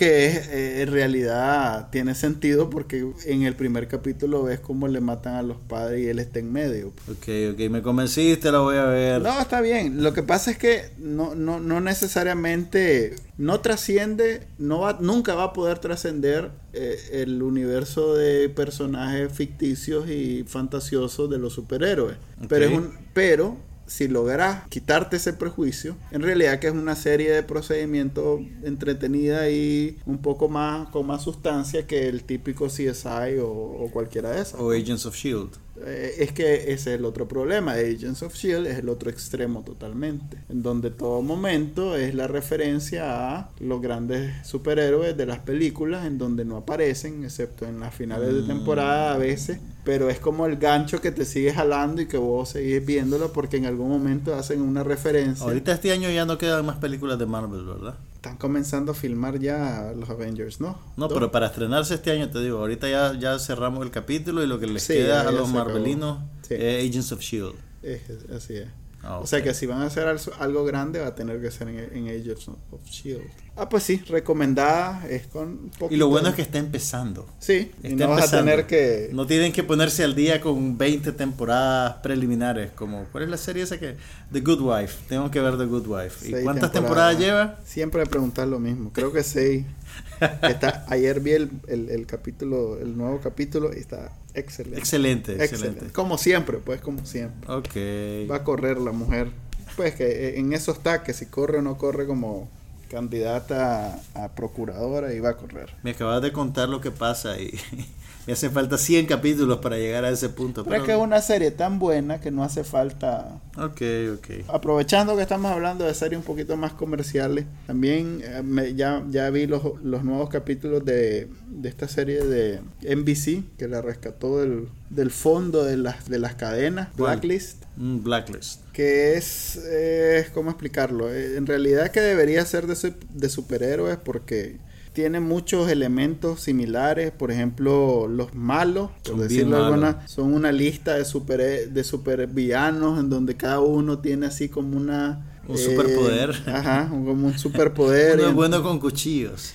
Que 0.01 0.29
es, 0.29 0.49
eh, 0.49 0.81
en 0.81 0.91
realidad 0.91 1.91
tiene 1.91 2.15
sentido 2.15 2.71
porque 2.71 3.07
en 3.27 3.43
el 3.43 3.55
primer 3.55 3.87
capítulo 3.87 4.45
ves 4.45 4.59
cómo 4.59 4.89
le 4.89 5.03
matan 5.03 5.35
a 5.35 5.43
los 5.43 5.59
padres 5.59 6.01
y 6.01 6.09
él 6.09 6.19
está 6.21 6.39
en 6.39 6.51
medio. 6.51 6.87
Ok, 7.07 7.53
ok, 7.53 7.71
me 7.71 7.83
convenciste, 7.83 8.51
la 8.51 8.61
voy 8.61 8.79
a 8.79 8.87
ver. 8.87 9.21
No, 9.21 9.39
está 9.39 9.61
bien. 9.61 10.03
Lo 10.03 10.15
que 10.15 10.23
pasa 10.23 10.53
es 10.53 10.57
que 10.57 10.85
no, 10.97 11.35
no, 11.35 11.61
no 11.61 11.83
necesariamente 11.83 13.15
no 13.37 13.61
trasciende, 13.61 14.47
no 14.57 14.81
va, 14.81 14.97
nunca 15.03 15.35
va 15.35 15.45
a 15.45 15.53
poder 15.53 15.81
trascender 15.81 16.51
eh, 16.73 16.97
el 17.13 17.43
universo 17.43 18.15
de 18.15 18.49
personajes 18.49 19.31
ficticios 19.31 20.09
y 20.09 20.45
fantasiosos 20.49 21.29
de 21.29 21.37
los 21.37 21.53
superhéroes. 21.53 22.17
Pero 22.49 22.65
es 22.65 22.73
un, 22.73 22.97
pero 23.13 23.59
si 23.91 24.07
logras 24.07 24.69
quitarte 24.69 25.17
ese 25.17 25.33
prejuicio, 25.33 25.97
en 26.13 26.23
realidad 26.23 26.61
que 26.61 26.69
es 26.69 26.73
una 26.73 26.95
serie 26.95 27.33
de 27.33 27.43
procedimientos 27.43 28.41
entretenida 28.63 29.51
y 29.51 29.99
un 30.07 30.19
poco 30.19 30.49
más 30.49 30.89
con 30.91 31.09
más 31.09 31.25
sustancia 31.25 31.89
que 31.89 32.09
el 32.09 32.23
típico 32.23 32.69
CSI 32.69 33.39
o, 33.43 33.49
o 33.51 33.91
cualquiera 33.93 34.31
de 34.31 34.43
esas. 34.43 34.61
O 34.61 34.71
Agents 34.71 35.07
of 35.07 35.17
Shield. 35.17 35.51
Eh, 35.85 36.17
es 36.19 36.33
que 36.33 36.55
ese 36.55 36.73
es 36.73 36.87
el 36.99 37.05
otro 37.05 37.27
problema. 37.27 37.73
Agents 37.73 38.23
of 38.23 38.35
Shield 38.35 38.67
es 38.67 38.79
el 38.79 38.89
otro 38.89 39.11
extremo 39.11 39.63
totalmente. 39.63 40.39
En 40.49 40.63
donde 40.63 40.91
todo 40.91 41.23
momento 41.23 41.97
es 41.97 42.15
la 42.15 42.27
referencia 42.27 43.37
a 43.37 43.51
los 43.61 43.81
grandes 43.81 44.47
superhéroes 44.47 45.17
de 45.17 45.27
las 45.27 45.39
películas, 45.39 46.07
en 46.07 46.19
donde 46.19 46.45
no 46.45 46.57
aparecen, 46.57 47.25
excepto 47.25 47.67
en 47.67 47.81
las 47.81 47.95
finales 47.95 48.35
de 48.35 48.43
temporada 48.43 49.15
a 49.15 49.19
veces. 49.19 49.59
Pero 49.85 50.11
es 50.11 50.19
como 50.19 50.47
el 50.47 50.57
gancho 50.57 51.01
que 51.01 51.11
te 51.11 51.25
sigue 51.25 51.53
jalando 51.53 52.03
y 52.03 52.07
que 52.07 52.19
vos 52.19 52.51
seguís 52.51 52.85
viéndolo 52.85 53.33
porque 53.33 53.57
en 53.57 53.67
algún 53.67 53.89
momento 53.89 54.35
hacen 54.35 54.61
una 54.61 54.85
referencia. 54.85 55.47
Ahorita 55.47 55.73
este 55.73 55.91
año 55.93 56.11
ya 56.11 56.27
no 56.27 56.37
quedan 56.37 56.67
más 56.67 56.77
películas 56.77 57.19
de 57.19 57.27
Marvel, 57.27 57.65
¿verdad? 57.65 57.95
Están 58.21 58.37
comenzando 58.37 58.93
a 58.93 58.95
filmar 58.95 59.39
ya 59.39 59.95
los 59.97 60.11
Avengers, 60.11 60.61
¿no? 60.61 60.79
No, 60.99 61.09
pero 61.09 61.33
para 61.33 61.47
estrenarse 61.47 61.95
este 61.95 62.11
año, 62.11 62.29
te 62.29 62.39
digo, 62.43 62.59
ahorita 62.59 62.87
ya, 62.87 63.19
ya 63.19 63.39
cerramos 63.39 63.83
el 63.83 63.91
capítulo 63.91 64.43
y 64.43 64.47
lo 64.47 64.61
que 64.61 64.67
les 64.67 64.83
Sí, 64.83 64.93
queda 64.93 65.27
a 65.27 65.33
los 65.33 65.49
marvelinos 65.49 66.19
Sí. 66.47 66.53
es 66.59 66.87
Agents 66.91 67.13
of 67.13 67.21
Shield. 67.21 67.55
Es- 67.83 68.03
así 68.31 68.57
es. 68.57 68.69
Ah, 69.03 69.19
O 69.19 69.27
sea 69.27 69.43
que 69.43 69.55
si 69.55 69.65
van 69.67 69.81
a 69.81 69.87
hacer 69.87 70.07
algo- 70.07 70.65
grande 70.65 71.01
va 71.01 71.07
a 71.09 71.15
tener 71.15 71.41
que 71.41 71.51
ser 71.51 71.69
en, 71.69 71.79
en 71.79 72.09
Agents 72.09 72.49
of 72.49 72.85
Shield. 72.85 73.23
Ah, 73.57 73.69
pues 73.69 73.83
sí, 73.83 74.03
recomendada 74.09 75.07
es 75.09 75.27
con 75.27 75.71
Y 75.91 75.97
lo 75.97 76.09
bueno 76.09 76.29
es 76.29 76.35
que 76.35 76.43
está 76.43 76.59
empezando. 76.59 77.27
sí, 77.39 77.71
y 77.83 77.89
Está 77.89 78.05
no 78.05 78.11
vas 78.11 78.21
a 78.21 78.25
empezando. 78.25 78.51
tener 78.51 78.67
que 78.67 79.11
No 79.13 79.27
tienen 79.27 79.53
que 79.53 79.63
ponerse 79.65 80.05
al 80.05 80.15
día 80.15 80.41
con 80.41 80.77
20 80.79 81.13
temporadas 81.13 81.97
preliminares, 82.03 82.71
como 82.73 83.05
¿cuál 83.11 83.25
es 83.25 83.31
la 83.31 83.37
serie 83.39 83.63
esa 83.63 83.79
que 83.79 83.97
The 84.33 84.41
Good 84.41 84.61
Wife? 84.61 84.99
Tengo 85.09 85.31
que 85.31 85.41
ver 85.41 85.57
The 85.59 85.65
Good 85.65 85.87
Wife. 85.87 86.29
¿Y 86.41 86.43
cuántas 86.45 86.71
temporadas 86.73 87.19
lleva? 87.19 87.59
Siempre 87.65 88.05
preguntar 88.07 88.49
lo 88.49 88.59
mismo. 88.59 88.93
Creo 88.93 89.13
que 89.13 89.23
seis. 89.23 89.65
Está, 90.43 90.85
ayer 90.89 91.21
vi 91.21 91.33
el, 91.33 91.51
el, 91.69 91.89
el 91.91 92.07
capítulo, 92.07 92.79
el 92.79 92.97
nuevo 92.97 93.21
capítulo 93.21 93.71
y 93.75 93.79
está 93.81 94.13
excelente. 94.35 94.79
Excelente, 94.79 95.45
excelente. 95.45 95.87
Como 95.93 96.19
siempre, 96.19 96.59
pues 96.59 96.81
como 96.81 97.05
siempre. 97.07 97.51
Ok. 97.53 98.31
Va 98.31 98.37
a 98.37 98.45
correr 98.45 98.79
la 98.79 98.93
mujer. 98.93 99.29
Pues 99.77 99.95
que 99.95 100.05
eh, 100.05 100.39
en 100.39 100.53
eso 100.53 100.73
está, 100.73 101.03
que 101.03 101.13
si 101.13 101.27
corre 101.27 101.59
o 101.59 101.63
no 101.63 101.79
corre 101.79 102.07
como 102.07 102.49
candidata 102.91 104.01
a, 104.15 104.25
a 104.25 104.35
procuradora 104.35 105.15
y 105.15 105.21
va 105.21 105.31
a 105.31 105.37
correr. 105.37 105.71
Me 105.83 105.93
acabas 105.93 106.21
de 106.23 106.33
contar 106.33 106.69
lo 106.69 106.81
que 106.81 106.91
pasa 106.91 107.39
y 107.41 107.59
me 108.27 108.33
hace 108.35 108.51
falta 108.51 108.77
100 108.77 109.07
capítulos 109.07 109.59
para 109.61 109.77
llegar 109.79 110.05
a 110.05 110.11
ese 110.11 110.29
punto. 110.29 110.65
Pero 110.65 110.77
es 110.77 110.83
que 110.83 110.93
es 110.93 110.99
una 110.99 111.23
serie 111.23 111.51
tan 111.53 111.79
buena 111.79 112.21
que 112.21 112.31
no 112.31 112.45
hace 112.45 112.65
falta 112.65 113.41
Ok, 113.57 113.81
ok. 114.17 114.27
Aprovechando 114.49 115.17
que 115.17 115.23
estamos 115.23 115.51
hablando 115.51 115.85
de 115.85 115.95
series 115.95 116.19
un 116.19 116.25
poquito 116.25 116.57
más 116.57 116.73
comerciales, 116.73 117.47
también 117.67 118.21
eh, 118.25 118.43
me- 118.43 118.75
ya, 118.75 119.03
ya 119.11 119.29
vi 119.31 119.47
los, 119.47 119.63
los 119.83 120.05
nuevos 120.05 120.29
capítulos 120.29 120.85
de, 120.85 121.29
de 121.49 121.69
esta 121.69 121.89
serie 121.89 122.25
de 122.25 122.61
NBC, 122.83 123.57
que 123.59 123.69
la 123.69 123.81
rescató 123.83 124.39
del, 124.41 124.69
del 124.91 125.11
fondo 125.11 125.65
de 125.65 125.77
las, 125.77 126.09
de 126.09 126.19
las 126.19 126.35
cadenas. 126.35 126.89
Blacklist, 126.97 127.65
Un 127.77 128.03
blacklist. 128.03 128.60
Que 128.73 129.15
es, 129.17 129.59
eh, 129.71 130.27
¿cómo 130.35 130.51
explicarlo? 130.51 131.13
Eh, 131.13 131.37
en 131.37 131.47
realidad 131.47 131.91
que 131.91 132.01
debería 132.01 132.45
ser 132.47 132.67
de, 132.67 132.77
su- 132.77 132.95
de 133.11 133.29
superhéroes 133.29 133.99
porque 133.99 134.61
tiene 134.93 135.21
muchos 135.21 135.71
elementos 135.71 136.41
similares, 136.43 137.13
por 137.13 137.31
ejemplo, 137.31 138.09
los 138.09 138.35
malos, 138.35 138.91
por 139.05 139.17
Son 139.17 139.21
decirlo 139.21 139.57
alguna, 139.57 140.07
son 140.09 140.35
una 140.35 140.53
lista 140.53 140.95
de 140.97 141.05
super 141.05 141.71
de 141.71 141.85
supervillanos 141.85 142.99
en 143.01 143.09
donde 143.11 143.37
cada 143.37 143.61
uno 143.61 144.01
tiene 144.01 144.27
así 144.27 144.49
como 144.49 144.77
una 144.77 145.27
Un 145.49 145.59
superpoder. 145.59 146.31
Ajá, 146.47 146.89
como 146.91 147.27
un 147.29 147.39
superpoder. 147.39 148.19
Uno 148.21 148.29
es 148.29 148.33
En- 148.33 148.35
bueno 148.35 148.63
con 148.63 148.79
cuchillos. 148.79 149.55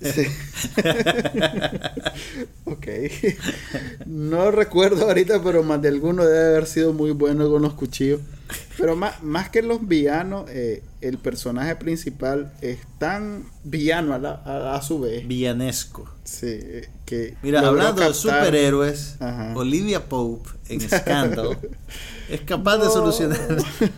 Sí. 0.00 0.26
ok. 2.64 2.86
No 4.06 4.50
recuerdo 4.50 5.06
ahorita, 5.06 5.42
pero 5.42 5.62
más 5.62 5.80
de 5.82 5.88
alguno 5.88 6.24
debe 6.24 6.48
haber 6.56 6.66
sido 6.66 6.92
muy 6.92 7.10
bueno 7.12 7.48
con 7.50 7.62
los 7.62 7.74
cuchillos. 7.74 8.20
Pero 8.78 8.94
más, 8.96 9.22
más 9.22 9.48
que 9.48 9.62
los 9.62 9.86
villanos, 9.88 10.50
eh, 10.50 10.82
el 11.00 11.18
personaje 11.18 11.76
principal 11.76 12.52
es 12.60 12.78
tan 12.98 13.44
villano 13.64 14.14
a, 14.14 14.18
la- 14.18 14.42
a- 14.44 14.74
a 14.76 14.82
su 14.82 15.00
vez. 15.00 15.26
Villanesco. 15.26 16.08
Sí, 16.24 16.46
eh, 16.50 16.88
que 17.04 17.36
Mira, 17.42 17.60
hablando 17.66 18.02
de 18.02 18.12
superhéroes, 18.12 19.16
Ajá. 19.20 19.52
Olivia 19.56 20.08
Pope 20.08 20.50
en 20.68 20.80
Scandal 20.88 21.56
es 22.28 22.40
capaz 22.40 22.78
de 22.78 22.86
solucionar 22.90 23.38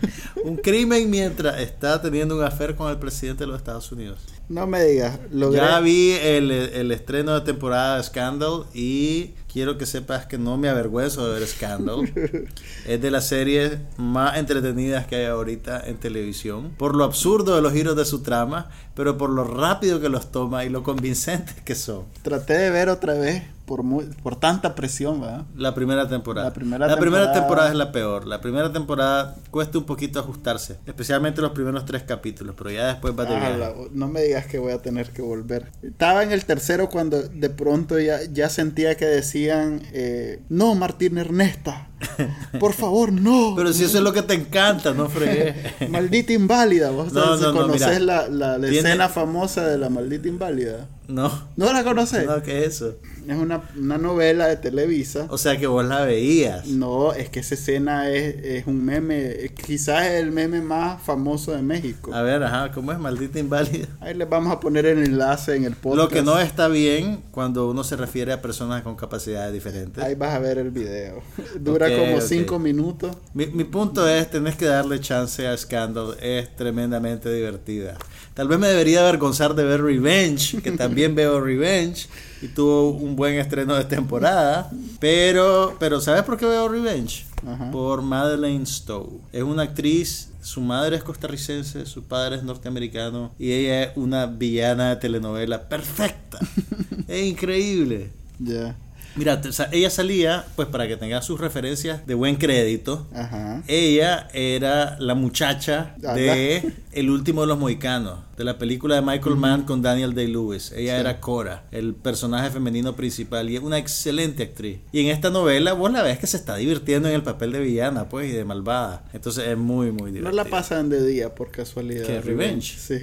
un 0.44 0.56
crimen 0.58 1.08
mientras 1.10 1.58
está 1.60 2.00
teniendo 2.02 2.36
un 2.36 2.44
affair 2.44 2.74
con 2.74 2.90
el 2.90 2.98
presidente 2.98 3.44
de 3.44 3.48
los 3.48 3.56
Estados 3.58 3.90
Unidos. 3.92 4.18
No 4.50 4.66
me 4.66 4.82
digas, 4.84 5.18
logré... 5.32 5.60
Ya 5.60 5.80
vi 5.80 6.12
el, 6.12 6.50
el 6.50 6.92
estreno 6.92 7.34
de 7.34 7.40
temporada 7.42 7.96
de 7.96 8.02
Scandal 8.04 8.64
y 8.74 9.32
quiero 9.58 9.76
que 9.76 9.86
sepas 9.86 10.26
que 10.26 10.38
no 10.38 10.56
me 10.56 10.68
avergüenzo 10.68 11.26
de 11.26 11.40
ver 11.40 11.48
Scandal. 11.48 12.12
es 12.86 13.02
de 13.02 13.10
las 13.10 13.26
series 13.26 13.78
más 13.96 14.38
entretenidas 14.38 15.08
que 15.08 15.16
hay 15.16 15.24
ahorita 15.24 15.82
en 15.84 15.96
televisión. 15.96 16.70
Por 16.78 16.94
lo 16.94 17.02
absurdo 17.02 17.56
de 17.56 17.62
los 17.62 17.72
giros 17.72 17.96
de 17.96 18.04
su 18.04 18.22
trama, 18.22 18.70
pero 18.94 19.18
por 19.18 19.30
lo 19.30 19.42
rápido 19.42 20.00
que 20.00 20.10
los 20.10 20.30
toma 20.30 20.64
y 20.64 20.68
lo 20.68 20.84
convincentes 20.84 21.56
que 21.64 21.74
son. 21.74 22.04
Traté 22.22 22.52
de 22.52 22.70
ver 22.70 22.88
otra 22.88 23.14
vez 23.14 23.42
por 23.68 23.82
muy, 23.84 24.06
por 24.22 24.34
tanta 24.34 24.74
presión, 24.74 25.20
¿verdad? 25.20 25.44
La 25.54 25.74
primera 25.74 26.08
temporada. 26.08 26.48
La 26.48 26.54
primera 26.54 26.86
primera 26.96 26.96
temporada- 26.96 27.32
temporada 27.32 27.68
es 27.68 27.74
la 27.76 27.92
peor. 27.92 28.26
La 28.26 28.40
primera 28.40 28.72
temporada 28.72 29.36
cuesta 29.52 29.78
un 29.78 29.84
poquito 29.84 30.18
ajustarse, 30.18 30.78
especialmente 30.86 31.40
los 31.42 31.52
primeros 31.52 31.84
tres 31.84 32.02
capítulos, 32.02 32.54
pero 32.58 32.70
ya 32.70 32.86
después 32.88 33.14
va 33.16 33.24
Ah, 33.28 33.50
la- 33.56 33.74
no 33.92 34.08
me 34.08 34.22
digas 34.22 34.46
que 34.46 34.58
voy 34.58 34.72
a 34.72 34.78
tener 34.78 35.10
que 35.10 35.20
volver. 35.22 35.70
Estaba 35.82 36.22
en 36.24 36.32
el 36.32 36.44
tercero 36.46 36.88
cuando 36.88 37.22
de 37.22 37.50
pronto 37.50 37.98
ya, 38.00 38.20
ya 38.32 38.48
sentía 38.48 38.96
que 38.96 39.04
decían, 39.04 39.82
eh, 39.92 40.40
no, 40.48 40.74
Martín 40.74 41.18
Ernesta, 41.18 41.88
por 42.58 42.72
favor, 42.72 43.12
no. 43.12 43.52
Pero 43.54 43.72
si 43.74 43.84
eso 43.84 43.98
es 43.98 44.04
lo 44.04 44.12
que 44.14 44.22
te 44.22 44.32
encanta, 44.34 44.94
no 44.94 45.08
fregué. 45.10 45.54
Maldita 45.90 46.32
inválida, 46.32 46.90
vos 46.90 47.12
No, 47.12 47.36
no, 47.36 47.52
no, 47.52 47.60
conoces 47.60 47.86
mira. 47.86 47.98
la, 48.00 48.28
la- 48.28 48.58
la 48.58 48.68
Tiene- 48.68 48.88
escena 48.88 49.08
famosa 49.10 49.66
de 49.66 49.76
la 49.76 49.90
maldita 49.90 50.26
inválida. 50.28 50.86
no, 51.06 51.30
¿No 51.56 51.72
la 51.72 51.84
conoces? 51.84 52.24
no, 52.26 52.42
¿qué 52.42 52.64
es 52.64 52.76
eso? 52.76 52.94
Es 53.28 53.36
una, 53.36 53.62
una 53.76 53.98
novela 53.98 54.46
de 54.46 54.56
Televisa. 54.56 55.26
O 55.28 55.36
sea 55.36 55.58
que 55.58 55.66
vos 55.66 55.84
la 55.84 56.04
veías. 56.06 56.66
No, 56.66 57.12
es 57.12 57.28
que 57.28 57.40
esa 57.40 57.54
escena 57.54 58.08
es, 58.10 58.36
es 58.42 58.66
un 58.66 58.82
meme, 58.82 59.52
quizás 59.66 60.06
es 60.06 60.22
el 60.22 60.32
meme 60.32 60.62
más 60.62 61.02
famoso 61.02 61.52
de 61.52 61.60
México. 61.60 62.14
A 62.14 62.22
ver, 62.22 62.42
ajá, 62.42 62.72
¿cómo 62.72 62.90
es 62.90 62.98
maldita 62.98 63.38
inválida? 63.38 63.86
Ahí 64.00 64.14
les 64.14 64.28
vamos 64.28 64.50
a 64.50 64.58
poner 64.60 64.86
el 64.86 65.04
enlace 65.04 65.56
en 65.56 65.64
el 65.64 65.74
podcast. 65.74 66.02
Lo 66.02 66.08
que 66.08 66.22
no 66.22 66.38
está 66.38 66.68
bien 66.68 67.22
cuando 67.30 67.68
uno 67.68 67.84
se 67.84 67.96
refiere 67.96 68.32
a 68.32 68.40
personas 68.40 68.82
con 68.82 68.96
capacidades 68.96 69.52
diferentes. 69.52 70.02
Ahí 70.02 70.14
vas 70.14 70.34
a 70.34 70.38
ver 70.38 70.56
el 70.56 70.70
video. 70.70 71.22
Dura 71.60 71.86
Ok, 71.86 71.92
como 71.98 72.16
ok. 72.16 72.22
5 72.22 72.58
minutos. 72.58 73.16
Mi, 73.34 73.46
mi 73.46 73.64
punto 73.64 74.08
es, 74.08 74.30
tenés 74.30 74.56
que 74.56 74.64
darle 74.64 75.00
chance 75.00 75.46
a 75.46 75.54
Scandal, 75.54 76.16
es 76.22 76.56
tremendamente 76.56 77.30
divertida. 77.30 77.98
Tal 78.32 78.48
vez 78.48 78.58
me 78.58 78.68
debería 78.68 79.00
avergonzar 79.00 79.54
de 79.54 79.64
ver 79.64 79.82
Revenge, 79.82 80.62
que 80.62 80.70
también 80.70 81.14
veo 81.16 81.40
Revenge, 81.40 82.08
y 82.40 82.48
tuvo 82.48 82.90
un 82.90 83.16
buen 83.16 83.34
estreno 83.38 83.74
de 83.74 83.84
temporada, 83.84 84.70
pero, 85.00 85.76
pero 85.78 86.00
¿sabes 86.00 86.22
por 86.22 86.36
qué 86.36 86.46
veo 86.46 86.68
Revenge? 86.68 87.24
Ajá. 87.46 87.70
Por 87.70 88.02
Madeleine 88.02 88.66
Stowe. 88.66 89.20
Es 89.32 89.42
una 89.42 89.62
actriz, 89.62 90.30
su 90.42 90.60
madre 90.60 90.96
es 90.96 91.02
costarricense, 91.02 91.86
su 91.86 92.04
padre 92.04 92.36
es 92.36 92.42
norteamericano, 92.42 93.32
y 93.38 93.52
ella 93.52 93.84
es 93.84 93.96
una 93.96 94.26
villana 94.26 94.90
de 94.90 94.96
telenovela 94.96 95.68
perfecta. 95.68 96.38
es 97.08 97.26
increíble. 97.26 98.10
Ya. 98.38 98.76
Mira, 99.18 99.40
ella 99.72 99.90
salía, 99.90 100.46
pues 100.56 100.68
para 100.68 100.86
que 100.88 100.96
tengas 100.96 101.24
sus 101.24 101.40
referencias 101.40 102.06
de 102.06 102.14
buen 102.14 102.36
crédito, 102.36 103.06
Ajá. 103.14 103.62
ella 103.66 104.28
era 104.32 104.96
la 105.00 105.14
muchacha 105.14 105.94
de 105.98 106.72
El 106.92 107.10
último 107.10 107.42
de 107.42 107.48
los 107.48 107.58
mohicanos, 107.58 108.20
de 108.36 108.44
la 108.44 108.58
película 108.58 108.94
de 108.96 109.02
Michael 109.02 109.36
Mann 109.36 109.62
con 109.64 109.82
Daniel 109.82 110.14
Day-Lewis. 110.14 110.72
Ella 110.72 110.94
Sí. 110.94 111.00
era 111.00 111.20
Cora, 111.20 111.64
el 111.70 111.94
personaje 111.94 112.50
femenino 112.50 112.94
principal 112.96 113.50
y 113.50 113.56
es 113.56 113.62
una 113.62 113.78
excelente 113.78 114.42
actriz. 114.44 114.78
Y 114.92 115.00
en 115.00 115.08
esta 115.08 115.30
novela 115.30 115.72
vos 115.74 115.92
la 115.92 116.02
ves 116.02 116.18
que 116.18 116.26
se 116.26 116.36
está 116.36 116.56
divirtiendo 116.56 117.08
en 117.08 117.14
el 117.14 117.22
papel 117.22 117.52
de 117.52 117.60
villana, 117.60 118.08
pues, 118.08 118.30
y 118.30 118.32
de 118.32 118.44
malvada. 118.44 119.04
Entonces 119.12 119.46
es 119.48 119.56
muy, 119.58 119.92
muy 119.92 120.10
No 120.10 120.18
divertida. 120.18 120.44
la 120.44 120.50
pasan 120.50 120.88
de 120.88 121.06
día 121.06 121.34
por 121.34 121.50
casualidad. 121.50 122.06
¿Qué, 122.06 122.20
Revenge? 122.20 122.76
Sí. 122.78 122.98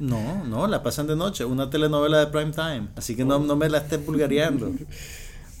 No, 0.00 0.44
no, 0.44 0.66
la 0.66 0.82
pasan 0.82 1.06
de 1.06 1.14
noche, 1.14 1.44
una 1.44 1.70
telenovela 1.70 2.18
de 2.18 2.26
prime 2.26 2.50
time. 2.52 2.88
Así 2.96 3.14
que 3.14 3.24
no, 3.24 3.38
no 3.38 3.54
me 3.54 3.68
la 3.68 3.78
estés 3.78 4.04
vulgareando. 4.04 4.72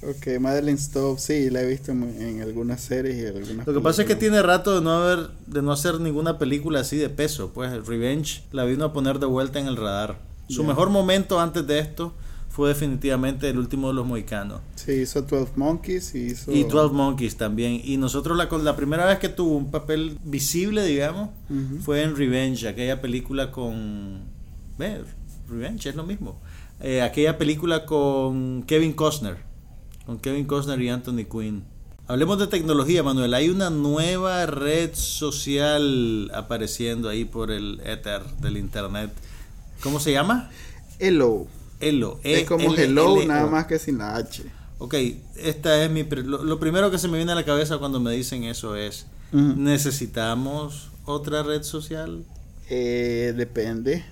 Ok, 0.02 0.38
Madeline 0.40 0.78
Stowe, 0.78 1.18
sí, 1.18 1.48
la 1.50 1.62
he 1.62 1.66
visto 1.66 1.90
en, 1.92 2.02
en 2.20 2.42
algunas 2.42 2.80
series 2.82 3.16
y 3.16 3.26
algunas 3.26 3.66
Lo 3.66 3.72
que 3.72 3.80
pasa 3.80 4.02
es 4.02 4.08
que 4.08 4.14
tiene 4.14 4.42
rato 4.42 4.74
de 4.74 4.80
no 4.82 4.90
haber, 4.92 5.30
de 5.46 5.62
no 5.62 5.72
hacer 5.72 6.00
ninguna 6.00 6.38
película 6.38 6.80
así 6.80 6.96
de 6.96 7.08
peso. 7.08 7.50
Pues 7.54 7.86
Revenge 7.86 8.42
la 8.52 8.64
vino 8.64 8.84
a 8.84 8.92
poner 8.92 9.18
de 9.18 9.26
vuelta 9.26 9.58
en 9.58 9.66
el 9.66 9.76
radar. 9.76 10.18
Su 10.48 10.62
mejor 10.64 10.90
momento 10.90 11.40
antes 11.40 11.66
de 11.66 11.78
esto 11.80 12.12
fue 12.50 12.68
definitivamente 12.68 13.48
el 13.50 13.58
último 13.58 13.88
de 13.88 13.94
los 13.94 14.06
mohicanos. 14.06 14.60
Sí, 14.76 14.92
hizo 14.92 15.22
12 15.22 15.52
Monkeys 15.56 16.14
y 16.14 16.18
hizo... 16.26 16.52
Y 16.52 16.64
12 16.64 16.94
Monkeys 16.94 17.36
también. 17.36 17.80
Y 17.82 17.96
nosotros 17.96 18.36
la, 18.36 18.48
con- 18.48 18.64
la 18.64 18.76
primera 18.76 19.06
vez 19.06 19.18
que 19.18 19.28
tuvo 19.28 19.56
un 19.56 19.70
papel 19.70 20.18
visible, 20.24 20.84
digamos, 20.84 21.30
fue 21.82 22.02
en 22.02 22.14
Revenge, 22.16 22.68
aquella 22.68 23.00
película 23.00 23.50
con... 23.50 24.20
Ve, 24.78 25.02
Revenge 25.50 25.88
es 25.88 25.96
lo 25.96 26.04
mismo. 26.04 26.38
Eh, 26.80 27.02
aquella 27.02 27.38
película 27.38 27.86
con 27.86 28.62
Kevin 28.66 28.92
Costner. 28.92 29.45
Con 30.06 30.18
Kevin 30.18 30.46
Costner 30.46 30.80
y 30.80 30.88
Anthony 30.88 31.24
Quinn. 31.30 31.64
Hablemos 32.06 32.38
de 32.38 32.46
tecnología, 32.46 33.02
Manuel. 33.02 33.34
Hay 33.34 33.48
una 33.48 33.70
nueva 33.70 34.46
red 34.46 34.90
social 34.94 36.30
apareciendo 36.32 37.08
ahí 37.08 37.24
por 37.24 37.50
el 37.50 37.80
éter 37.84 38.22
del 38.40 38.56
internet. 38.56 39.10
¿Cómo 39.82 39.98
se 39.98 40.12
llama? 40.12 40.48
Hello. 41.00 41.48
Elo. 41.80 42.20
es 42.22 42.44
como 42.46 42.72
E-L-L-O. 42.72 43.16
Hello, 43.16 43.26
nada 43.26 43.46
más 43.48 43.66
que 43.66 43.78
sin 43.78 43.98
la 43.98 44.14
H. 44.16 44.44
Ok, 44.78 44.94
esta 45.36 45.82
es 45.84 45.90
mi... 45.90 46.04
Lo, 46.04 46.44
lo 46.44 46.60
primero 46.60 46.90
que 46.90 46.98
se 46.98 47.08
me 47.08 47.16
viene 47.16 47.32
a 47.32 47.34
la 47.34 47.44
cabeza 47.44 47.78
cuando 47.78 47.98
me 47.98 48.12
dicen 48.12 48.44
eso 48.44 48.76
es... 48.76 49.06
¿Necesitamos 49.32 50.90
otra 51.04 51.42
red 51.42 51.62
social? 51.64 52.24
Eh, 52.70 53.34
depende. 53.36 54.04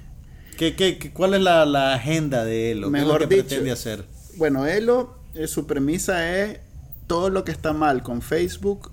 ¿Qué, 0.58 0.74
qué, 0.74 1.12
cuál 1.12 1.34
es 1.34 1.40
la, 1.40 1.64
la 1.64 1.94
agenda 1.94 2.44
de 2.44 2.72
Elo? 2.72 2.90
¿Qué 2.90 2.98
es 2.98 3.02
lo 3.04 3.08
Mejor 3.12 3.28
que 3.28 3.34
dicho. 3.36 3.46
pretende 3.48 3.70
hacer? 3.70 4.04
Bueno, 4.36 4.66
Elo, 4.66 5.16
eh, 5.34 5.46
su 5.46 5.66
premisa 5.66 6.38
es 6.40 6.60
todo 7.06 7.30
lo 7.30 7.44
que 7.44 7.52
está 7.52 7.72
mal 7.72 8.02
con 8.02 8.22
Facebook, 8.22 8.90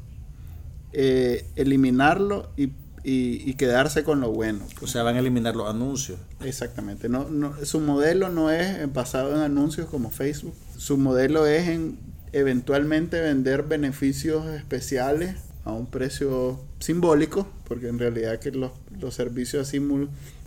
eh, 0.93 1.45
eliminarlo 1.55 2.49
y, 2.57 2.65
y- 3.03 3.49
y 3.49 3.53
quedarse 3.55 4.03
con 4.03 4.19
lo 4.21 4.31
bueno. 4.31 4.65
O 4.81 4.87
sea, 4.87 5.03
van 5.03 5.15
a 5.15 5.19
eliminar 5.19 5.55
los 5.55 5.69
anuncios. 5.69 6.19
Exactamente. 6.43 7.07
No, 7.09 7.29
no, 7.29 7.53
su 7.65 7.79
modelo 7.79 8.29
no 8.29 8.51
es 8.51 8.91
basado 8.93 9.33
en 9.35 9.41
anuncios 9.41 9.87
como 9.87 10.11
Facebook. 10.11 10.53
Su 10.77 10.97
modelo 10.97 11.45
es 11.45 11.67
en 11.69 11.97
eventualmente 12.33 13.19
vender 13.21 13.63
beneficios 13.63 14.45
especiales 14.47 15.35
a 15.63 15.71
un 15.73 15.85
precio 15.85 16.59
simbólico, 16.79 17.47
porque 17.67 17.87
en 17.87 17.99
realidad 17.99 18.39
que 18.39 18.51
los, 18.51 18.71
los 18.99 19.13
servicios 19.13 19.67
así, 19.67 19.81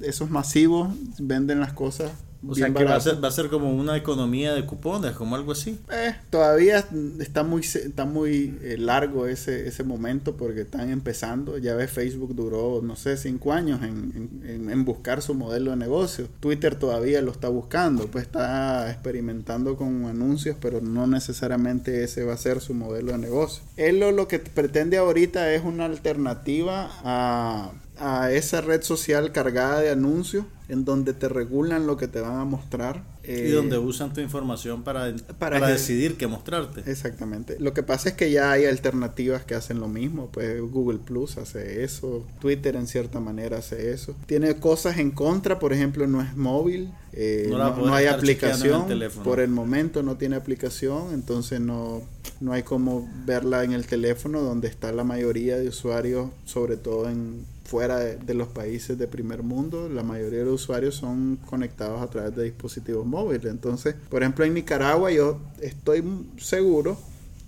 esos 0.00 0.28
masivos, 0.30 0.94
venden 1.18 1.60
las 1.60 1.72
cosas. 1.72 2.12
O 2.48 2.54
sea, 2.54 2.66
que 2.74 2.84
va 2.84 2.96
a, 2.96 3.00
ser, 3.00 3.24
va 3.24 3.28
a 3.28 3.32
ser 3.32 3.48
como 3.48 3.72
una 3.74 3.96
economía 3.96 4.54
de 4.54 4.64
cupones, 4.66 5.12
como 5.12 5.36
algo 5.36 5.52
así. 5.52 5.78
Eh, 5.90 6.14
todavía 6.30 6.84
está 7.20 7.42
muy 7.42 7.60
está 7.62 8.04
muy 8.04 8.58
eh, 8.62 8.76
largo 8.78 9.26
ese, 9.26 9.66
ese 9.68 9.82
momento 9.84 10.36
porque 10.36 10.62
están 10.62 10.90
empezando. 10.90 11.58
Ya 11.58 11.74
ves, 11.74 11.90
Facebook 11.90 12.34
duró, 12.34 12.80
no 12.82 12.96
sé, 12.96 13.16
cinco 13.16 13.52
años 13.52 13.82
en, 13.82 14.12
en- 14.42 14.50
en- 14.50 14.70
en 14.70 14.84
buscar 14.84 15.22
su 15.22 15.34
modelo 15.34 15.70
de 15.70 15.76
negocio. 15.76 16.28
Twitter 16.40 16.74
todavía 16.76 17.22
lo 17.22 17.30
está 17.30 17.48
buscando, 17.48 18.06
pues 18.08 18.24
está 18.24 18.90
experimentando 18.90 19.76
con 19.76 20.06
anuncios, 20.06 20.56
pero 20.60 20.80
no 20.80 21.06
necesariamente 21.06 22.04
ese 22.04 22.24
va 22.24 22.34
a 22.34 22.38
ser 22.38 22.60
su 22.60 22.74
modelo 22.74 23.12
de 23.12 23.18
negocio. 23.18 23.62
Él 23.76 24.00
lo, 24.00 24.12
lo 24.12 24.28
que 24.28 24.38
pretende 24.38 24.96
ahorita 24.98 25.52
es 25.54 25.62
una 25.64 25.84
alternativa 25.86 26.90
a, 27.02 27.72
a 27.98 28.32
esa 28.32 28.60
red 28.60 28.82
social 28.82 29.32
cargada 29.32 29.80
de 29.80 29.90
anuncios 29.90 30.44
en 30.68 30.84
donde 30.84 31.12
te 31.12 31.28
regulan 31.28 31.86
lo 31.86 31.96
que 31.96 32.08
te 32.08 32.20
van 32.20 32.36
a 32.38 32.44
mostrar. 32.44 33.02
y 33.22 33.32
Eh, 33.32 33.52
donde 33.52 33.78
usan 33.78 34.12
tu 34.12 34.20
información 34.20 34.82
para, 34.82 35.14
para 35.38 35.66
decidir 35.66 36.16
qué 36.16 36.26
mostrarte. 36.26 36.90
Exactamente. 36.90 37.56
Lo 37.58 37.74
que 37.74 37.82
pasa 37.82 38.10
es 38.10 38.14
que 38.14 38.30
ya 38.30 38.52
hay 38.52 38.64
alternativas 38.64 39.44
que 39.44 39.54
hacen 39.54 39.80
lo 39.80 39.88
mismo. 39.88 40.30
Pues 40.32 40.60
Google 40.60 40.98
Plus 40.98 41.36
hace 41.36 41.84
eso, 41.84 42.26
Twitter 42.40 42.76
en 42.76 42.86
cierta 42.86 43.20
manera 43.20 43.58
hace 43.58 43.92
eso. 43.92 44.14
Tiene 44.26 44.56
cosas 44.56 44.98
en 44.98 45.10
contra, 45.10 45.58
por 45.58 45.72
ejemplo, 45.72 46.06
no 46.06 46.22
es 46.22 46.36
móvil, 46.36 46.90
eh, 47.12 47.48
No 47.50 47.94
hay 47.94 48.06
el 48.06 48.14
aplicación. 48.14 48.86
Por 49.22 49.40
el 49.40 49.50
momento 49.50 50.02
no 50.02 50.16
tiene 50.16 50.36
aplicación, 50.36 51.12
entonces 51.12 51.60
no, 51.60 52.02
no 52.40 52.52
hay 52.52 52.62
como 52.62 53.08
verla 53.26 53.64
en 53.64 53.72
el 53.72 53.86
teléfono 53.86 54.40
donde 54.40 54.68
está 54.68 54.92
la 54.92 55.04
mayoría 55.04 55.56
de 55.58 55.68
usuarios, 55.68 56.30
sobre 56.44 56.76
todo 56.76 57.08
en 57.08 57.44
fuera 57.64 57.98
de, 57.98 58.16
de 58.16 58.34
los 58.34 58.48
países 58.48 58.98
de 58.98 59.08
primer 59.08 59.42
mundo, 59.42 59.88
la 59.88 60.02
mayoría 60.02 60.40
de 60.40 60.44
los 60.44 60.62
usuarios 60.62 60.94
son 60.94 61.36
conectados 61.48 62.02
a 62.02 62.08
través 62.10 62.36
de 62.36 62.44
dispositivos 62.44 63.06
móviles. 63.06 63.46
Entonces, 63.50 63.94
por 64.10 64.22
ejemplo, 64.22 64.44
en 64.44 64.54
Nicaragua 64.54 65.10
yo 65.10 65.40
estoy 65.60 66.04
seguro 66.36 66.96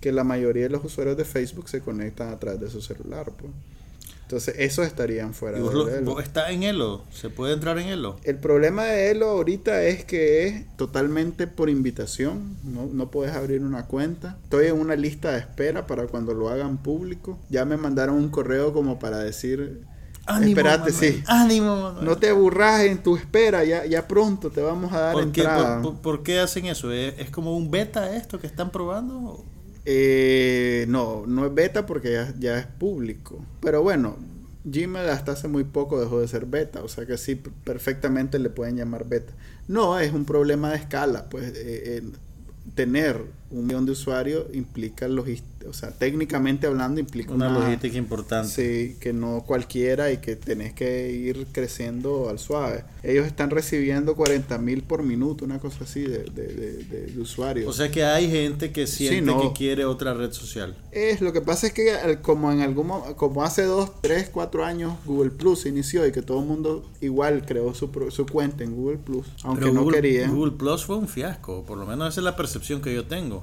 que 0.01 0.11
la 0.11 0.23
mayoría 0.23 0.63
de 0.63 0.69
los 0.69 0.83
usuarios 0.83 1.17
de 1.17 1.25
Facebook 1.25 1.69
se 1.69 1.81
conectan 1.81 2.29
a 2.29 2.39
través 2.39 2.59
de 2.61 2.69
su 2.69 2.81
celular. 2.81 3.31
pues. 3.37 3.51
Entonces, 4.23 4.55
esos 4.57 4.85
estarían 4.85 5.33
fuera 5.33 5.57
¿Y 5.57 5.61
vos, 5.61 5.73
lo- 5.73 6.01
vos 6.03 6.21
está 6.21 6.51
en 6.51 6.63
Elo? 6.63 7.01
¿Se 7.13 7.29
puede 7.29 7.53
entrar 7.53 7.79
en 7.79 7.87
Elo? 7.87 8.17
El 8.23 8.35
problema 8.35 8.83
de 8.83 9.09
Elo 9.11 9.29
ahorita 9.29 9.83
es 9.85 10.03
que 10.03 10.47
es 10.47 10.75
totalmente 10.75 11.47
por 11.47 11.69
invitación, 11.69 12.57
no, 12.65 12.89
no 12.91 13.09
puedes 13.09 13.33
abrir 13.33 13.61
una 13.61 13.85
cuenta. 13.85 14.37
Estoy 14.43 14.65
en 14.67 14.75
una 14.79 14.97
lista 14.97 15.31
de 15.31 15.39
espera 15.39 15.87
para 15.87 16.07
cuando 16.07 16.33
lo 16.33 16.49
hagan 16.49 16.77
público. 16.77 17.39
Ya 17.49 17.63
me 17.63 17.77
mandaron 17.77 18.15
un 18.17 18.27
correo 18.27 18.73
como 18.73 18.99
para 18.99 19.19
decir, 19.19 19.83
espérate, 20.27 20.91
Manuel, 20.91 20.93
sí. 20.93 21.23
Ánimo, 21.27 21.75
Manuel. 21.81 22.05
No 22.05 22.17
te 22.17 22.29
aburras 22.29 22.81
en 22.83 23.01
tu 23.03 23.15
espera, 23.15 23.63
ya, 23.63 23.85
ya 23.85 24.07
pronto 24.07 24.49
te 24.49 24.61
vamos 24.61 24.91
a 24.93 24.99
dar 24.99 25.13
¿Por 25.13 25.31
qué, 25.31 25.41
entrada. 25.41 25.81
por- 25.81 25.93
por- 25.93 26.01
por 26.01 26.23
qué 26.23 26.39
hacen 26.39 26.65
eso? 26.65 26.91
¿Es, 26.91 27.15
es 27.17 27.29
como 27.29 27.55
un 27.55 27.71
beta 27.71 28.15
esto 28.15 28.39
que 28.39 28.47
están 28.47 28.71
probando? 28.71 29.43
Eh, 29.85 30.85
no, 30.89 31.23
no 31.25 31.45
es 31.45 31.53
beta 31.53 31.85
porque 31.85 32.11
ya, 32.11 32.33
ya 32.37 32.57
es 32.59 32.65
público. 32.67 33.39
Pero 33.61 33.81
bueno, 33.81 34.17
Gmail 34.65 35.09
hasta 35.09 35.31
hace 35.31 35.47
muy 35.47 35.63
poco 35.63 35.99
dejó 35.99 36.19
de 36.19 36.27
ser 36.27 36.45
beta, 36.45 36.83
o 36.83 36.89
sea 36.89 37.05
que 37.05 37.17
sí, 37.17 37.35
perfectamente 37.63 38.37
le 38.37 38.49
pueden 38.49 38.75
llamar 38.75 39.07
beta. 39.07 39.33
No, 39.69 39.97
es 39.99 40.11
un 40.13 40.25
problema 40.25 40.71
de 40.71 40.75
escala, 40.77 41.29
pues 41.29 41.45
eh, 41.49 41.53
eh, 41.55 42.01
tener 42.75 43.23
un 43.49 43.65
millón 43.67 43.85
de 43.85 43.93
usuarios 43.93 44.45
implica 44.53 45.07
logística, 45.07 45.47
o 45.69 45.73
sea, 45.73 45.91
técnicamente 45.91 46.67
hablando 46.67 46.99
implica 46.99 47.33
Una 47.33 47.49
logística 47.49 47.97
importante. 47.97 48.49
Sí, 48.49 48.97
que 48.99 49.13
no 49.13 49.43
cualquiera 49.45 50.11
y 50.11 50.17
que 50.17 50.35
tenés 50.35 50.73
que 50.73 51.11
ir 51.11 51.47
creciendo 51.51 52.29
al 52.29 52.39
suave. 52.39 52.83
Ellos 53.03 53.25
están 53.25 53.49
recibiendo 53.49 54.15
40 54.15 54.57
mil 54.57 54.83
por 54.83 55.03
minuto, 55.03 55.45
una 55.45 55.59
cosa 55.59 55.83
así 55.85 56.01
de, 56.01 56.19
de, 56.25 56.83
de- 56.83 57.19
usuarios. 57.21 57.67
O 57.67 57.73
sea 57.73 57.89
que 57.89 58.03
hay 58.03 58.29
gente 58.29 58.71
que 58.71 58.85
siente 58.85 59.21
no. 59.21 59.41
que 59.41 59.53
quiere 59.53 59.85
otra 59.85 60.13
red 60.13 60.31
social. 60.33 60.75
Es, 60.91 61.21
lo 61.21 61.33
que 61.33 61.41
pasa 61.41 61.67
es 61.67 61.73
que 61.73 62.19
como 62.21 62.51
en 62.51 62.61
algún 62.61 62.87
mo- 62.87 63.15
como 63.15 63.43
hace 63.43 63.63
dos, 63.63 63.91
tres, 64.01 64.29
cuatro 64.31 64.63
años 64.63 64.93
Google 65.05 65.31
Plus 65.31 65.65
inició 65.65 66.05
y 66.05 66.11
que 66.11 66.21
todo 66.21 66.39
el 66.41 66.45
mundo 66.45 66.85
igual 67.01 67.43
creó 67.45 67.73
su, 67.73 67.89
pro- 67.91 68.11
su 68.11 68.25
cuenta 68.25 68.63
en 68.63 68.75
Google 68.75 68.97
Plus, 68.97 69.25
aunque 69.43 69.61
Pero 69.61 69.73
no 69.73 69.83
Google, 69.83 70.01
querían. 70.01 70.35
Google 70.35 70.51
Plus 70.57 70.85
fue 70.85 70.97
un 70.97 71.07
fiasco, 71.07 71.63
por 71.65 71.77
lo 71.77 71.85
menos 71.85 72.09
esa 72.13 72.19
es 72.21 72.25
la 72.25 72.35
percepción 72.35 72.81
que 72.81 72.93
yo 72.93 73.05
tengo. 73.05 73.36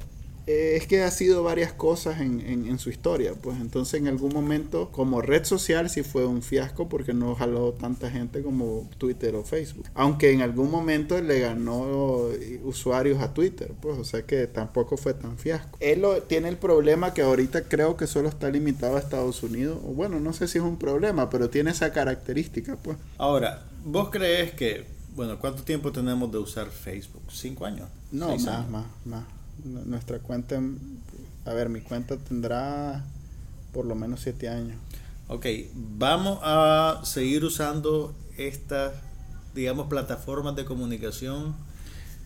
Eh, 0.47 0.77
es 0.77 0.87
que 0.87 1.03
ha 1.03 1.11
sido 1.11 1.43
varias 1.43 1.73
cosas 1.73 2.21
en, 2.21 2.41
en- 2.41 2.67
en 2.67 2.79
su 2.79 2.91
historia, 2.91 3.33
pues 3.35 3.59
entonces 3.61 4.01
en 4.01 4.09
algún 4.09 4.33
momento 4.35 4.91
como 4.93 5.23
red 5.23 5.45
social 5.45 5.89
sí 5.89 6.03
fue 6.03 6.27
un 6.27 6.43
fiasco 6.43 6.89
porque 6.89 7.15
no 7.15 7.35
jaló 7.35 7.73
tanta 7.73 8.11
gente 8.11 8.43
como 8.43 8.89
Twitter 8.99 9.35
o 9.37 9.43
Facebook. 9.45 9.87
Aunque 9.95 10.33
en 10.33 10.43
algún 10.43 10.71
momento 10.71 11.19
le 11.23 11.41
ganó 11.41 12.29
eh, 12.33 12.61
usuarios 12.63 13.23
a 13.23 13.33
Twitter, 13.33 13.73
pues 13.81 13.99
o 13.99 14.05
sea 14.05 14.23
que 14.27 14.47
tampoco 14.47 14.97
fue 14.99 15.15
tan 15.15 15.39
fiasco. 15.39 15.79
Él 15.81 16.03
lo- 16.03 16.23
tiene 16.23 16.49
el 16.51 16.59
problema 16.59 17.15
que 17.15 17.23
ahorita 17.23 17.63
creo 17.65 17.97
que 17.97 18.07
solo 18.07 18.29
está 18.29 18.51
limitado 18.51 18.97
a 18.97 19.01
Estados 19.01 19.43
Unidos. 19.43 19.79
O 19.85 19.93
bueno, 19.95 20.21
no 20.21 20.33
sé 20.35 20.47
si 20.49 20.59
es 20.59 20.65
un 20.65 20.77
problema, 20.79 21.31
pero 21.31 21.49
tiene 21.49 21.71
esa 21.71 21.91
característica, 21.93 22.77
pues. 22.77 22.99
Ahora, 23.17 23.65
¿vos 23.85 24.11
crees 24.11 24.53
que, 24.53 24.85
bueno, 25.17 25.39
cuánto 25.39 25.63
tiempo 25.63 25.91
tenemos 25.91 26.31
de 26.31 26.39
usar 26.39 26.69
Facebook? 26.69 27.23
¿Cinco 27.31 27.65
años? 27.65 27.89
No, 28.13 28.29
¿Seis 28.29 28.45
más, 28.45 28.55
años? 28.57 28.71
más, 28.71 28.85
más. 29.07 29.25
N- 29.25 29.44
Nuestra 29.65 30.19
cuenta, 30.19 30.61
a 31.45 31.53
ver, 31.55 31.69
mi 31.69 31.81
cuenta 31.81 32.17
tendrá 32.17 33.05
por 33.73 33.87
lo 33.87 33.95
menos 33.95 34.21
siete 34.21 34.49
años. 34.49 34.77
Ok, 35.29 35.47
vamos 35.75 36.39
a 36.43 37.01
seguir 37.05 37.45
usando 37.45 38.15
estas, 38.37 38.93
digamos, 39.55 39.87
plataformas 39.89 40.55
de 40.57 40.65
comunicación 40.65 41.55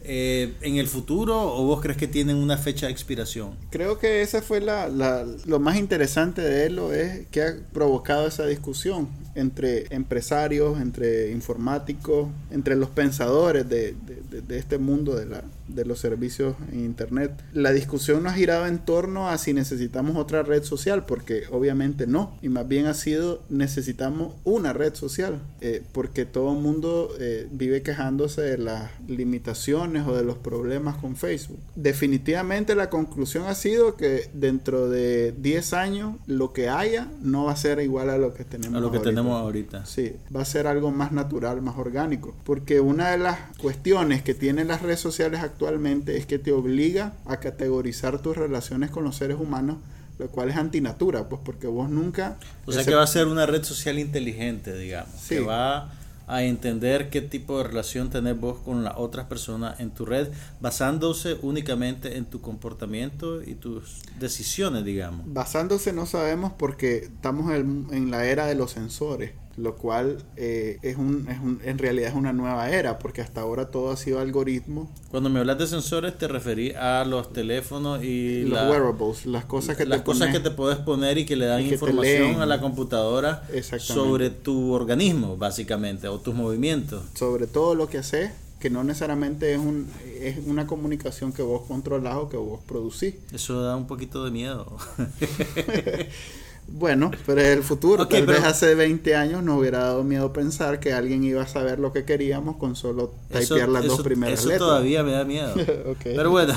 eh, 0.02 0.54
en 0.62 0.76
el 0.76 0.86
futuro 0.86 1.40
o 1.54 1.64
vos 1.64 1.80
crees 1.80 1.96
que 1.98 2.06
tienen 2.06 2.36
una 2.36 2.56
fecha 2.56 2.86
de 2.86 2.92
expiración? 2.92 3.56
Creo 3.70 3.98
que 3.98 4.22
esa 4.22 4.42
fue 4.42 4.60
la, 4.60 4.88
la- 4.88 5.26
lo 5.44 5.58
más 5.58 5.76
interesante 5.76 6.40
de 6.40 6.66
Elo 6.66 6.92
es 6.92 7.26
que 7.28 7.42
ha 7.42 7.56
provocado 7.72 8.26
esa 8.28 8.46
discusión 8.46 9.08
entre 9.34 9.92
empresarios, 9.92 10.80
entre 10.80 11.32
informáticos, 11.32 12.28
entre 12.52 12.76
los 12.76 12.90
pensadores 12.90 13.68
de, 13.68 13.94
de- 14.06 14.22
de- 14.30 14.40
de 14.42 14.58
este 14.58 14.78
mundo 14.78 15.16
de, 15.16 15.26
la, 15.26 15.42
de 15.68 15.84
los 15.84 15.98
servicios 16.00 16.56
en 16.72 16.80
Internet. 16.80 17.32
La 17.52 17.72
discusión 17.72 18.22
no 18.22 18.30
ha 18.30 18.32
girado 18.32 18.66
en 18.66 18.78
torno 18.78 19.28
a 19.28 19.38
si 19.38 19.52
necesitamos 19.52 20.16
otra 20.16 20.42
red 20.42 20.62
social, 20.64 21.04
porque 21.06 21.44
obviamente 21.50 22.06
no, 22.06 22.36
y 22.42 22.48
más 22.48 22.66
bien 22.66 22.86
ha 22.86 22.94
sido 22.94 23.42
necesitamos 23.48 24.34
una 24.44 24.72
red 24.72 24.94
social, 24.94 25.40
eh, 25.60 25.82
porque 25.92 26.24
todo 26.24 26.52
el 26.52 26.60
mundo 26.60 27.10
eh, 27.20 27.46
vive 27.50 27.82
quejándose 27.82 28.42
de 28.42 28.58
las 28.58 28.90
limitaciones 29.06 30.06
o 30.06 30.14
de 30.16 30.24
los 30.24 30.36
problemas 30.38 30.96
con 30.96 31.16
Facebook. 31.16 31.58
Definitivamente 31.76 32.74
la 32.74 32.90
conclusión 32.90 33.44
ha 33.46 33.54
sido 33.54 33.96
que 33.96 34.30
dentro 34.32 34.88
de 34.88 35.32
10 35.38 35.72
años 35.74 36.16
lo 36.26 36.52
que 36.52 36.68
haya 36.68 37.08
no 37.22 37.44
va 37.44 37.52
a 37.52 37.56
ser 37.56 37.80
igual 37.80 38.10
a 38.10 38.18
lo 38.18 38.34
que 38.34 38.44
tenemos 38.44 38.76
A 38.76 38.80
lo 38.80 38.90
que 38.90 38.98
ahorita. 38.98 39.10
tenemos 39.10 39.40
ahorita. 39.40 39.86
Sí, 39.86 40.14
va 40.34 40.42
a 40.42 40.44
ser 40.44 40.66
algo 40.66 40.90
más 40.90 41.12
natural, 41.12 41.62
más 41.62 41.76
orgánico. 41.78 42.34
Porque 42.44 42.80
una 42.80 43.10
de 43.10 43.18
las 43.18 43.38
cuestiones 43.58 44.22
que 44.22 44.34
tienen 44.34 44.68
las 44.68 44.82
redes 44.82 45.00
sociales 45.00 45.42
actualmente 45.62 46.16
es 46.16 46.24
que 46.24 46.38
te 46.38 46.52
obliga 46.52 47.14
a 47.26 47.38
categorizar 47.38 48.20
tus 48.22 48.36
relaciones 48.36 48.90
con 48.90 49.02
los 49.02 49.16
seres 49.16 49.38
humanos, 49.40 49.78
lo 50.20 50.28
cual 50.28 50.50
es 50.50 50.56
antinatura, 50.56 51.28
pues 51.28 51.40
porque 51.44 51.66
vos 51.66 51.90
nunca... 51.90 52.36
O 52.64 52.70
sea 52.70 52.82
ese- 52.82 52.90
que 52.90 52.96
va 52.96 53.02
a 53.02 53.06
ser 53.08 53.26
una 53.26 53.44
red 53.44 53.64
social 53.64 53.98
inteligente, 53.98 54.76
digamos, 54.78 55.12
Sí. 55.20 55.34
que 55.34 55.40
va 55.40 55.90
a 56.28 56.42
entender 56.44 57.10
qué 57.10 57.22
tipo 57.22 57.58
de 57.58 57.64
relación 57.64 58.08
tenés 58.10 58.38
vos 58.38 58.58
con 58.64 58.84
las 58.84 58.94
otras 58.98 59.26
personas 59.26 59.80
en 59.80 59.90
tu 59.90 60.04
red, 60.04 60.28
basándose 60.60 61.36
únicamente 61.42 62.16
en 62.18 62.26
tu 62.26 62.40
comportamiento 62.40 63.42
y 63.42 63.54
tus 63.54 64.02
decisiones, 64.20 64.84
digamos. 64.84 65.22
Basándose 65.26 65.92
no 65.92 66.06
sabemos 66.06 66.52
porque 66.56 66.98
estamos 66.98 67.52
en, 67.52 67.88
en 67.90 68.12
la 68.12 68.26
era 68.26 68.46
de 68.46 68.54
los 68.54 68.70
sensores, 68.72 69.32
lo 69.58 69.76
cual 69.76 70.18
eh, 70.36 70.78
es, 70.82 70.96
un, 70.96 71.26
es 71.28 71.38
un- 71.40 71.60
en 71.64 71.78
realidad 71.78 72.10
es 72.10 72.14
una 72.14 72.32
nueva 72.32 72.70
era, 72.70 72.98
porque 72.98 73.20
hasta 73.20 73.40
ahora 73.40 73.70
todo 73.70 73.90
ha 73.90 73.96
sido 73.96 74.20
algoritmo, 74.20 74.90
Cuando 75.10 75.28
me 75.30 75.40
hablas 75.40 75.58
de 75.58 75.66
sensores 75.66 76.16
te 76.16 76.28
referí 76.28 76.72
a 76.72 77.04
los 77.04 77.32
teléfonos 77.32 78.02
y 78.04 78.42
los 78.42 78.52
la- 78.52 78.70
wearables, 78.70 79.26
las 79.26 79.44
cosas 79.44 79.76
que 79.76 79.84
las 79.86 79.98
te 80.00 80.04
cosas 80.04 80.28
pones- 80.28 80.32
que 80.42 80.48
te 80.48 80.50
puedes 80.54 80.78
poner 80.78 81.18
y 81.18 81.24
que 81.26 81.36
le 81.36 81.46
dan 81.46 81.64
que 81.66 81.74
información 81.74 82.40
a 82.40 82.46
la 82.46 82.60
computadora 82.60 83.42
sobre 83.78 84.30
tu 84.30 84.72
organismo, 84.72 85.36
básicamente, 85.36 86.08
o 86.08 86.18
tus 86.20 86.34
movimientos. 86.34 87.02
sobre 87.14 87.46
todo 87.46 87.74
lo 87.74 87.88
que 87.88 87.98
haces, 87.98 88.30
que 88.60 88.70
no 88.70 88.82
necesariamente 88.84 89.52
es, 89.52 89.58
un, 89.58 89.88
es 90.20 90.36
una 90.46 90.66
comunicación 90.66 91.32
que 91.32 91.42
vos 91.42 91.62
controlás 91.68 92.16
o 92.16 92.28
que 92.28 92.36
vos 92.36 92.60
producís. 92.66 93.14
Eso 93.32 93.62
da 93.62 93.76
un 93.76 93.86
poquito 93.86 94.24
de 94.24 94.30
miedo. 94.32 94.66
Bueno, 96.70 97.10
pero 97.26 97.40
es 97.40 97.48
el 97.56 97.62
futuro. 97.64 98.02
Ok, 98.04 98.10
Tal 98.10 98.26
pero- 98.26 98.38
vez 98.38 98.44
hace 98.46 98.74
20 98.74 99.16
años 99.16 99.42
nos 99.42 99.58
hubiera 99.58 99.78
dado 99.80 100.04
miedo 100.04 100.32
pensar 100.32 100.78
que 100.80 100.92
alguien 100.92 101.24
iba 101.24 101.42
a 101.42 101.46
saber 101.48 101.78
lo 101.78 101.92
que 101.92 102.04
queríamos 102.04 102.56
con 102.56 102.76
solo 102.76 103.14
Eso, 103.30 103.54
typear 103.54 103.68
las 103.70 103.84
dos 103.84 103.94
eso- 103.94 104.02
primeras 104.04 104.38
eso 104.40 104.48
letras. 104.48 104.68
todavía 104.68 105.02
me 105.02 105.12
da 105.12 105.24
miedo. 105.24 105.54
Pero 106.04 106.30
bueno, 106.30 106.54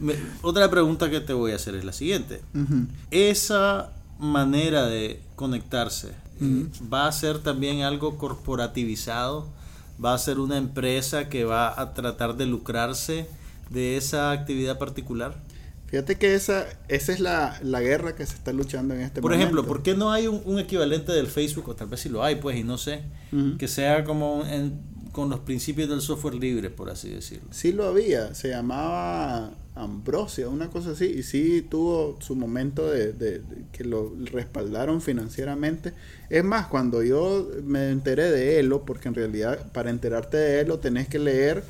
me- 0.00 0.16
otra 0.42 0.68
pregunta 0.70 1.08
que 1.08 1.20
te 1.20 1.32
voy 1.32 1.52
a 1.52 1.56
hacer 1.56 1.76
es 1.76 1.84
la 1.84 1.92
siguiente. 1.92 2.40
Esa 3.10 3.90
manera 4.18 4.86
de 4.86 5.20
conectarse 5.36 6.10
va 6.92 7.06
a 7.06 7.12
ser 7.12 7.38
también 7.38 7.82
algo 7.82 8.18
corporativizado, 8.18 9.46
va 10.04 10.14
a 10.14 10.18
ser 10.18 10.40
una 10.40 10.56
empresa 10.58 11.28
que 11.28 11.44
va 11.44 11.80
a 11.80 11.94
tratar 11.94 12.36
de 12.36 12.46
lucrarse 12.46 13.26
de 13.70 13.96
esa 13.96 14.30
actividad 14.32 14.78
particular. 14.78 15.36
Fíjate 15.94 16.16
que 16.16 16.34
esa, 16.34 16.66
esa 16.88 17.12
es 17.12 17.20
la, 17.20 17.56
la 17.62 17.80
guerra 17.80 18.16
que 18.16 18.26
se 18.26 18.34
está 18.34 18.52
luchando 18.52 18.94
en 18.94 19.02
este 19.02 19.20
Por 19.22 19.30
momento. 19.30 19.44
ejemplo, 19.44 19.64
¿por 19.64 19.84
qué 19.84 19.94
no 19.94 20.10
hay 20.10 20.26
un, 20.26 20.42
un 20.44 20.58
equivalente 20.58 21.12
del 21.12 21.28
Facebook, 21.28 21.68
o 21.68 21.76
tal 21.76 21.86
vez 21.86 22.00
si 22.00 22.08
lo 22.08 22.24
hay, 22.24 22.34
pues, 22.36 22.56
y 22.56 22.64
no 22.64 22.78
sé, 22.78 23.02
que 23.58 23.68
sea 23.68 24.02
como 24.02 24.44
en- 24.44 24.92
con 25.12 25.30
los 25.30 25.38
principios 25.40 25.88
del 25.88 26.00
software 26.00 26.34
libre, 26.34 26.68
por 26.70 26.90
así 26.90 27.10
decirlo? 27.10 27.46
Sí 27.52 27.72
lo 27.72 27.84
había, 27.86 28.34
se 28.34 28.48
llamaba 28.48 29.52
Ambrosia, 29.76 30.48
una 30.48 30.68
cosa 30.70 30.90
así, 30.90 31.04
y 31.04 31.22
sí 31.22 31.62
tuvo 31.70 32.16
su 32.20 32.34
momento 32.34 32.90
de, 32.90 33.12
de- 33.12 33.38
de 33.38 33.64
que 33.70 33.84
lo 33.84 34.12
respaldaron 34.32 35.00
financieramente. 35.00 35.92
Es 36.28 36.42
más, 36.42 36.66
cuando 36.66 37.04
yo 37.04 37.48
me 37.62 37.90
enteré 37.90 38.32
de 38.32 38.58
Elo, 38.58 38.84
porque 38.84 39.06
en 39.06 39.14
realidad 39.14 39.70
para 39.72 39.90
enterarte 39.90 40.36
de 40.38 40.60
Elo 40.60 40.80
tenés 40.80 41.06
que 41.08 41.20
leer 41.20 41.62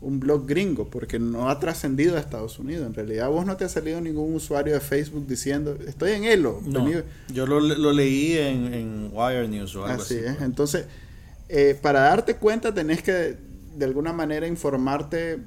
un 0.00 0.20
blog 0.20 0.46
gringo, 0.46 0.88
porque 0.90 1.18
no 1.18 1.50
ha 1.50 1.58
trascendido 1.58 2.16
a 2.16 2.20
Estados 2.20 2.58
Unidos. 2.60 2.86
En 2.86 2.94
realidad 2.94 3.28
vos 3.30 3.44
no 3.44 3.56
te 3.56 3.64
ha 3.64 3.68
salido 3.68 4.00
ningún 4.00 4.32
usuario 4.34 4.74
de 4.74 4.80
Facebook 4.80 5.26
diciendo, 5.26 5.76
estoy 5.86 6.12
en 6.12 6.24
Elo. 6.24 6.60
No, 6.64 6.84
vení". 6.84 7.02
yo 7.32 7.46
lo, 7.46 7.58
lo 7.60 7.92
leí 7.92 8.38
en, 8.38 8.72
en 8.74 9.10
Wire 9.12 9.48
News 9.48 9.74
o 9.76 9.84
algo 9.84 10.00
Así 10.02 10.14
así. 10.14 10.24
es. 10.24 10.32
pues. 10.36 10.42
Entonces, 10.42 10.86
eh, 11.48 11.76
para 11.82 12.00
darte 12.00 12.36
cuenta 12.36 12.72
tenés 12.72 13.02
que 13.02 13.36
de 13.76 13.84
alguna 13.84 14.12
manera 14.12 14.46
informarte 14.46 15.38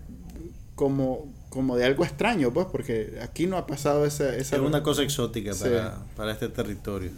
como, 0.75 1.31
como 1.49 1.77
de 1.77 1.85
algo 1.85 2.03
extraño, 2.03 2.51
pues, 2.51 2.67
porque 2.71 3.19
aquí 3.21 3.47
no 3.47 3.57
ha 3.57 3.65
pasado 3.67 4.05
esa... 4.05 4.35
esa 4.35 4.55
Es 4.57 4.61
una 4.61 4.83
cosa 4.83 5.03
exótica 5.03 5.53
Sí. 5.53 5.63
para, 5.65 6.03
para 6.15 6.31
este 6.33 6.49
territorio. 6.49 7.11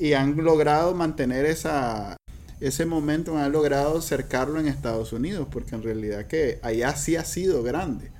Y 0.00 0.12
han 0.12 0.36
logrado 0.36 0.94
mantener 0.94 1.46
esa 1.46 2.16
ese 2.60 2.86
momento, 2.86 3.36
han 3.36 3.52
logrado 3.52 4.00
cercarlo 4.00 4.58
en 4.60 4.66
Estados 4.66 5.12
Unidos, 5.12 5.46
porque 5.50 5.74
en 5.74 5.82
realidad 5.82 6.26
que 6.26 6.58
allá 6.62 6.96
sí 6.96 7.16
ha 7.16 7.24
sido 7.24 7.62
grande. 7.62 8.10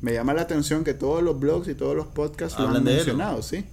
Me 0.00 0.12
llama 0.12 0.34
la 0.34 0.42
atención 0.42 0.84
que 0.84 0.94
todos 0.94 1.22
los 1.22 1.38
blogs 1.38 1.68
y 1.68 1.74
todos 1.74 1.96
los 1.96 2.06
podcasts 2.08 2.58
lo 2.58 2.66
Hablan 2.66 2.78
han 2.78 2.84
de 2.84 2.90
Elo. 2.92 2.96
mencionado, 2.98 3.42
sí. 3.42 3.64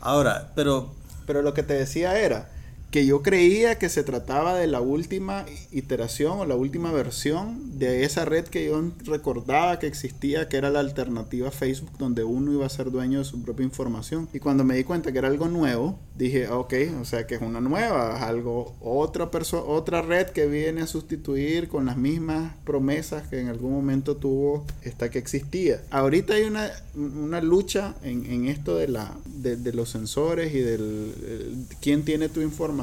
Ahora, 0.00 0.52
pero 0.54 0.92
Pero 1.26 1.42
lo 1.42 1.54
que 1.54 1.62
te 1.62 1.74
decía 1.74 2.18
era 2.18 2.48
que 2.90 3.06
yo 3.06 3.22
creía 3.22 3.78
que 3.78 3.88
se 3.88 4.02
trataba 4.02 4.56
de 4.56 4.66
la 4.66 4.80
última 4.80 5.46
iteración 5.70 6.40
o 6.40 6.44
la 6.44 6.56
última 6.56 6.90
versión 6.90 7.78
de 7.78 8.04
esa 8.04 8.24
red 8.24 8.44
que 8.44 8.66
yo 8.66 8.82
recordaba 9.04 9.78
que 9.78 9.86
existía, 9.86 10.48
que 10.48 10.56
era 10.56 10.70
la 10.70 10.80
alternativa 10.80 11.50
Facebook, 11.50 11.96
donde 11.98 12.24
uno 12.24 12.52
iba 12.52 12.66
a 12.66 12.70
ser 12.70 12.90
dueño 12.90 13.20
de 13.20 13.24
su 13.24 13.42
propia 13.42 13.64
información. 13.64 14.28
Y 14.32 14.40
cuando 14.40 14.64
me 14.64 14.74
di 14.76 14.84
cuenta 14.84 15.12
que 15.12 15.18
era 15.18 15.28
algo 15.28 15.48
nuevo, 15.48 15.98
dije, 16.16 16.48
ok, 16.48 16.74
o 17.00 17.04
sea 17.04 17.26
que 17.26 17.36
es 17.36 17.42
una 17.42 17.60
nueva, 17.60 18.26
algo, 18.26 18.74
otra 18.80 19.30
otra 19.66 20.02
red 20.02 20.26
que 20.26 20.46
viene 20.46 20.82
a 20.82 20.86
sustituir 20.86 21.68
con 21.68 21.86
las 21.86 21.96
mismas 21.96 22.54
promesas 22.64 23.26
que 23.28 23.40
en 23.40 23.48
algún 23.48 23.72
momento 23.72 24.16
tuvo 24.16 24.66
esta 24.82 25.10
que 25.10 25.18
existía. 25.18 25.82
Ahorita 25.90 26.34
hay 26.34 26.42
una, 26.42 26.70
una 26.94 27.40
lucha 27.40 27.94
en, 28.02 28.26
en 28.26 28.48
esto 28.48 28.76
de 28.76 28.88
la 28.88 29.16
de, 29.26 29.56
de 29.56 29.72
los 29.72 29.88
sensores 29.90 30.54
y 30.54 30.60
del 30.60 31.66
quién 31.80 32.04
tiene 32.04 32.28
tu 32.28 32.40
información, 32.40 32.79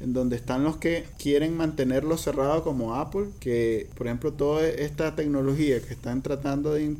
en 0.00 0.12
donde 0.12 0.36
están 0.36 0.64
los 0.64 0.76
que 0.76 1.04
quieren 1.18 1.56
mantenerlo 1.56 2.16
cerrado 2.16 2.62
como 2.62 2.94
Apple, 2.94 3.28
que 3.40 3.88
por 3.96 4.06
ejemplo 4.06 4.32
toda 4.32 4.66
esta 4.66 5.14
tecnología 5.14 5.80
que 5.80 5.92
están 5.94 6.22
tratando 6.22 6.74
de 6.74 6.96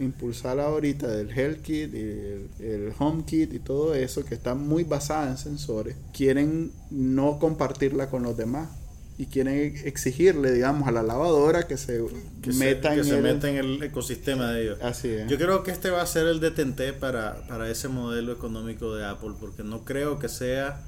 impulsar 0.00 0.60
ahorita 0.60 1.08
del 1.08 1.30
Health 1.30 1.62
Kit 1.62 1.94
y 1.94 1.98
el, 1.98 2.48
el, 2.60 2.92
Home 2.98 3.24
Kit 3.24 3.52
y 3.54 3.58
todo 3.58 3.94
eso 3.94 4.24
que 4.24 4.34
está 4.34 4.54
muy 4.54 4.84
basada 4.84 5.30
en 5.30 5.36
sensores, 5.36 5.96
quieren 6.12 6.70
no 6.90 7.38
compartirla 7.38 8.08
con 8.08 8.22
los 8.22 8.36
demás 8.36 8.68
y 9.16 9.26
quieren 9.26 9.74
exigirle, 9.84 10.52
digamos, 10.52 10.88
a 10.88 10.92
la 10.92 11.02
lavadora 11.02 11.68
que 11.68 11.76
se 11.76 12.04
que 12.42 12.52
meta, 12.52 12.90
se, 12.90 12.94
que 12.94 13.00
en, 13.00 13.06
se 13.06 13.16
el, 13.16 13.22
meta 13.22 13.48
en 13.48 13.56
el 13.56 13.82
ecosistema 13.82 14.50
de 14.50 14.62
ellos. 14.62 14.78
Así 14.82 15.08
es. 15.08 15.28
Yo 15.28 15.38
creo 15.38 15.62
que 15.62 15.70
este 15.70 15.90
va 15.90 16.02
a 16.02 16.06
ser 16.06 16.26
el 16.26 16.40
detente 16.40 16.92
para, 16.92 17.46
para 17.46 17.70
ese 17.70 17.88
modelo 17.88 18.32
económico 18.32 18.94
de 18.96 19.06
Apple, 19.06 19.34
porque 19.38 19.62
no 19.62 19.84
creo 19.84 20.18
que 20.18 20.28
sea 20.28 20.82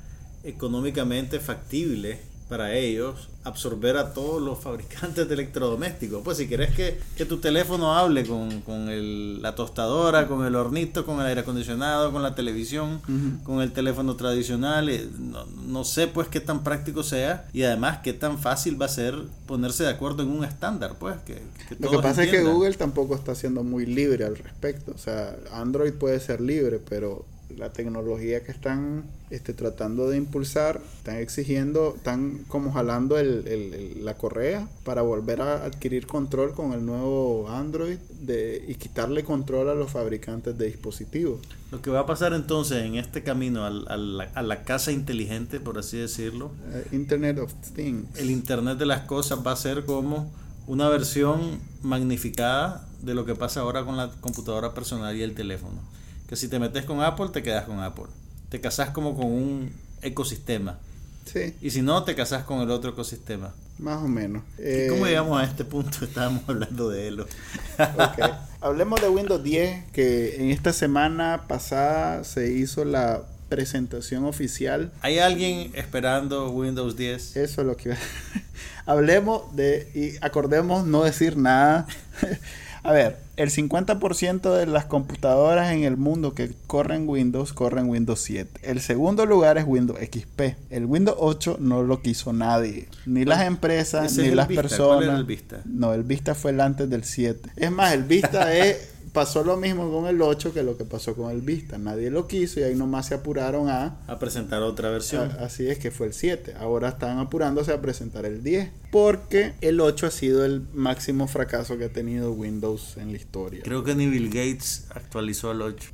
económicamente 0.46 1.40
factible 1.40 2.20
para 2.48 2.74
ellos 2.74 3.28
absorber 3.42 3.96
a 3.96 4.12
todos 4.12 4.40
los 4.40 4.58
fabricantes 4.58 5.26
de 5.28 5.34
electrodomésticos. 5.34 6.22
Pues 6.22 6.36
si 6.36 6.46
quieres 6.46 6.74
que, 6.74 6.98
que 7.16 7.24
tu 7.24 7.38
teléfono 7.38 7.94
hable 7.96 8.24
con, 8.24 8.60
con 8.62 8.88
el, 8.88 9.42
la 9.42 9.54
tostadora, 9.54 10.26
con 10.28 10.44
el 10.44 10.54
hornito, 10.54 11.04
con 11.04 11.20
el 11.20 11.26
aire 11.26 11.40
acondicionado, 11.40 12.12
con 12.12 12.22
la 12.22 12.34
televisión, 12.34 13.00
uh 13.08 13.10
-huh. 13.10 13.42
con 13.42 13.62
el 13.62 13.72
teléfono 13.72 14.16
tradicional, 14.16 14.88
eh, 14.88 15.08
no, 15.18 15.44
no, 15.46 15.84
sé 15.84 16.06
pues 16.06 16.28
qué 16.28 16.40
tan 16.40 16.62
práctico 16.62 17.02
sea 17.02 17.46
y 17.52 17.62
además 17.62 17.98
qué 18.02 18.12
tan 18.12 18.38
fácil 18.38 18.80
va 18.80 18.86
a 18.86 18.90
ser 18.90 19.14
ponerse 19.46 19.84
de 19.84 19.90
acuerdo 19.90 20.22
en 20.22 20.30
un 20.30 20.44
estándar, 20.44 20.96
pues. 20.98 21.16
Que, 21.26 21.34
que 21.68 21.76
Lo 21.78 21.90
que 21.90 21.96
pasa 21.98 22.22
entiendan. 22.22 22.26
es 22.26 22.30
que 22.30 22.42
Google 22.42 22.74
tampoco 22.74 23.14
está 23.14 23.34
siendo 23.34 23.64
muy 23.64 23.86
libre 23.86 24.24
al 24.24 24.36
respecto. 24.36 24.92
O 24.92 24.98
sea, 24.98 25.36
Android 25.52 25.92
puede 25.94 26.20
ser 26.20 26.40
libre, 26.40 26.80
pero 26.88 27.24
la 27.56 27.72
tecnología 27.72 28.42
que 28.42 28.52
están 28.52 29.04
este, 29.30 29.54
tratando 29.54 30.08
de 30.10 30.16
impulsar, 30.16 30.80
están 30.98 31.16
exigiendo, 31.16 31.94
están 31.96 32.44
como 32.48 32.72
jalando 32.72 33.18
el, 33.18 33.46
el, 33.46 33.74
el, 33.74 34.04
la 34.04 34.14
correa 34.14 34.68
para 34.84 35.02
volver 35.02 35.40
a 35.40 35.64
adquirir 35.64 36.06
control 36.06 36.52
con 36.52 36.72
el 36.72 36.84
nuevo 36.84 37.48
Android 37.48 37.98
de, 38.20 38.64
y 38.66 38.74
quitarle 38.74 39.24
control 39.24 39.68
a 39.70 39.74
los 39.74 39.90
fabricantes 39.90 40.58
de 40.58 40.66
dispositivos. 40.66 41.40
Lo 41.70 41.82
que 41.82 41.90
va 41.90 42.00
a 42.00 42.06
pasar 42.06 42.32
entonces 42.32 42.84
en 42.84 42.96
este 42.96 43.22
camino 43.22 43.64
a, 43.64 43.68
a, 43.68 43.96
la, 43.96 44.24
a 44.34 44.42
la, 44.42 44.62
casa 44.64 44.92
inteligente, 44.92 45.60
por 45.60 45.78
así 45.78 45.96
decirlo, 45.96 46.46
uh, 46.46 46.94
Internet 46.94 47.38
of 47.38 47.52
Things. 47.74 48.18
El 48.18 48.30
Internet 48.30 48.78
de 48.78 48.86
las 48.86 49.02
cosas 49.02 49.40
va 49.46 49.52
a 49.52 49.56
ser 49.56 49.84
como 49.84 50.32
una 50.66 50.88
versión 50.88 51.60
magnificada 51.82 52.86
de 53.02 53.14
lo 53.14 53.24
que 53.24 53.34
pasa 53.34 53.60
ahora 53.60 53.84
con 53.84 53.96
la 53.96 54.10
computadora 54.20 54.74
personal 54.74 55.16
y 55.16 55.22
el 55.22 55.34
teléfono 55.34 55.80
que 56.28 56.36
si 56.36 56.48
te 56.48 56.58
metes 56.58 56.84
con 56.84 57.02
Apple, 57.02 57.28
te 57.32 57.42
quedas 57.42 57.64
con 57.64 57.80
Apple. 57.80 58.06
Te 58.48 58.60
casas 58.60 58.90
como 58.90 59.16
con 59.16 59.26
un 59.26 59.72
ecosistema. 60.02 60.78
Sí. 61.24 61.54
Y 61.60 61.70
si 61.70 61.82
no, 61.82 62.04
te 62.04 62.14
casas 62.14 62.44
con 62.44 62.60
el 62.60 62.70
otro 62.70 62.90
ecosistema. 62.90 63.52
Más 63.78 64.02
o 64.02 64.08
menos. 64.08 64.42
Eh... 64.58 64.86
¿Cómo 64.88 65.06
llegamos 65.06 65.40
a 65.40 65.44
este 65.44 65.64
punto? 65.64 65.98
Estábamos 66.04 66.42
hablando 66.48 66.88
de 66.88 67.08
él. 67.08 67.20
okay. 67.20 68.30
Hablemos 68.60 69.00
de 69.00 69.08
Windows 69.08 69.42
10, 69.42 69.90
que 69.92 70.36
en 70.36 70.50
esta 70.50 70.72
semana 70.72 71.44
pasada 71.46 72.24
se 72.24 72.52
hizo 72.52 72.84
la 72.84 73.22
presentación 73.48 74.24
oficial. 74.24 74.92
¿Hay 75.02 75.18
alguien 75.18 75.70
esperando 75.74 76.50
Windows 76.50 76.96
10? 76.96 77.36
Eso 77.36 77.60
es 77.60 77.66
lo 77.66 77.76
que... 77.76 77.94
Hablemos 78.86 79.54
de... 79.54 79.90
Y 79.94 80.24
acordemos 80.24 80.86
no 80.86 81.04
decir 81.04 81.36
nada. 81.36 81.86
A 82.86 82.92
ver, 82.92 83.16
el 83.36 83.50
50% 83.50 84.54
de 84.54 84.66
las 84.66 84.84
computadoras 84.84 85.72
en 85.72 85.82
el 85.82 85.96
mundo 85.96 86.34
que 86.34 86.52
corren 86.68 87.08
Windows 87.08 87.52
corren 87.52 87.88
Windows 87.88 88.20
7. 88.20 88.60
El 88.62 88.80
segundo 88.80 89.26
lugar 89.26 89.58
es 89.58 89.64
Windows 89.66 89.98
XP. 89.98 90.54
El 90.70 90.86
Windows 90.86 91.16
8 91.18 91.56
no 91.58 91.82
lo 91.82 92.00
quiso 92.00 92.32
nadie. 92.32 92.86
Ni 93.04 93.24
las 93.24 93.44
empresas, 93.44 94.16
ni 94.16 94.30
las 94.30 94.46
Vista? 94.46 94.62
personas. 94.62 94.96
¿Cuál 94.98 95.02
era 95.08 95.16
el 95.16 95.24
Vista? 95.24 95.62
No, 95.64 95.92
el 95.94 96.04
Vista 96.04 96.36
fue 96.36 96.52
el 96.52 96.60
antes 96.60 96.88
del 96.88 97.02
7. 97.02 97.50
Es 97.56 97.72
más, 97.72 97.92
el 97.92 98.04
Vista 98.04 98.54
es 98.56 98.94
pasó 99.16 99.42
lo 99.42 99.56
mismo 99.56 99.90
con 99.90 100.06
el 100.06 100.20
8 100.20 100.52
que 100.52 100.62
lo 100.62 100.76
que 100.76 100.84
pasó 100.84 101.16
con 101.16 101.30
el 101.30 101.40
Vista. 101.40 101.78
Nadie 101.78 102.10
lo 102.10 102.26
quiso 102.26 102.60
y 102.60 102.64
ahí 102.64 102.74
nomás 102.74 103.06
se 103.06 103.14
apuraron 103.14 103.70
a... 103.70 103.96
A 104.06 104.18
presentar 104.18 104.60
otra 104.60 104.90
versión. 104.90 105.30
A, 105.30 105.46
así 105.46 105.66
es 105.70 105.78
que 105.78 105.90
fue 105.90 106.08
el 106.08 106.12
7. 106.12 106.56
Ahora 106.60 106.90
están 106.90 107.18
apurándose 107.18 107.72
a 107.72 107.80
presentar 107.80 108.26
el 108.26 108.42
10. 108.42 108.70
Porque 108.92 109.54
el 109.62 109.80
8 109.80 110.08
ha 110.08 110.10
sido 110.10 110.44
el 110.44 110.66
máximo 110.74 111.28
fracaso 111.28 111.78
que 111.78 111.86
ha 111.86 111.88
tenido 111.88 112.30
Windows 112.32 112.98
en 112.98 113.12
la 113.12 113.16
historia. 113.16 113.62
Creo 113.64 113.84
que 113.84 113.94
ni 113.94 114.06
Bill 114.06 114.28
Gates 114.28 114.84
actualizó 114.90 115.52
el 115.52 115.62
8. 115.62 115.92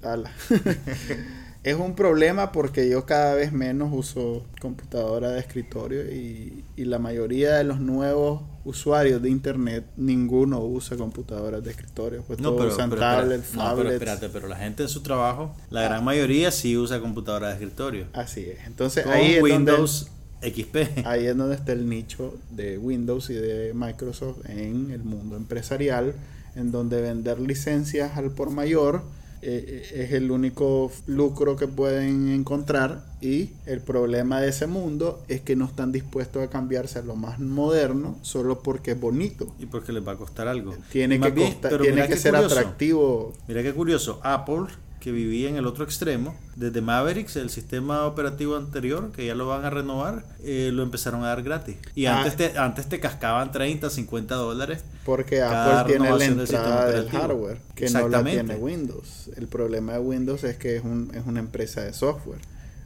es 1.62 1.76
un 1.76 1.94
problema 1.94 2.50
porque 2.50 2.88
yo 2.88 3.06
cada 3.06 3.36
vez 3.36 3.52
menos 3.52 3.90
uso 3.92 4.44
computadora 4.60 5.30
de 5.30 5.38
escritorio 5.38 6.10
y, 6.12 6.64
y, 6.74 6.86
la 6.86 6.98
mayoría 6.98 7.54
de 7.54 7.62
los 7.62 7.78
nuevos 7.78 8.42
usuarios 8.64 9.20
de 9.20 9.28
internet 9.28 9.84
ninguno 9.96 10.60
usa 10.60 10.96
computadoras 10.96 11.64
de 11.64 11.70
escritorio 11.70 12.22
pues 12.22 12.38
no, 12.38 12.50
todos 12.50 12.60
pero, 12.60 12.74
usan 12.74 12.90
pero, 12.90 13.00
tablets, 13.00 13.48
pero, 13.50 13.64
no, 13.64 13.76
pero 13.76 13.90
espérate 13.90 14.28
pero 14.28 14.48
la 14.48 14.56
gente 14.56 14.84
en 14.84 14.88
su 14.88 15.02
trabajo 15.02 15.54
la 15.70 15.82
gran 15.82 16.04
mayoría 16.04 16.50
sí 16.50 16.76
usa 16.76 17.00
computadora 17.00 17.48
de 17.48 17.54
escritorio. 17.54 18.06
Así 18.12 18.40
es. 18.40 18.58
Entonces 18.66 19.04
Con 19.04 19.12
ahí 19.12 19.34
es 19.34 19.42
Windows 19.42 20.10
donde, 20.40 20.62
XP 20.62 21.06
ahí 21.06 21.26
es 21.26 21.36
donde 21.36 21.54
está 21.56 21.72
el 21.72 21.88
nicho 21.88 22.34
de 22.50 22.78
Windows 22.78 23.30
y 23.30 23.34
de 23.34 23.72
Microsoft 23.74 24.48
en 24.48 24.90
el 24.90 25.02
mundo 25.02 25.36
empresarial 25.36 26.14
en 26.54 26.70
donde 26.70 27.00
vender 27.00 27.40
licencias 27.40 28.16
al 28.16 28.30
por 28.30 28.50
mayor 28.50 29.02
eh, 29.42 29.90
es 29.92 30.12
el 30.12 30.30
único 30.30 30.92
lucro 31.06 31.56
que 31.56 31.66
pueden 31.66 32.28
encontrar 32.28 33.04
y 33.20 33.50
el 33.66 33.80
problema 33.80 34.40
de 34.40 34.50
ese 34.50 34.68
mundo 34.68 35.22
es 35.26 35.40
que 35.40 35.56
no 35.56 35.64
están 35.64 35.90
dispuestos 35.90 36.42
a 36.42 36.48
cambiarse 36.48 37.00
a 37.00 37.02
lo 37.02 37.16
más 37.16 37.40
moderno 37.40 38.18
solo 38.22 38.62
porque 38.62 38.92
es 38.92 39.00
bonito. 39.00 39.52
Y 39.58 39.66
porque 39.66 39.92
les 39.92 40.06
va 40.06 40.12
a 40.12 40.16
costar 40.16 40.46
algo. 40.46 40.74
Tiene 40.90 41.18
que, 41.18 41.30
bien, 41.30 41.56
tiene 41.80 42.06
que 42.06 42.16
ser 42.16 42.34
curioso. 42.34 42.58
atractivo. 42.58 43.32
Mira 43.48 43.62
qué 43.62 43.72
curioso. 43.72 44.20
Apple 44.22 44.66
que 45.02 45.10
vivía 45.10 45.48
en 45.48 45.56
el 45.56 45.66
otro 45.66 45.82
extremo, 45.82 46.36
desde 46.54 46.80
Mavericks, 46.80 47.34
el 47.34 47.50
sistema 47.50 48.06
operativo 48.06 48.56
anterior, 48.56 49.10
que 49.10 49.26
ya 49.26 49.34
lo 49.34 49.48
van 49.48 49.64
a 49.64 49.70
renovar, 49.70 50.24
eh, 50.44 50.70
lo 50.72 50.84
empezaron 50.84 51.24
a 51.24 51.26
dar 51.26 51.42
gratis. 51.42 51.76
Y 51.96 52.06
ah, 52.06 52.18
antes, 52.18 52.36
te, 52.36 52.56
antes 52.56 52.88
te 52.88 53.00
cascaban 53.00 53.50
30, 53.50 53.90
50 53.90 54.34
dólares. 54.36 54.84
Porque 55.04 55.42
Apple 55.42 55.92
tiene 55.92 56.16
la 56.16 56.24
entrada 56.24 56.86
del, 56.86 57.06
del 57.06 57.10
hardware, 57.10 57.58
que 57.74 57.90
no 57.90 58.08
la 58.08 58.22
tiene 58.22 58.54
Windows. 58.54 59.28
El 59.36 59.48
problema 59.48 59.94
de 59.94 59.98
Windows 59.98 60.44
es 60.44 60.56
que 60.56 60.76
es, 60.76 60.84
un, 60.84 61.10
es 61.16 61.26
una 61.26 61.40
empresa 61.40 61.80
de 61.80 61.92
software. 61.92 62.38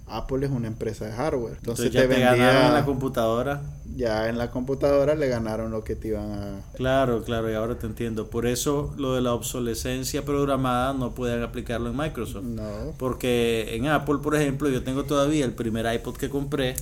Apple 0.08 0.46
es 0.46 0.52
una 0.52 0.68
empresa 0.68 1.04
de 1.04 1.12
hardware. 1.12 1.56
Entonces, 1.58 1.86
Entonces 1.86 1.92
ya 1.92 2.00
te, 2.02 2.06
vendía, 2.06 2.34
ganaron 2.34 2.66
en 2.66 2.74
la 2.74 2.84
computadora. 2.84 3.62
Ya 3.96 4.28
en 4.28 4.38
la 4.38 4.50
computadora 4.50 5.14
le 5.14 5.28
ganaron 5.28 5.70
lo 5.72 5.82
que 5.82 5.96
te 5.96 6.08
iban 6.08 6.32
a. 6.32 6.60
Claro, 6.74 7.24
claro, 7.24 7.50
y 7.50 7.54
ahora 7.54 7.76
te 7.78 7.86
entiendo. 7.86 8.28
Por 8.30 8.46
eso 8.46 8.94
lo 8.96 9.14
de 9.14 9.20
la 9.20 9.34
obsolescencia 9.34 10.24
programada 10.24 10.92
no 10.92 11.14
pueden 11.14 11.42
aplicarlo 11.42 11.90
en 11.90 11.96
Microsoft. 11.96 12.44
No. 12.44 12.92
Porque 12.98 13.74
en 13.74 13.86
Apple, 13.88 14.18
por 14.22 14.36
ejemplo, 14.36 14.68
yo 14.68 14.84
tengo 14.84 15.04
todavía 15.04 15.44
el 15.44 15.54
primer 15.54 15.92
iPod 15.92 16.16
que 16.16 16.30
compré, 16.30 16.76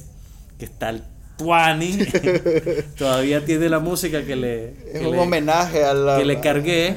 que 0.59 0.67
está 0.67 0.91
el 0.91 1.03
Tuani. 1.39 1.99
todavía 2.99 3.45
tiene 3.45 3.69
la 3.69 3.79
música 3.79 4.25
que 4.25 4.37
le. 4.37 4.69
Es 4.93 5.01
que 5.01 5.07
un 5.07 5.13
le, 5.13 5.19
homenaje 5.21 5.85
a 5.85 5.95
la. 5.95 6.19
Que 6.19 6.25
le 6.25 6.41
cargué, 6.43 6.97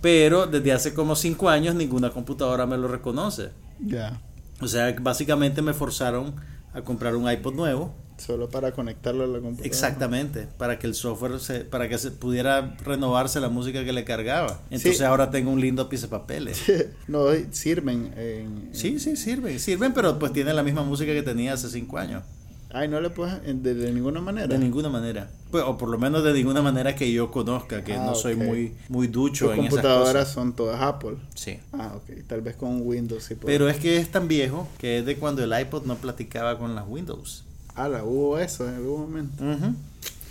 pero 0.00 0.46
desde 0.46 0.72
hace 0.72 0.94
como 0.94 1.14
5 1.14 1.48
años 1.48 1.74
ninguna 1.74 2.10
computadora 2.10 2.66
me 2.66 2.76
lo 2.76 2.88
reconoce. 2.88 3.50
Ya. 3.80 4.20
O 4.60 4.68
sea, 4.68 4.94
básicamente 5.00 5.62
me 5.62 5.72
forzaron 5.72 6.34
a 6.72 6.82
comprar 6.82 7.16
un 7.16 7.30
iPod 7.30 7.54
nuevo. 7.54 7.94
Solo 8.16 8.50
para 8.50 8.72
conectarlo 8.72 9.22
a 9.22 9.26
la 9.28 9.38
computadora. 9.38 9.66
Exactamente, 9.66 10.48
para 10.58 10.78
que 10.80 10.88
el 10.88 10.94
software, 10.94 11.38
se, 11.38 11.60
para 11.60 11.88
que 11.88 11.98
se 11.98 12.10
pudiera 12.10 12.76
renovarse 12.84 13.38
la 13.38 13.48
música 13.48 13.84
que 13.84 13.92
le 13.92 14.04
cargaba. 14.04 14.60
Entonces 14.70 14.98
sí. 14.98 15.04
ahora 15.04 15.30
tengo 15.30 15.52
un 15.52 15.60
lindo 15.60 15.88
pieza 15.88 16.06
de 16.06 16.10
papeles. 16.10 16.60
no, 17.06 17.26
sirven. 17.52 18.12
En, 18.16 18.70
sí, 18.72 18.98
sí, 18.98 19.14
sirven, 19.14 19.60
sirven, 19.60 19.94
pero 19.94 20.18
pues 20.18 20.32
tiene 20.32 20.52
la 20.52 20.64
misma 20.64 20.82
música 20.82 21.12
que 21.12 21.22
tenía 21.22 21.52
hace 21.52 21.68
cinco 21.68 21.96
años. 21.98 22.24
Ay, 22.70 22.86
no 22.88 23.00
le 23.00 23.08
puedes 23.08 23.42
de, 23.42 23.74
de, 23.74 23.92
ninguna 23.92 24.20
manera. 24.20 24.46
De 24.46 24.58
ninguna 24.58 24.90
manera. 24.90 25.30
Pues, 25.50 25.64
o 25.64 25.78
por 25.78 25.88
lo 25.88 25.96
menos 25.96 26.22
de 26.22 26.34
ninguna 26.34 26.60
manera 26.60 26.94
que 26.94 27.10
yo 27.10 27.30
conozca, 27.30 27.82
que 27.82 27.94
ah, 27.94 28.04
no 28.04 28.14
soy 28.14 28.34
okay. 28.34 28.46
muy, 28.46 28.74
muy 28.90 29.06
ducho 29.06 29.46
Tus 29.46 29.54
en 29.54 29.60
esas 29.60 29.70
computadoras 29.70 30.12
cosas. 30.12 30.34
son 30.34 30.52
todas 30.52 30.80
Apple. 30.82 31.16
Sí. 31.34 31.58
Ah, 31.72 31.94
ok. 31.96 32.26
Tal 32.26 32.42
vez 32.42 32.56
con 32.56 32.86
Windows 32.86 33.24
sí 33.24 33.36
Pero 33.42 33.70
es 33.70 33.78
que 33.78 33.96
es 33.96 34.10
tan 34.10 34.28
viejo 34.28 34.68
que 34.76 34.98
es 34.98 35.06
de 35.06 35.16
cuando 35.16 35.42
el 35.42 35.58
iPod 35.58 35.84
no 35.86 35.96
platicaba 35.96 36.58
con 36.58 36.74
las 36.74 36.86
Windows. 36.86 37.44
Ala, 37.74 38.04
hubo 38.04 38.38
eso 38.38 38.68
en 38.68 38.74
algún 38.74 39.00
momento. 39.00 39.42
Ujú. 39.42 39.74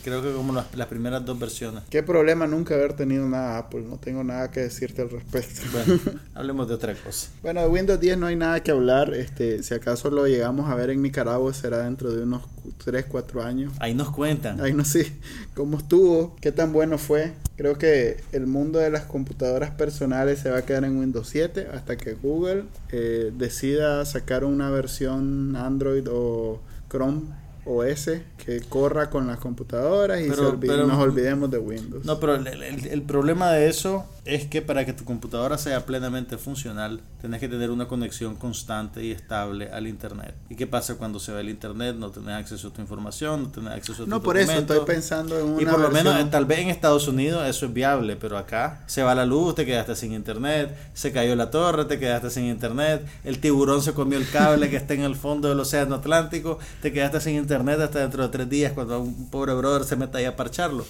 Creo 0.08 0.22
que 0.22 0.32
como 0.32 0.54
las, 0.54 0.74
las 0.74 0.88
primeras 0.88 1.26
dos 1.26 1.38
versiones. 1.38 1.84
Qué 1.90 2.02
problema 2.02 2.48
nunca 2.48 2.76
haber 2.76 2.94
tenido 2.94 3.28
nada 3.28 3.58
Apple. 3.58 3.82
No 3.82 3.98
tengo 3.98 4.24
nada 4.24 4.50
que 4.50 4.62
decirte 4.62 5.02
al 5.02 5.10
respecto. 5.10 5.64
Bueno, 5.74 6.00
hablemos 6.34 6.66
de 6.70 6.76
otra 6.76 6.96
cosa. 6.96 7.28
Bueno, 7.44 7.60
de 7.60 7.68
Windows 7.68 8.00
10 8.00 8.18
no 8.18 8.28
hay 8.28 8.38
nada 8.38 8.64
que 8.64 8.72
hablar. 8.72 9.14
Este, 9.14 9.62
si 9.64 9.74
acaso 9.74 10.10
lo 10.10 10.26
llegamos 10.26 10.70
a 10.70 10.76
ver 10.76 10.92
en 10.92 11.02
Nicaragua 11.02 11.54
será 11.54 11.80
dentro 11.80 12.10
de 12.14 12.24
unos 12.24 12.44
3, 12.86 13.04
4 13.06 13.44
años. 13.44 13.74
Ahí 13.80 13.94
nos 13.94 14.10
cuentan. 14.12 14.62
Ay, 14.62 14.72
no 14.72 14.86
sé 14.86 15.12
cómo 15.54 15.78
estuvo, 15.78 16.38
qué 16.40 16.54
tan 16.54 16.72
bueno 16.72 16.98
fue. 16.98 17.34
Creo 17.58 17.78
que 17.78 18.24
el 18.32 18.48
mundo 18.48 18.80
de 18.80 18.90
las 18.90 19.04
computadoras 19.04 19.72
personales 19.72 20.40
se 20.40 20.50
va 20.50 20.60
a 20.60 20.62
quedar 20.62 20.86
en 20.86 20.98
Windows 20.98 21.28
7 21.28 21.68
hasta 21.74 21.98
que 21.98 22.14
Google 22.14 22.64
eh, 22.94 23.34
decida 23.38 24.06
sacar 24.06 24.46
una 24.46 24.70
versión 24.70 25.58
Android 25.58 26.08
o 26.10 26.62
Chrome 26.90 27.24
OS 27.68 28.10
que 28.46 28.62
corra 28.70 29.10
con 29.10 29.28
las 29.28 29.40
computadoras 29.40 30.22
y 30.22 30.30
Pero- 30.30 30.36
se 30.36 30.46
olvide- 30.56 30.68
pero- 30.74 30.88
nos 30.88 30.98
olvidemos 31.00 31.52
de 31.52 31.58
Windows. 31.58 32.06
No, 32.06 32.20
pero 32.20 32.36
el, 32.36 32.48
el- 32.48 32.88
el 32.88 33.02
problema 33.04 33.52
de 33.52 33.68
eso 33.70 34.06
es 34.28 34.46
que 34.46 34.62
para 34.62 34.86
que 34.86 34.94
tu 34.94 35.06
computadora 35.06 35.58
sea 35.58 35.86
plenamente 35.86 36.38
funcional, 36.38 37.00
tenés 37.22 37.40
que 37.40 37.48
tener 37.48 37.72
una 37.72 37.88
conexión 37.88 38.36
constante 38.36 39.04
y 39.04 39.12
estable 39.12 39.70
al 39.72 39.88
Internet. 39.88 40.36
¿Y 40.50 40.56
qué 40.56 40.68
pasa 40.68 40.96
cuando 40.96 41.20
se 41.20 41.32
va 41.32 41.40
el 41.40 41.50
Internet? 41.50 41.96
No 41.96 42.12
tenés 42.12 42.36
acceso 42.36 42.68
a 42.68 42.74
tu 42.74 42.82
información, 42.82 43.44
no 43.44 43.50
tenés 43.50 43.74
acceso 43.74 44.04
a 44.04 44.06
tu 44.06 44.10
No, 44.10 44.22
por 44.22 44.38
eso 44.38 44.52
estoy 44.52 44.80
pensando 44.86 45.40
en 45.40 45.46
una 45.46 45.62
Y 45.62 45.66
por 45.66 45.80
lo 45.80 45.90
menos, 45.90 46.30
tal 46.30 46.46
vez 46.46 46.60
en 46.60 46.70
Estados 46.70 47.08
Unidos 47.08 47.48
eso 47.48 47.66
es 47.66 47.74
viable, 47.74 48.16
pero 48.18 48.38
acá 48.38 48.84
se 48.88 49.02
va 49.02 49.16
la 49.16 49.26
luz, 49.26 49.56
te 49.56 49.66
quedaste 49.66 49.96
sin 49.96 50.14
internet, 50.14 50.78
se 50.94 51.12
cayó 51.12 51.36
la 51.36 51.50
torre, 51.50 51.86
te 51.86 51.98
quedaste 51.98 52.30
sin 52.30 52.46
internet, 52.46 53.06
el 53.24 53.40
tiburón 53.40 53.82
se 53.82 53.94
comió 53.94 54.18
el 54.18 54.30
cable 54.30 54.70
que 54.70 54.76
está 54.76 54.94
en 54.94 55.02
el 55.02 55.16
fondo 55.16 55.50
del 55.50 55.60
océano 55.60 55.96
Atlántico, 55.96 56.60
te 56.82 56.92
quedaste 56.92 57.22
sin 57.22 57.36
internet 57.36 57.80
hasta 57.80 58.00
dentro 58.00 58.24
de 58.24 58.30
tres 58.30 58.50
días 58.50 58.74
cuando 58.74 59.00
un 59.00 59.30
pobre 59.30 59.54
brother 59.54 59.86
se 59.86 59.96
meta 59.96 60.18
ahí 60.18 60.26
a 60.26 60.36
parcharlo. 60.36 60.86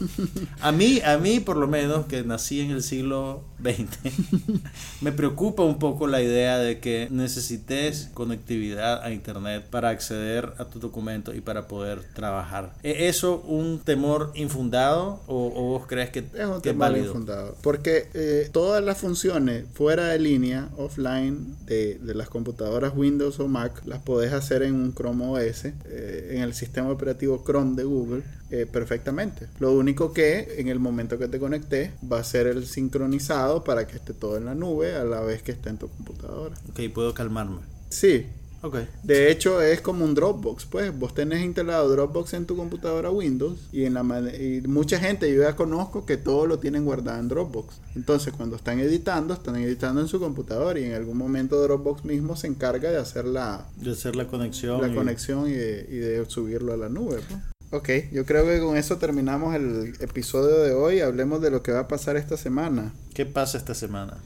A 0.62 0.72
mí, 0.72 1.02
a 1.02 1.18
mí 1.18 1.40
por 1.40 1.58
lo 1.58 1.68
menos, 1.68 2.06
que 2.08 2.24
nací 2.24 2.62
en 2.62 2.72
el 2.72 2.84
siglo 2.84 3.27
XX, 3.64 4.62
me 5.02 5.12
preocupa 5.12 5.64
un 5.64 5.80
poco 5.80 6.08
la 6.08 6.22
idea 6.22 6.58
de 6.58 6.80
que 6.80 7.08
necesites 7.12 8.10
conectividad 8.14 9.04
a 9.04 9.12
internet 9.12 9.66
para 9.70 9.90
acceder 9.90 10.54
a 10.58 10.66
tus 10.66 10.82
documentos 10.82 11.36
y 11.36 11.42
para 11.42 11.68
poder 11.68 12.02
trabajar. 12.14 12.74
¿Es 12.84 13.16
eso 13.18 13.42
un 13.48 13.80
temor 13.80 14.32
infundado 14.36 15.22
o, 15.28 15.52
o 15.56 15.62
vos 15.64 15.86
crees 15.88 16.10
que, 16.10 16.20
Es 16.20 16.46
un 16.46 16.62
que 16.62 16.70
es 16.70 16.76
tema 16.76 16.90
válido? 16.90 17.14
fundado. 17.14 17.56
Porque 17.62 18.10
eh, 18.14 18.50
todas 18.52 18.84
las 18.84 18.98
funciones 18.98 19.66
fuera 19.74 20.08
de 20.08 20.20
línea, 20.20 20.70
offline, 20.78 21.56
de, 21.66 21.96
de 21.96 22.16
las 22.16 22.30
computadoras 22.30 22.94
Windows 22.96 23.40
o 23.40 23.48
Mac, 23.48 23.82
las 23.86 24.00
podés 24.02 24.34
hacer 24.34 24.64
en 24.64 24.76
un 24.76 24.94
Chrome 24.94 25.26
OS, 25.28 25.66
eh, 25.66 26.30
en 26.32 26.42
el 26.42 26.54
sistema 26.54 26.90
operativo 26.90 27.44
Chrome 27.46 27.76
de 27.76 27.84
Google, 27.84 28.24
eh, 28.52 28.66
perfectamente. 28.72 29.48
Lo 29.60 29.74
único 29.74 30.14
que 30.14 30.56
en 30.58 30.68
el 30.70 30.80
momento 30.80 31.18
que 31.18 31.28
te 31.28 31.40
conectes 31.40 31.92
va 32.12 32.20
a 32.20 32.24
ser 32.24 32.48
el 32.48 32.66
sincronizado 32.66 33.64
para 33.64 33.88
que 33.88 33.98
esté 33.98 34.14
todo 34.14 34.38
en 34.38 34.46
la 34.46 34.56
nube 34.56 34.96
a 34.96 35.04
la 35.04 35.22
vez 35.22 35.42
que 35.44 35.52
esté 35.52 35.70
en 35.70 35.78
tu 35.78 35.90
computadora. 35.90 36.56
Ok, 36.70 36.80
puedo 36.94 37.14
calmarme. 37.14 37.60
Sí, 37.90 38.26
Ok. 38.64 38.78
de 39.04 39.32
hecho, 39.32 39.62
es 39.62 39.82
como 39.82 40.04
un 40.04 40.16
Dropbox, 40.16 40.66
pues. 40.66 40.98
Vos 40.98 41.14
tenés 41.14 41.44
instalado 41.44 41.88
Dropbox 41.90 42.34
en 42.34 42.46
tu 42.46 42.56
computadora 42.58 43.12
Windows 43.12 43.60
y 43.72 43.84
en 43.84 43.94
la 43.94 44.02
y 44.36 44.62
mucha 44.68 44.98
gente 45.00 45.32
yo 45.34 45.44
ya 45.44 45.56
conozco 45.56 46.06
que 46.08 46.18
todo 46.18 46.48
lo 46.48 46.58
tienen 46.58 46.84
guardado 46.84 47.20
en 47.20 47.28
Dropbox. 47.28 47.76
Entonces, 47.96 48.34
cuando 48.36 48.56
están 48.56 48.80
editando, 48.80 49.34
están 49.36 49.58
editando 49.58 50.02
en 50.02 50.08
su 50.08 50.20
computadora 50.20 50.80
y 50.80 50.86
en 50.86 50.94
algún 50.94 51.18
momento 51.18 51.62
Dropbox 51.62 52.04
mismo 52.04 52.36
se 52.36 52.48
encarga 52.48 52.90
de 52.90 52.98
hacer 52.98 53.26
la, 53.26 53.68
De 53.78 53.92
hacer 53.92 54.16
la 54.16 54.28
conexión. 54.28 54.82
la 54.82 54.88
y- 54.88 54.96
conexión 54.96 55.48
y 55.48 55.54
de, 55.54 55.88
y 55.90 55.96
de 55.98 56.26
subirlo 56.28 56.74
a 56.74 56.78
la 56.78 56.90
nube. 56.90 57.20
pues. 57.30 57.40
Ok, 57.70 57.90
yo 58.14 58.26
creo 58.26 58.46
que 58.46 58.62
con 58.62 58.78
eso 58.78 58.98
terminamos 58.98 59.54
el 59.54 59.94
episodio 60.00 60.60
de 60.60 60.74
hoy. 60.74 61.02
Hablemos 61.02 61.42
de 61.42 61.52
lo 61.52 61.64
que 61.64 61.74
va 61.74 61.82
a 61.82 61.88
pasar 61.90 62.16
esta 62.16 62.38
semana. 62.38 62.94
¿Qué 63.14 63.26
pasa 63.26 63.58
esta 63.58 63.74
semana? 63.74 64.18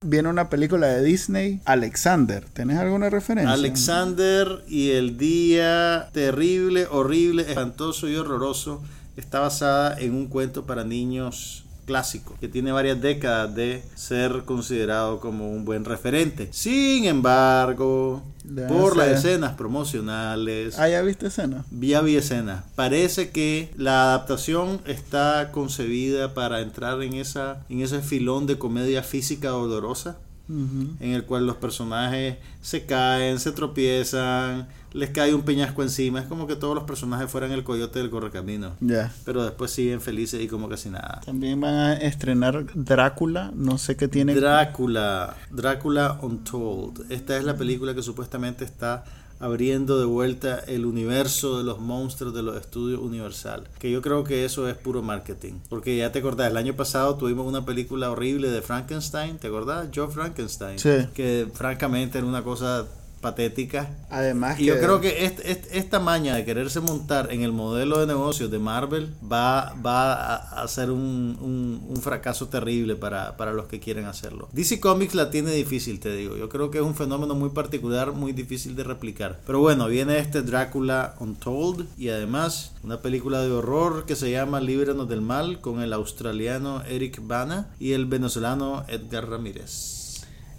Viene 0.00 0.28
una 0.28 0.48
película 0.48 0.86
de 0.86 1.02
Disney, 1.02 1.60
Alexander. 1.64 2.44
¿Tenés 2.52 2.78
alguna 2.78 3.10
referencia? 3.10 3.52
Alexander 3.52 4.62
y 4.68 4.90
el 4.90 5.18
día 5.18 6.10
terrible, 6.12 6.86
horrible, 6.88 7.42
espantoso 7.42 8.08
y 8.08 8.14
horroroso 8.14 8.80
está 9.16 9.40
basada 9.40 9.98
en 9.98 10.14
un 10.14 10.26
cuento 10.28 10.64
para 10.64 10.84
niños 10.84 11.63
clásico 11.84 12.34
que 12.40 12.48
tiene 12.48 12.72
varias 12.72 13.00
décadas 13.00 13.54
de 13.54 13.82
ser 13.94 14.42
considerado 14.44 15.20
como 15.20 15.50
un 15.50 15.64
buen 15.64 15.84
referente. 15.84 16.48
Sin 16.52 17.04
embargo, 17.04 18.22
Ya 18.44 18.66
por 18.66 18.96
las 18.96 19.08
escenas 19.08 19.52
promocionales, 19.54 20.78
Ah, 20.78 20.88
¿ya 20.88 21.02
viste 21.02 21.26
escena? 21.28 21.64
vía 21.70 22.00
vi 22.00 22.16
escena, 22.16 22.64
parece 22.74 23.30
que 23.30 23.70
la 23.76 24.04
adaptación 24.04 24.80
está 24.86 25.50
concebida 25.52 26.34
para 26.34 26.60
entrar 26.60 27.02
en 27.02 27.14
esa 27.14 27.64
en 27.68 27.80
ese 27.80 28.00
filón 28.00 28.46
de 28.46 28.58
comedia 28.58 29.02
física 29.02 29.48
dolorosa 29.48 30.16
En 30.48 30.98
el 31.00 31.24
cual 31.24 31.46
los 31.46 31.56
personajes 31.56 32.36
se 32.60 32.84
caen, 32.84 33.38
se 33.38 33.52
tropiezan, 33.52 34.68
les 34.92 35.10
cae 35.10 35.34
un 35.34 35.42
peñasco 35.42 35.82
encima. 35.82 36.20
Es 36.20 36.26
como 36.26 36.46
que 36.46 36.56
todos 36.56 36.74
los 36.74 36.84
personajes 36.84 37.30
fueran 37.30 37.52
el 37.52 37.64
coyote 37.64 37.98
del 37.98 38.10
correcamino. 38.10 38.72
Ya. 38.80 39.12
Pero 39.24 39.42
después 39.42 39.70
siguen 39.70 40.00
felices 40.00 40.42
y 40.42 40.46
como 40.48 40.68
casi 40.68 40.90
nada. 40.90 41.20
También 41.24 41.60
van 41.60 41.74
a 41.74 41.94
estrenar 41.94 42.66
Drácula, 42.74 43.52
no 43.54 43.78
sé 43.78 43.96
qué 43.96 44.08
tiene. 44.08 44.34
Drácula, 44.34 45.36
Drácula 45.50 46.18
Untold. 46.20 47.10
Esta 47.10 47.36
es 47.36 47.44
la 47.44 47.56
película 47.56 47.94
que 47.94 48.02
supuestamente 48.02 48.64
está 48.64 49.04
abriendo 49.44 49.98
de 49.98 50.06
vuelta 50.06 50.60
el 50.66 50.86
universo 50.86 51.58
de 51.58 51.64
los 51.64 51.78
monstruos 51.78 52.32
de 52.32 52.42
los 52.42 52.56
estudios 52.56 53.00
Universal. 53.00 53.68
Que 53.78 53.90
yo 53.90 54.00
creo 54.00 54.24
que 54.24 54.46
eso 54.46 54.66
es 54.70 54.74
puro 54.74 55.02
marketing. 55.02 55.52
Porque 55.68 55.98
ya 55.98 56.10
te 56.12 56.20
acordás, 56.20 56.50
el 56.50 56.56
año 56.56 56.74
pasado 56.74 57.16
tuvimos 57.16 57.46
una 57.46 57.66
película 57.66 58.10
horrible 58.10 58.50
de 58.50 58.62
Frankenstein, 58.62 59.36
¿te 59.36 59.48
acordás? 59.48 59.90
Joe 59.94 60.08
Frankenstein. 60.08 60.78
Sí. 60.78 61.06
Que 61.12 61.46
francamente 61.52 62.16
era 62.16 62.26
una 62.26 62.42
cosa 62.42 62.86
patética. 63.24 63.88
Además 64.10 64.60
Y 64.60 64.66
yo 64.66 64.78
creo 64.78 65.00
que 65.00 65.24
est- 65.24 65.40
est- 65.44 65.66
esta 65.72 65.98
maña 65.98 66.36
de 66.36 66.44
quererse 66.44 66.78
montar 66.80 67.32
en 67.32 67.40
el 67.42 67.52
modelo 67.52 67.98
de 67.98 68.06
negocios 68.06 68.50
de 68.50 68.58
Marvel 68.58 69.12
va, 69.22 69.74
va 69.84 70.12
a, 70.12 70.62
a 70.62 70.68
ser 70.68 70.90
un, 70.90 71.36
un- 71.40 71.84
un 71.88 71.96
fracaso 72.02 72.48
terrible 72.48 72.94
para, 72.96 73.36
para 73.36 73.52
los 73.52 73.66
que 73.66 73.80
quieren 73.80 74.04
hacerlo. 74.04 74.48
DC 74.52 74.78
Comics 74.78 75.14
la 75.14 75.30
tiene 75.30 75.50
difícil, 75.52 75.98
te 76.00 76.14
digo. 76.14 76.36
Yo 76.36 76.48
creo 76.48 76.70
que 76.70 76.78
es 76.78 76.84
un 76.84 76.94
fenómeno 76.94 77.34
muy 77.34 77.48
particular, 77.50 78.12
muy 78.12 78.32
difícil 78.32 78.76
de 78.76 78.84
replicar. 78.84 79.40
Pero 79.46 79.58
bueno, 79.60 79.88
viene 79.88 80.18
este 80.18 80.42
Drácula 80.42 81.14
Untold 81.18 81.86
y 81.98 82.10
además 82.10 82.72
una 82.84 83.00
película 83.00 83.40
de 83.40 83.50
horror 83.50 84.04
que 84.06 84.16
se 84.16 84.30
llama 84.30 84.60
Líbranos 84.60 85.08
del 85.08 85.22
Mal 85.22 85.60
con 85.62 85.80
el 85.80 85.92
australiano 85.94 86.82
Eric 86.84 87.20
Bana 87.26 87.68
y 87.80 87.92
el 87.92 88.04
venezolano 88.04 88.84
Edgar 88.88 89.28
Ramírez. 89.30 90.03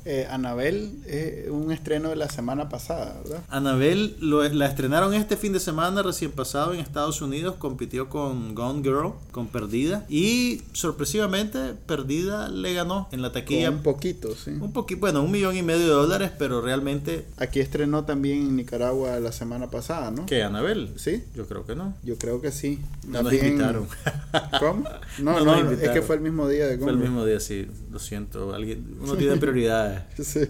Eh, 0.06 0.28
Anabel 0.30 1.00
es 1.08 1.50
un 1.50 1.72
estreno 1.72 2.10
de 2.10 2.16
la 2.16 2.30
semana 2.30 2.70
pasada, 2.70 3.20
¿verdad? 3.24 3.44
Anabel 3.50 4.16
lo- 4.20 4.48
la 4.48 4.68
estrenaron 4.68 5.14
este 5.14 5.36
fin 5.36 5.52
de 5.54 5.60
semana 5.60 6.02
recién 6.04 6.32
pasado 6.32 6.74
en 6.74 6.80
Estados 6.80 7.22
Unidos, 7.22 7.56
compitió 7.58 8.08
con 8.10 8.54
Gone 8.56 8.82
Girl, 8.84 9.14
con 9.32 9.48
Perdida 9.48 10.06
y 10.10 10.62
sorpresivamente 10.74 11.74
Perdida 11.86 12.50
le 12.50 12.74
ganó 12.74 13.08
en 13.12 13.22
la 13.22 13.32
taquilla 13.32 13.68
Con 13.68 13.78
un 13.78 13.84
poquito, 13.84 14.36
sí. 14.36 14.52
un 14.52 14.72
poquito, 14.72 15.00
bueno, 15.02 15.24
un 15.24 15.32
millón 15.32 15.56
y 15.58 15.64
medio 15.64 15.82
de 15.88 15.94
dólares, 15.94 16.32
pero 16.38 16.62
realmente 16.62 17.26
Aquí 17.38 17.60
estrenó 17.60 18.06
también 18.06 18.38
en 18.42 18.56
Nicaragua 18.56 19.20
la 19.20 19.32
semana 19.32 19.70
pasada, 19.70 20.12
¿no? 20.12 20.26
¿qué 20.26 20.44
Anabel? 20.44 20.94
¿Sí? 20.98 21.24
Yo 21.36 21.48
creo 21.48 21.66
que 21.66 21.76
no. 21.76 21.96
Yo 22.04 22.18
creo 22.18 22.42
que 22.42 22.52
sí. 22.52 22.80
No 23.08 23.24
nos 23.24 23.32
También- 23.32 23.46
invitaron. 23.48 23.88
¿Cómo? 24.60 24.84
No, 25.20 25.40
No 25.40 25.46
no, 25.46 25.64
nos 25.64 25.80
es 25.82 25.90
que 25.92 26.02
fue 26.02 26.16
el 26.18 26.22
mismo 26.22 26.48
día 26.50 26.68
de 26.68 26.78
Fue 26.78 26.90
el 26.92 26.98
Gone 26.98 27.08
mismo 27.10 27.26
día, 27.26 27.40
sí, 27.40 27.68
lo 27.92 28.00
siento, 28.00 28.54
alguien 28.54 28.98
uno 29.02 29.16
tiene 29.16 29.38
prioridades. 29.38 29.95
Sí. 30.24 30.48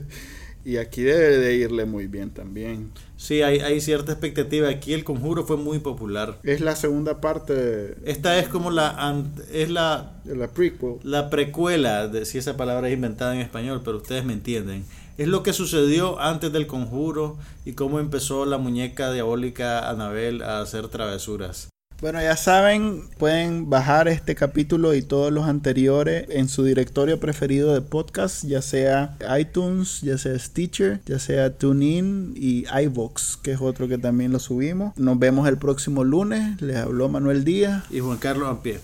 Y 0.66 0.78
aquí 0.78 1.04
debe 1.04 1.38
de 1.38 1.56
irle 1.58 1.86
muy 1.86 2.08
bien 2.08 2.32
también. 2.32 2.92
Sí, 3.18 3.44
hay, 3.44 3.60
hay 3.60 3.80
cierta 3.82 4.14
expectativa. 4.14 4.68
Aquí 4.68 4.94
el 4.94 5.04
conjuro 5.04 5.46
fue 5.46 5.58
muy 5.58 5.78
popular. 5.78 6.40
Es 6.42 6.60
la 6.60 6.76
segunda 6.76 7.22
parte 7.22 7.54
de 7.54 7.98
Esta 8.06 8.40
es 8.40 8.48
como 8.48 8.72
la 8.72 9.24
es 9.54 9.70
la 9.70 10.14
la 10.26 10.48
prequel. 10.48 10.96
La 11.04 11.30
precuela, 11.30 12.08
de, 12.08 12.26
si 12.26 12.40
esa 12.40 12.58
palabra 12.58 12.88
es 12.88 12.96
inventada 12.96 13.36
en 13.36 13.42
español, 13.42 13.84
pero 13.86 13.98
ustedes 13.98 14.26
me 14.26 14.34
entienden. 14.34 14.86
Es 15.20 15.28
lo 15.28 15.44
que 15.44 15.54
sucedió 15.54 16.20
antes 16.20 16.52
del 16.52 16.66
conjuro 16.66 17.38
y 17.64 17.74
cómo 17.74 18.00
empezó 18.00 18.46
la 18.46 18.58
muñeca 18.58 19.12
diabólica 19.12 19.88
Anabel 19.88 20.42
a 20.42 20.62
hacer 20.62 20.88
travesuras. 20.88 21.70
Bueno, 22.02 22.22
ya 22.22 22.36
saben, 22.36 23.04
pueden 23.18 23.70
bajar 23.70 24.08
este 24.08 24.36
capítulo 24.36 24.94
y 24.94 25.02
todos 25.02 25.32
los 25.32 25.46
anteriores 25.46 26.26
en 26.30 26.50
su 26.50 26.64
directorio 26.64 27.20
preferido 27.20 27.74
de 27.74 27.82
podcast, 27.82 28.44
ya 28.44 28.62
sea 28.62 29.18
iTunes, 29.40 30.02
ya 30.02 30.18
sea 30.18 30.38
Stitcher, 30.38 31.00
ya 31.06 31.20
sea 31.20 31.58
TuneIn 31.58 32.34
y 32.36 32.66
iVoox, 32.68 33.38
que 33.38 33.54
es 33.54 33.62
otro 33.62 33.88
que 33.88 33.98
también 33.98 34.34
lo 34.34 34.40
subimos. 34.40 34.96
Nos 34.98 35.18
vemos 35.20 35.48
el 35.48 35.58
próximo 35.58 36.04
lunes. 36.04 36.62
Les 36.62 36.78
habló 36.78 37.08
Manuel 37.08 37.46
Díaz. 37.46 37.86
Y 37.90 38.02
Juan 38.02 38.18
Carlos 38.18 38.50
Ampie. 38.50 38.80